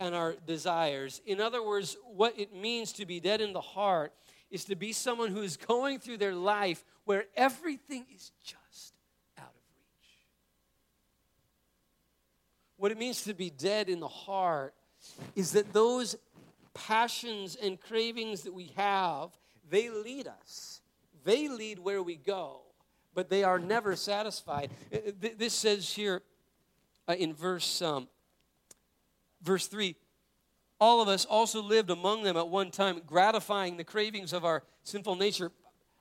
and 0.00 0.14
our 0.14 0.34
desires. 0.46 1.20
In 1.26 1.40
other 1.40 1.64
words, 1.64 1.96
what 2.04 2.36
it 2.38 2.54
means 2.54 2.92
to 2.94 3.06
be 3.06 3.20
dead 3.20 3.40
in 3.40 3.52
the 3.52 3.60
heart 3.60 4.12
is 4.50 4.64
to 4.64 4.74
be 4.74 4.92
someone 4.92 5.30
who 5.30 5.42
is 5.42 5.56
going 5.56 6.00
through 6.00 6.16
their 6.16 6.34
life 6.34 6.84
where 7.04 7.26
everything 7.36 8.04
is 8.12 8.32
just 8.42 8.94
out 9.38 9.44
of 9.44 9.62
reach. 9.76 10.26
What 12.76 12.90
it 12.90 12.98
means 12.98 13.22
to 13.24 13.34
be 13.34 13.50
dead 13.50 13.88
in 13.88 14.00
the 14.00 14.08
heart 14.08 14.74
is 15.36 15.52
that 15.52 15.72
those 15.72 16.16
passions 16.74 17.56
and 17.56 17.80
cravings 17.80 18.42
that 18.42 18.54
we 18.54 18.72
have, 18.76 19.30
they 19.68 19.88
lead 19.90 20.26
us. 20.26 20.80
They 21.22 21.48
lead 21.48 21.78
where 21.78 22.02
we 22.02 22.16
go 22.16 22.62
but 23.14 23.28
they 23.28 23.44
are 23.44 23.58
never 23.58 23.96
satisfied. 23.96 24.70
Uh, 24.92 24.96
uh, 24.96 25.28
this 25.36 25.54
says 25.54 25.92
here 25.92 26.22
uh, 27.08 27.14
in 27.14 27.34
verse, 27.34 27.82
um, 27.82 28.08
verse 29.42 29.66
3 29.66 29.96
all 30.80 31.02
of 31.02 31.08
us 31.08 31.26
also 31.26 31.62
lived 31.62 31.90
among 31.90 32.22
them 32.22 32.38
at 32.38 32.48
one 32.48 32.70
time, 32.70 33.02
gratifying 33.06 33.76
the 33.76 33.84
cravings 33.84 34.32
of 34.32 34.46
our 34.46 34.62
sinful 34.82 35.14
nature. 35.14 35.52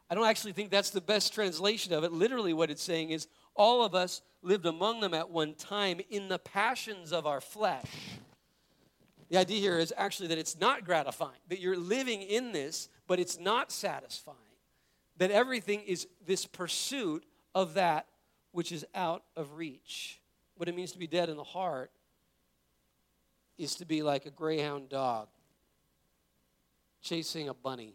I 0.10 0.16
don't 0.16 0.26
actually 0.26 0.54
think 0.54 0.72
that's 0.72 0.90
the 0.90 1.02
best 1.02 1.34
translation 1.34 1.94
of 1.94 2.04
it. 2.04 2.14
Literally, 2.14 2.54
what 2.54 2.72
it's 2.72 2.82
saying 2.82 3.10
is, 3.10 3.28
all 3.56 3.84
of 3.84 3.94
us 3.94 4.22
lived 4.42 4.66
among 4.66 5.02
them 5.02 5.14
at 5.14 5.30
one 5.30 5.54
time 5.54 6.00
in 6.10 6.30
the 6.30 6.40
passions 6.40 7.12
of 7.12 7.28
our 7.28 7.42
flesh. 7.42 7.92
The 9.30 9.38
idea 9.38 9.60
here 9.60 9.78
is 9.78 9.94
actually 9.98 10.28
that 10.30 10.38
it's 10.38 10.58
not 10.58 10.86
gratifying, 10.86 11.38
that 11.50 11.60
you're 11.60 11.78
living 11.78 12.22
in 12.22 12.54
this, 12.54 12.88
but 13.06 13.20
it's 13.20 13.38
not 13.38 13.72
satisfying. 13.72 14.38
That 15.18 15.30
everything 15.30 15.82
is 15.82 16.08
this 16.26 16.46
pursuit 16.46 17.26
of 17.54 17.74
that 17.74 18.08
which 18.54 18.72
is 18.72 18.86
out 18.96 19.24
of 19.36 19.58
reach. 19.58 20.22
What 20.56 20.70
it 20.70 20.76
means 20.76 20.94
to 20.94 20.98
be 20.98 21.06
dead 21.06 21.28
in 21.28 21.36
the 21.36 21.44
heart 21.44 21.92
is 23.60 23.76
to 23.76 23.86
be 23.86 24.02
like 24.02 24.26
a 24.26 24.32
greyhound 24.32 24.88
dog 24.88 25.28
chasing 27.02 27.50
a 27.50 27.54
bunny 27.54 27.94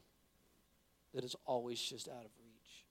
that 1.15 1.25
is 1.25 1.35
always 1.47 1.81
just 1.81 2.07
out 2.07 2.25
of 2.25 2.31
reach. 2.39 2.85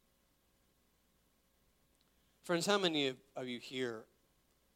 Friends, 2.43 2.65
how 2.65 2.79
many 2.79 3.13
of 3.35 3.47
you 3.47 3.59
here 3.59 4.03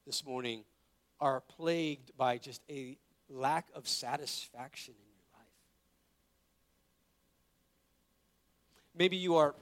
this 0.06 0.24
morning 0.24 0.64
are 1.20 1.42
plagued 1.42 2.16
by 2.16 2.38
just 2.38 2.62
a 2.70 2.98
lack 3.30 3.68
of 3.74 3.88
satisfaction 3.88 4.94
in 4.94 5.10
your 5.10 5.40
life? 5.40 5.48
Maybe 8.96 9.18
you 9.18 9.38
are 9.38 9.56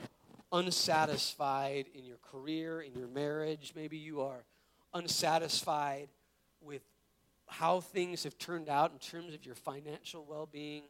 unsatisfied 0.52 1.86
in 1.96 2.04
your 2.04 2.18
career, 2.18 2.82
in 2.82 2.94
your 3.00 3.08
marriage. 3.08 3.72
Maybe 3.76 3.98
you 3.98 4.22
are 4.22 4.44
unsatisfied 4.94 6.10
with 6.62 6.82
how 7.48 7.80
things 7.80 8.24
have 8.24 8.38
turned 8.38 8.70
out 8.70 8.92
in 8.92 9.00
terms 9.00 9.34
of 9.34 9.46
your 9.46 9.56
financial 9.56 10.26
well 10.28 10.48
being. 10.52 10.84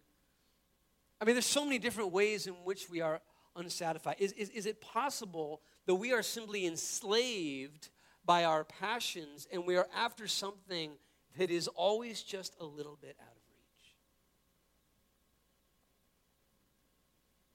I 1.19 1.25
mean, 1.25 1.35
there's 1.35 1.45
so 1.45 1.63
many 1.63 1.79
different 1.79 2.11
ways 2.11 2.47
in 2.47 2.53
which 2.63 2.89
we 2.89 3.01
are 3.01 3.21
unsatisfied. 3.55 4.17
Is, 4.19 4.31
is, 4.33 4.49
is 4.49 4.65
it 4.65 4.81
possible 4.81 5.61
that 5.85 5.95
we 5.95 6.13
are 6.13 6.23
simply 6.23 6.65
enslaved 6.65 7.89
by 8.25 8.43
our 8.43 8.63
passions 8.63 9.47
and 9.51 9.65
we 9.65 9.77
are 9.77 9.87
after 9.95 10.27
something 10.27 10.91
that 11.37 11.49
is 11.49 11.67
always 11.67 12.21
just 12.21 12.55
a 12.59 12.65
little 12.65 12.97
bit 13.01 13.15
out 13.19 13.35
of 13.35 13.41
reach? 13.49 13.93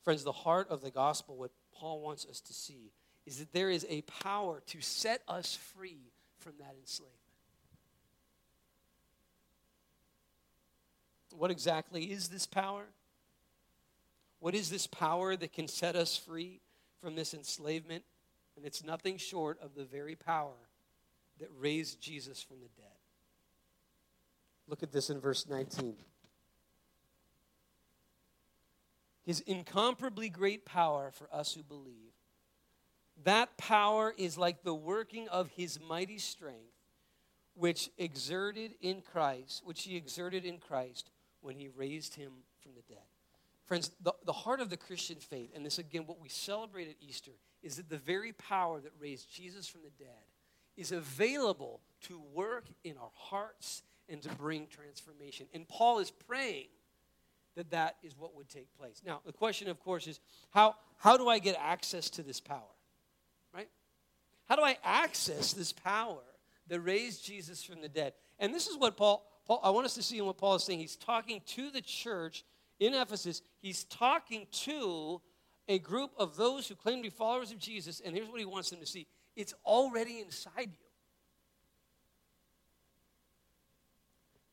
Friends, 0.04 0.24
the 0.24 0.32
heart 0.32 0.68
of 0.70 0.80
the 0.80 0.90
gospel, 0.90 1.36
what 1.36 1.50
Paul 1.74 2.00
wants 2.00 2.26
us 2.26 2.40
to 2.42 2.54
see, 2.54 2.92
is 3.26 3.38
that 3.38 3.52
there 3.52 3.70
is 3.70 3.86
a 3.88 4.02
power 4.02 4.62
to 4.66 4.80
set 4.80 5.22
us 5.28 5.56
free 5.76 6.12
from 6.38 6.52
that 6.58 6.74
enslavement. 6.78 7.29
What 11.36 11.50
exactly 11.50 12.04
is 12.04 12.28
this 12.28 12.46
power? 12.46 12.84
What 14.40 14.54
is 14.54 14.70
this 14.70 14.86
power 14.86 15.36
that 15.36 15.52
can 15.52 15.68
set 15.68 15.96
us 15.96 16.16
free 16.16 16.60
from 17.00 17.14
this 17.14 17.34
enslavement? 17.34 18.04
And 18.56 18.66
it's 18.66 18.82
nothing 18.82 19.16
short 19.16 19.58
of 19.62 19.74
the 19.74 19.84
very 19.84 20.16
power 20.16 20.56
that 21.38 21.48
raised 21.58 22.00
Jesus 22.00 22.42
from 22.42 22.56
the 22.60 22.68
dead. 22.76 22.86
Look 24.66 24.82
at 24.82 24.92
this 24.92 25.10
in 25.10 25.20
verse 25.20 25.46
19. 25.48 25.96
His 29.24 29.40
incomparably 29.40 30.28
great 30.28 30.64
power 30.64 31.10
for 31.12 31.28
us 31.32 31.54
who 31.54 31.62
believe. 31.62 32.12
That 33.24 33.56
power 33.58 34.14
is 34.16 34.38
like 34.38 34.62
the 34.62 34.74
working 34.74 35.28
of 35.28 35.50
his 35.50 35.78
mighty 35.80 36.18
strength, 36.18 36.72
which 37.54 37.90
exerted 37.98 38.72
in 38.80 39.02
Christ, 39.02 39.62
which 39.64 39.82
he 39.82 39.96
exerted 39.96 40.44
in 40.44 40.58
Christ 40.58 41.10
when 41.42 41.56
he 41.56 41.68
raised 41.68 42.14
him 42.14 42.32
from 42.62 42.72
the 42.74 42.82
dead. 42.92 43.04
Friends, 43.64 43.90
the, 44.02 44.12
the 44.24 44.32
heart 44.32 44.60
of 44.60 44.68
the 44.68 44.76
Christian 44.76 45.16
faith, 45.16 45.50
and 45.54 45.64
this 45.64 45.78
again, 45.78 46.02
what 46.06 46.20
we 46.20 46.28
celebrate 46.28 46.88
at 46.88 46.96
Easter, 47.00 47.30
is 47.62 47.76
that 47.76 47.88
the 47.88 47.98
very 47.98 48.32
power 48.32 48.80
that 48.80 48.92
raised 48.98 49.32
Jesus 49.32 49.68
from 49.68 49.82
the 49.82 50.04
dead 50.04 50.24
is 50.76 50.92
available 50.92 51.80
to 52.02 52.20
work 52.32 52.64
in 52.84 52.96
our 52.96 53.12
hearts 53.14 53.82
and 54.08 54.20
to 54.22 54.28
bring 54.30 54.66
transformation. 54.66 55.46
And 55.54 55.68
Paul 55.68 56.00
is 56.00 56.10
praying 56.10 56.66
that 57.56 57.70
that 57.70 57.96
is 58.02 58.16
what 58.18 58.34
would 58.36 58.48
take 58.48 58.72
place. 58.78 59.02
Now, 59.04 59.20
the 59.24 59.32
question, 59.32 59.68
of 59.68 59.78
course, 59.80 60.06
is 60.06 60.20
how, 60.50 60.76
how 60.96 61.16
do 61.16 61.28
I 61.28 61.38
get 61.38 61.56
access 61.60 62.10
to 62.10 62.22
this 62.22 62.40
power? 62.40 62.74
Right? 63.54 63.68
How 64.48 64.56
do 64.56 64.62
I 64.62 64.78
access 64.82 65.52
this 65.52 65.72
power 65.72 66.22
that 66.68 66.80
raised 66.80 67.24
Jesus 67.24 67.62
from 67.62 67.82
the 67.82 67.88
dead? 67.88 68.14
And 68.38 68.54
this 68.54 68.66
is 68.66 68.76
what 68.76 68.96
Paul, 68.96 69.24
Paul, 69.50 69.60
I 69.64 69.70
want 69.70 69.84
us 69.84 69.94
to 69.94 70.02
see 70.04 70.20
what 70.20 70.38
Paul 70.38 70.54
is 70.54 70.62
saying. 70.62 70.78
He's 70.78 70.94
talking 70.94 71.40
to 71.44 71.70
the 71.72 71.80
church 71.80 72.44
in 72.78 72.94
Ephesus. 72.94 73.42
He's 73.60 73.82
talking 73.82 74.46
to 74.52 75.20
a 75.66 75.80
group 75.80 76.12
of 76.16 76.36
those 76.36 76.68
who 76.68 76.76
claim 76.76 76.98
to 76.98 77.02
be 77.02 77.10
followers 77.10 77.50
of 77.50 77.58
Jesus, 77.58 77.98
and 77.98 78.14
here's 78.14 78.28
what 78.28 78.38
he 78.38 78.46
wants 78.46 78.70
them 78.70 78.78
to 78.78 78.86
see 78.86 79.08
it's 79.34 79.52
already 79.66 80.20
inside 80.20 80.68
you. 80.68 80.86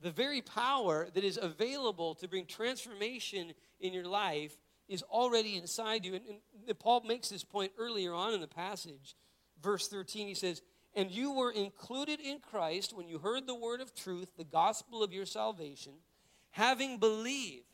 The 0.02 0.10
very 0.10 0.42
power 0.42 1.08
that 1.14 1.24
is 1.24 1.38
available 1.40 2.16
to 2.16 2.28
bring 2.28 2.48
transformation 2.48 3.54
in 3.80 3.94
your 3.94 4.06
life 4.06 4.58
is 4.88 5.04
already 5.04 5.58
inside 5.58 6.06
you. 6.06 6.16
And, 6.16 6.24
and 6.68 6.80
Paul 6.80 7.02
makes 7.02 7.30
this 7.30 7.44
point 7.44 7.72
earlier 7.78 8.16
on 8.16 8.34
in 8.34 8.42
the 8.42 8.48
passage. 8.48 9.16
Verse 9.62 9.88
13, 9.90 10.28
he 10.28 10.34
says, 10.34 10.64
and 10.96 11.12
you 11.12 11.34
were 11.34 11.52
included 11.52 12.20
in 12.20 12.40
Christ 12.40 12.96
when 12.96 13.08
you 13.08 13.20
heard 13.20 13.46
the 13.46 13.56
word 13.56 13.82
of 13.82 13.94
truth, 13.94 14.30
the 14.38 14.44
gospel 14.44 15.04
of 15.04 15.14
your 15.14 15.26
salvation. 15.26 15.94
Having 16.52 16.98
believed, 16.98 17.66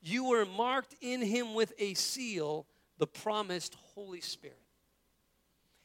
you 0.00 0.24
were 0.24 0.46
marked 0.46 0.94
in 1.00 1.20
him 1.20 1.54
with 1.54 1.72
a 1.78 1.94
seal, 1.94 2.66
the 2.98 3.06
promised 3.06 3.76
Holy 3.94 4.20
Spirit. 4.20 4.56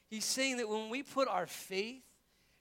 He's 0.08 0.24
saying 0.24 0.58
that 0.58 0.68
when 0.68 0.88
we 0.90 1.02
put 1.02 1.28
our 1.28 1.46
faith 1.46 2.02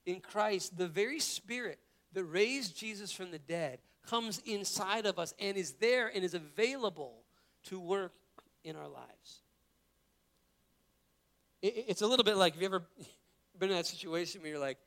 in 0.05 0.19
Christ, 0.19 0.77
the 0.77 0.87
very 0.87 1.19
Spirit 1.19 1.79
that 2.13 2.23
raised 2.23 2.77
Jesus 2.77 3.11
from 3.11 3.31
the 3.31 3.39
dead 3.39 3.79
comes 4.05 4.41
inside 4.45 5.05
of 5.05 5.19
us 5.19 5.33
and 5.39 5.55
is 5.55 5.73
there 5.73 6.11
and 6.13 6.23
is 6.23 6.33
available 6.33 7.23
to 7.65 7.79
work 7.79 8.13
in 8.63 8.75
our 8.75 8.87
lives. 8.87 9.41
It's 11.61 12.01
a 12.01 12.07
little 12.07 12.23
bit 12.23 12.37
like, 12.37 12.53
have 12.53 12.61
you 12.61 12.67
ever 12.67 12.83
been 13.61 13.69
in 13.69 13.77
that 13.77 13.85
situation 13.85 14.41
where 14.41 14.49
you're 14.49 14.59
like, 14.59 14.79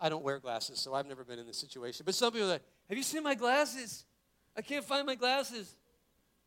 I 0.00 0.08
don't 0.08 0.24
wear 0.24 0.38
glasses, 0.38 0.80
so 0.80 0.94
I've 0.94 1.06
never 1.06 1.22
been 1.22 1.38
in 1.38 1.46
this 1.46 1.58
situation. 1.58 2.04
But 2.04 2.14
some 2.14 2.32
people 2.32 2.48
are 2.48 2.52
like, 2.52 2.62
Have 2.88 2.96
you 2.96 3.04
seen 3.04 3.22
my 3.22 3.34
glasses? 3.34 4.06
I 4.56 4.62
can't 4.62 4.84
find 4.84 5.06
my 5.06 5.14
glasses. 5.14 5.76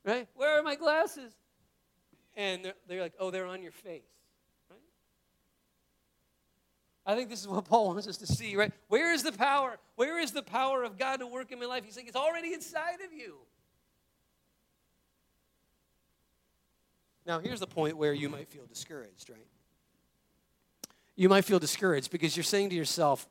Right? 0.04 0.28
Where 0.36 0.60
are 0.60 0.64
my 0.64 0.76
glasses? 0.76 1.32
And 2.36 2.66
they're, 2.66 2.74
they're 2.88 3.02
like, 3.02 3.14
Oh, 3.20 3.30
they're 3.30 3.46
on 3.46 3.62
your 3.62 3.72
face. 3.72 4.02
Right? 4.70 4.80
I 7.06 7.16
think 7.16 7.30
this 7.30 7.42
is 7.42 7.48
what 7.48 7.66
Paul 7.70 7.90
wants 7.90 8.08
us 8.08 8.18
to 8.18 8.28
see, 8.28 8.56
right? 8.56 8.72
Where 8.88 9.14
is 9.14 9.22
the 9.22 9.32
power? 9.32 9.78
Where 9.96 10.20
is 10.20 10.32
the 10.32 10.44
power 10.44 10.84
of 10.84 10.98
God 10.98 11.20
to 11.20 11.28
work 11.28 11.52
in 11.52 11.60
my 11.60 11.68
life? 11.68 11.86
He's 11.86 11.94
saying 11.94 12.08
it's 12.08 12.16
already 12.16 12.54
inside 12.54 13.02
of 13.06 13.14
you. 13.14 13.36
Now, 17.28 17.38
here's 17.38 17.60
the 17.60 17.68
point 17.68 17.96
where 17.96 18.14
you 18.14 18.28
might 18.28 18.48
feel 18.50 18.66
discouraged, 18.66 19.30
right? 19.30 19.46
You 21.16 21.30
might 21.30 21.46
feel 21.46 21.60
discouraged 21.60 22.12
because 22.12 22.36
you're 22.36 22.44
saying 22.44 22.70
to 22.70 22.76
yourself, 22.76 23.28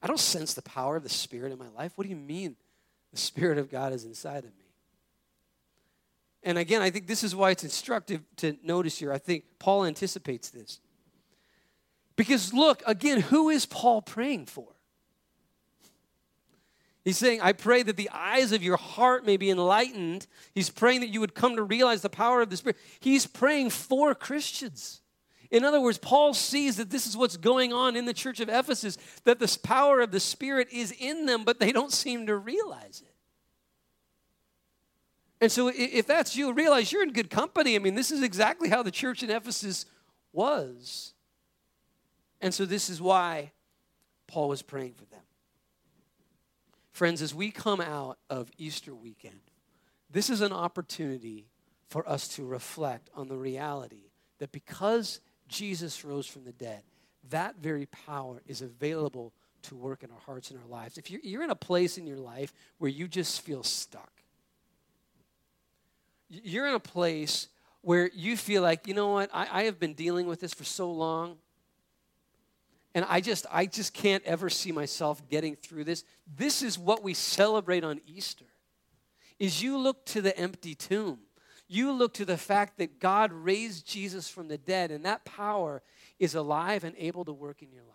I 0.00 0.06
don't 0.06 0.20
sense 0.20 0.54
the 0.54 0.62
power 0.62 0.96
of 0.96 1.02
the 1.02 1.08
Spirit 1.08 1.52
in 1.52 1.58
my 1.58 1.68
life. 1.76 1.92
What 1.96 2.04
do 2.04 2.10
you 2.10 2.16
mean 2.16 2.56
the 3.12 3.18
Spirit 3.18 3.58
of 3.58 3.70
God 3.70 3.92
is 3.92 4.04
inside 4.04 4.44
of 4.44 4.56
me? 4.56 4.64
And 6.44 6.56
again, 6.56 6.82
I 6.82 6.90
think 6.90 7.08
this 7.08 7.24
is 7.24 7.34
why 7.34 7.50
it's 7.50 7.64
instructive 7.64 8.22
to 8.36 8.56
notice 8.62 8.98
here. 8.98 9.12
I 9.12 9.18
think 9.18 9.44
Paul 9.58 9.84
anticipates 9.84 10.50
this. 10.50 10.80
Because 12.16 12.54
look, 12.54 12.82
again, 12.86 13.20
who 13.20 13.48
is 13.48 13.66
Paul 13.66 14.02
praying 14.02 14.46
for? 14.46 14.68
He's 17.08 17.16
saying, 17.16 17.40
I 17.40 17.52
pray 17.52 17.82
that 17.82 17.96
the 17.96 18.10
eyes 18.12 18.52
of 18.52 18.62
your 18.62 18.76
heart 18.76 19.24
may 19.24 19.38
be 19.38 19.48
enlightened. 19.48 20.26
He's 20.54 20.68
praying 20.68 21.00
that 21.00 21.08
you 21.08 21.20
would 21.20 21.34
come 21.34 21.56
to 21.56 21.62
realize 21.62 22.02
the 22.02 22.10
power 22.10 22.42
of 22.42 22.50
the 22.50 22.56
Spirit. 22.58 22.76
He's 23.00 23.26
praying 23.26 23.70
for 23.70 24.14
Christians. 24.14 25.00
In 25.50 25.64
other 25.64 25.80
words, 25.80 25.96
Paul 25.96 26.34
sees 26.34 26.76
that 26.76 26.90
this 26.90 27.06
is 27.06 27.16
what's 27.16 27.38
going 27.38 27.72
on 27.72 27.96
in 27.96 28.04
the 28.04 28.12
church 28.12 28.40
of 28.40 28.50
Ephesus, 28.50 28.98
that 29.24 29.38
this 29.38 29.56
power 29.56 30.02
of 30.02 30.10
the 30.10 30.20
Spirit 30.20 30.68
is 30.70 30.92
in 31.00 31.24
them, 31.24 31.44
but 31.44 31.58
they 31.58 31.72
don't 31.72 31.94
seem 31.94 32.26
to 32.26 32.36
realize 32.36 33.02
it. 33.02 33.14
And 35.40 35.50
so, 35.50 35.72
if 35.74 36.06
that's 36.06 36.36
you, 36.36 36.52
realize 36.52 36.92
you're 36.92 37.02
in 37.02 37.14
good 37.14 37.30
company. 37.30 37.74
I 37.74 37.78
mean, 37.78 37.94
this 37.94 38.10
is 38.10 38.22
exactly 38.22 38.68
how 38.68 38.82
the 38.82 38.90
church 38.90 39.22
in 39.22 39.30
Ephesus 39.30 39.86
was. 40.34 41.14
And 42.42 42.52
so, 42.52 42.66
this 42.66 42.90
is 42.90 43.00
why 43.00 43.52
Paul 44.26 44.50
was 44.50 44.60
praying 44.60 44.92
for 44.92 45.06
them. 45.06 45.22
Friends, 46.92 47.22
as 47.22 47.34
we 47.34 47.50
come 47.50 47.80
out 47.80 48.18
of 48.28 48.50
Easter 48.58 48.94
weekend, 48.94 49.40
this 50.10 50.30
is 50.30 50.40
an 50.40 50.52
opportunity 50.52 51.46
for 51.88 52.08
us 52.08 52.28
to 52.28 52.44
reflect 52.44 53.10
on 53.14 53.28
the 53.28 53.36
reality 53.36 54.10
that 54.38 54.52
because 54.52 55.20
Jesus 55.48 56.04
rose 56.04 56.26
from 56.26 56.44
the 56.44 56.52
dead, 56.52 56.82
that 57.30 57.56
very 57.56 57.86
power 57.86 58.42
is 58.46 58.62
available 58.62 59.32
to 59.62 59.74
work 59.74 60.02
in 60.02 60.10
our 60.10 60.20
hearts 60.20 60.50
and 60.50 60.60
our 60.60 60.66
lives. 60.68 60.98
If 60.98 61.10
you're, 61.10 61.20
you're 61.22 61.42
in 61.42 61.50
a 61.50 61.56
place 61.56 61.98
in 61.98 62.06
your 62.06 62.18
life 62.18 62.52
where 62.78 62.90
you 62.90 63.08
just 63.08 63.40
feel 63.40 63.62
stuck, 63.62 64.12
you're 66.28 66.68
in 66.68 66.74
a 66.74 66.80
place 66.80 67.48
where 67.80 68.10
you 68.14 68.36
feel 68.36 68.62
like, 68.62 68.86
you 68.86 68.94
know 68.94 69.08
what, 69.08 69.30
I, 69.32 69.48
I 69.50 69.62
have 69.64 69.78
been 69.78 69.94
dealing 69.94 70.26
with 70.26 70.40
this 70.40 70.52
for 70.52 70.64
so 70.64 70.90
long. 70.90 71.36
And 72.94 73.04
I 73.08 73.20
just, 73.20 73.46
I 73.50 73.66
just 73.66 73.94
can't 73.94 74.24
ever 74.24 74.48
see 74.48 74.72
myself 74.72 75.26
getting 75.28 75.56
through 75.56 75.84
this. 75.84 76.04
This 76.36 76.62
is 76.62 76.78
what 76.78 77.02
we 77.02 77.14
celebrate 77.14 77.84
on 77.84 78.00
Easter. 78.06 78.46
Is 79.38 79.62
you 79.62 79.78
look 79.78 80.04
to 80.06 80.20
the 80.20 80.36
empty 80.36 80.74
tomb. 80.74 81.20
You 81.68 81.92
look 81.92 82.14
to 82.14 82.24
the 82.24 82.38
fact 82.38 82.78
that 82.78 82.98
God 82.98 83.30
raised 83.32 83.86
Jesus 83.86 84.28
from 84.28 84.48
the 84.48 84.56
dead, 84.56 84.90
and 84.90 85.04
that 85.04 85.24
power 85.24 85.82
is 86.18 86.34
alive 86.34 86.82
and 86.82 86.96
able 86.98 87.26
to 87.26 87.32
work 87.32 87.62
in 87.62 87.70
your 87.70 87.82
life. 87.82 87.94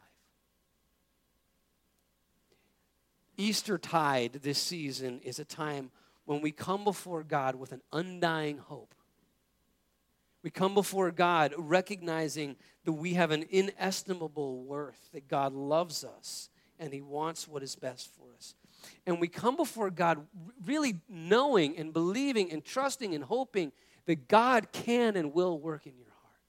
Easter 3.35 3.79
tide 3.79 4.39
this 4.43 4.59
season 4.59 5.19
is 5.23 5.39
a 5.39 5.45
time 5.45 5.89
when 6.25 6.39
we 6.39 6.51
come 6.51 6.83
before 6.83 7.23
God 7.23 7.55
with 7.55 7.71
an 7.71 7.81
undying 7.91 8.59
hope. 8.59 8.93
We 10.43 10.49
come 10.49 10.73
before 10.73 11.09
God 11.09 11.53
recognizing 11.57 12.57
that 12.83 12.91
we 12.91 13.13
have 13.13 13.31
an 13.31 13.45
inestimable 13.49 14.61
worth, 14.63 15.09
that 15.13 15.29
God 15.29 15.53
loves 15.53 16.03
us 16.03 16.49
and 16.77 16.93
He 16.93 17.01
wants 17.01 17.47
what 17.47 17.63
is 17.63 17.75
best 17.75 18.13
for 18.13 18.33
us. 18.35 18.55
And 19.07 19.21
we 19.21 19.29
come 19.29 19.55
before 19.55 19.89
God 19.89 20.27
really 20.65 20.99
knowing 21.07 21.77
and 21.77 21.93
believing 21.93 22.51
and 22.51 22.63
trusting 22.63 23.15
and 23.15 23.23
hoping 23.23 23.71
that 24.05 24.27
God 24.27 24.73
can 24.73 25.15
and 25.15 25.33
will 25.33 25.57
work 25.57 25.87
in 25.87 25.93
your 25.95 26.09
heart. 26.09 26.41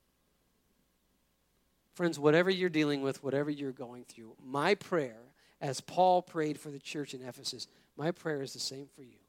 Friends, 1.95 2.19
whatever 2.19 2.51
you're 2.51 2.69
dealing 2.69 3.03
with, 3.03 3.23
whatever 3.23 3.49
you're 3.49 3.71
going 3.71 4.05
through, 4.05 4.35
my 4.45 4.75
prayer, 4.75 5.21
as 5.61 5.81
Paul 5.81 6.21
prayed 6.21 6.59
for 6.59 6.71
the 6.71 6.81
church 6.81 7.15
in 7.15 7.23
Ephesus, 7.23 7.69
my 7.97 8.11
prayer 8.11 8.43
is 8.43 8.53
the 8.53 8.59
same 8.59 8.89
for 8.97 9.03
you 9.03 9.24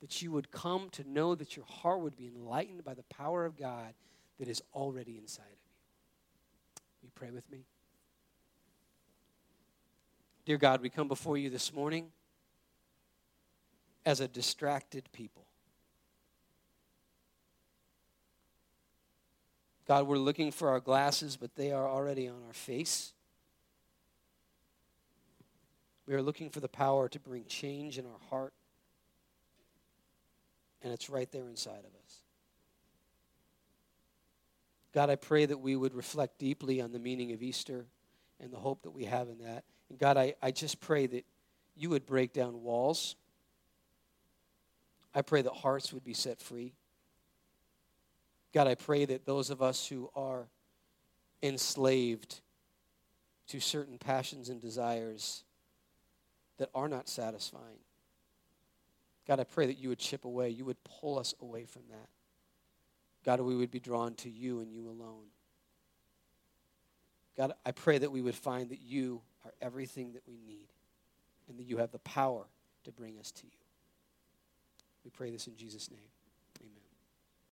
that 0.00 0.22
you 0.22 0.30
would 0.32 0.50
come 0.50 0.88
to 0.90 1.08
know 1.08 1.34
that 1.34 1.56
your 1.56 1.64
heart 1.66 2.00
would 2.00 2.16
be 2.16 2.26
enlightened 2.26 2.84
by 2.84 2.94
the 2.94 3.02
power 3.04 3.44
of 3.44 3.56
God 3.56 3.94
that 4.38 4.48
is 4.48 4.62
already 4.72 5.18
inside 5.18 5.42
of 5.42 5.48
you. 5.50 6.84
You 7.04 7.10
pray 7.14 7.30
with 7.30 7.50
me? 7.50 7.64
Dear 10.44 10.56
God, 10.56 10.80
we 10.80 10.88
come 10.88 11.08
before 11.08 11.36
you 11.36 11.50
this 11.50 11.72
morning 11.72 12.06
as 14.06 14.20
a 14.20 14.28
distracted 14.28 15.08
people. 15.12 15.44
God, 19.86 20.06
we're 20.06 20.18
looking 20.18 20.52
for 20.52 20.68
our 20.68 20.80
glasses, 20.80 21.36
but 21.36 21.54
they 21.56 21.72
are 21.72 21.88
already 21.88 22.28
on 22.28 22.36
our 22.46 22.52
face. 22.52 23.12
We 26.06 26.14
are 26.14 26.22
looking 26.22 26.50
for 26.50 26.60
the 26.60 26.68
power 26.68 27.08
to 27.08 27.18
bring 27.18 27.44
change 27.46 27.98
in 27.98 28.06
our 28.06 28.20
heart 28.30 28.54
and 30.82 30.92
it's 30.92 31.10
right 31.10 31.30
there 31.32 31.48
inside 31.48 31.80
of 31.80 31.94
us. 32.04 32.22
God, 34.94 35.10
I 35.10 35.16
pray 35.16 35.46
that 35.46 35.58
we 35.58 35.76
would 35.76 35.94
reflect 35.94 36.38
deeply 36.38 36.80
on 36.80 36.92
the 36.92 36.98
meaning 36.98 37.32
of 37.32 37.42
Easter 37.42 37.86
and 38.40 38.52
the 38.52 38.58
hope 38.58 38.82
that 38.82 38.90
we 38.90 39.04
have 39.04 39.28
in 39.28 39.38
that. 39.38 39.64
And 39.90 39.98
God, 39.98 40.16
I, 40.16 40.34
I 40.42 40.50
just 40.50 40.80
pray 40.80 41.06
that 41.06 41.24
you 41.76 41.90
would 41.90 42.06
break 42.06 42.32
down 42.32 42.62
walls. 42.62 43.16
I 45.14 45.22
pray 45.22 45.42
that 45.42 45.52
hearts 45.52 45.92
would 45.92 46.04
be 46.04 46.14
set 46.14 46.40
free. 46.40 46.72
God, 48.54 48.66
I 48.66 48.74
pray 48.74 49.04
that 49.04 49.26
those 49.26 49.50
of 49.50 49.62
us 49.62 49.86
who 49.86 50.10
are 50.16 50.48
enslaved 51.42 52.40
to 53.48 53.60
certain 53.60 53.98
passions 53.98 54.48
and 54.48 54.60
desires 54.60 55.44
that 56.58 56.70
are 56.74 56.88
not 56.88 57.08
satisfying, 57.08 57.78
God, 59.28 59.40
I 59.40 59.44
pray 59.44 59.66
that 59.66 59.78
you 59.78 59.90
would 59.90 59.98
chip 59.98 60.24
away, 60.24 60.48
you 60.48 60.64
would 60.64 60.82
pull 60.84 61.18
us 61.18 61.34
away 61.40 61.66
from 61.66 61.82
that. 61.90 62.08
God, 63.24 63.40
we 63.40 63.54
would 63.54 63.70
be 63.70 63.78
drawn 63.78 64.14
to 64.16 64.30
you 64.30 64.60
and 64.60 64.72
you 64.72 64.88
alone. 64.88 65.26
God, 67.36 67.52
I 67.66 67.72
pray 67.72 67.98
that 67.98 68.10
we 68.10 68.22
would 68.22 68.34
find 68.34 68.70
that 68.70 68.80
you 68.80 69.20
are 69.44 69.52
everything 69.60 70.14
that 70.14 70.22
we 70.26 70.38
need 70.38 70.68
and 71.48 71.58
that 71.58 71.64
you 71.64 71.76
have 71.76 71.92
the 71.92 71.98
power 72.00 72.46
to 72.84 72.90
bring 72.90 73.18
us 73.18 73.30
to 73.32 73.44
you. 73.44 73.52
We 75.04 75.10
pray 75.10 75.30
this 75.30 75.46
in 75.46 75.56
Jesus' 75.56 75.90
name. 75.90 76.00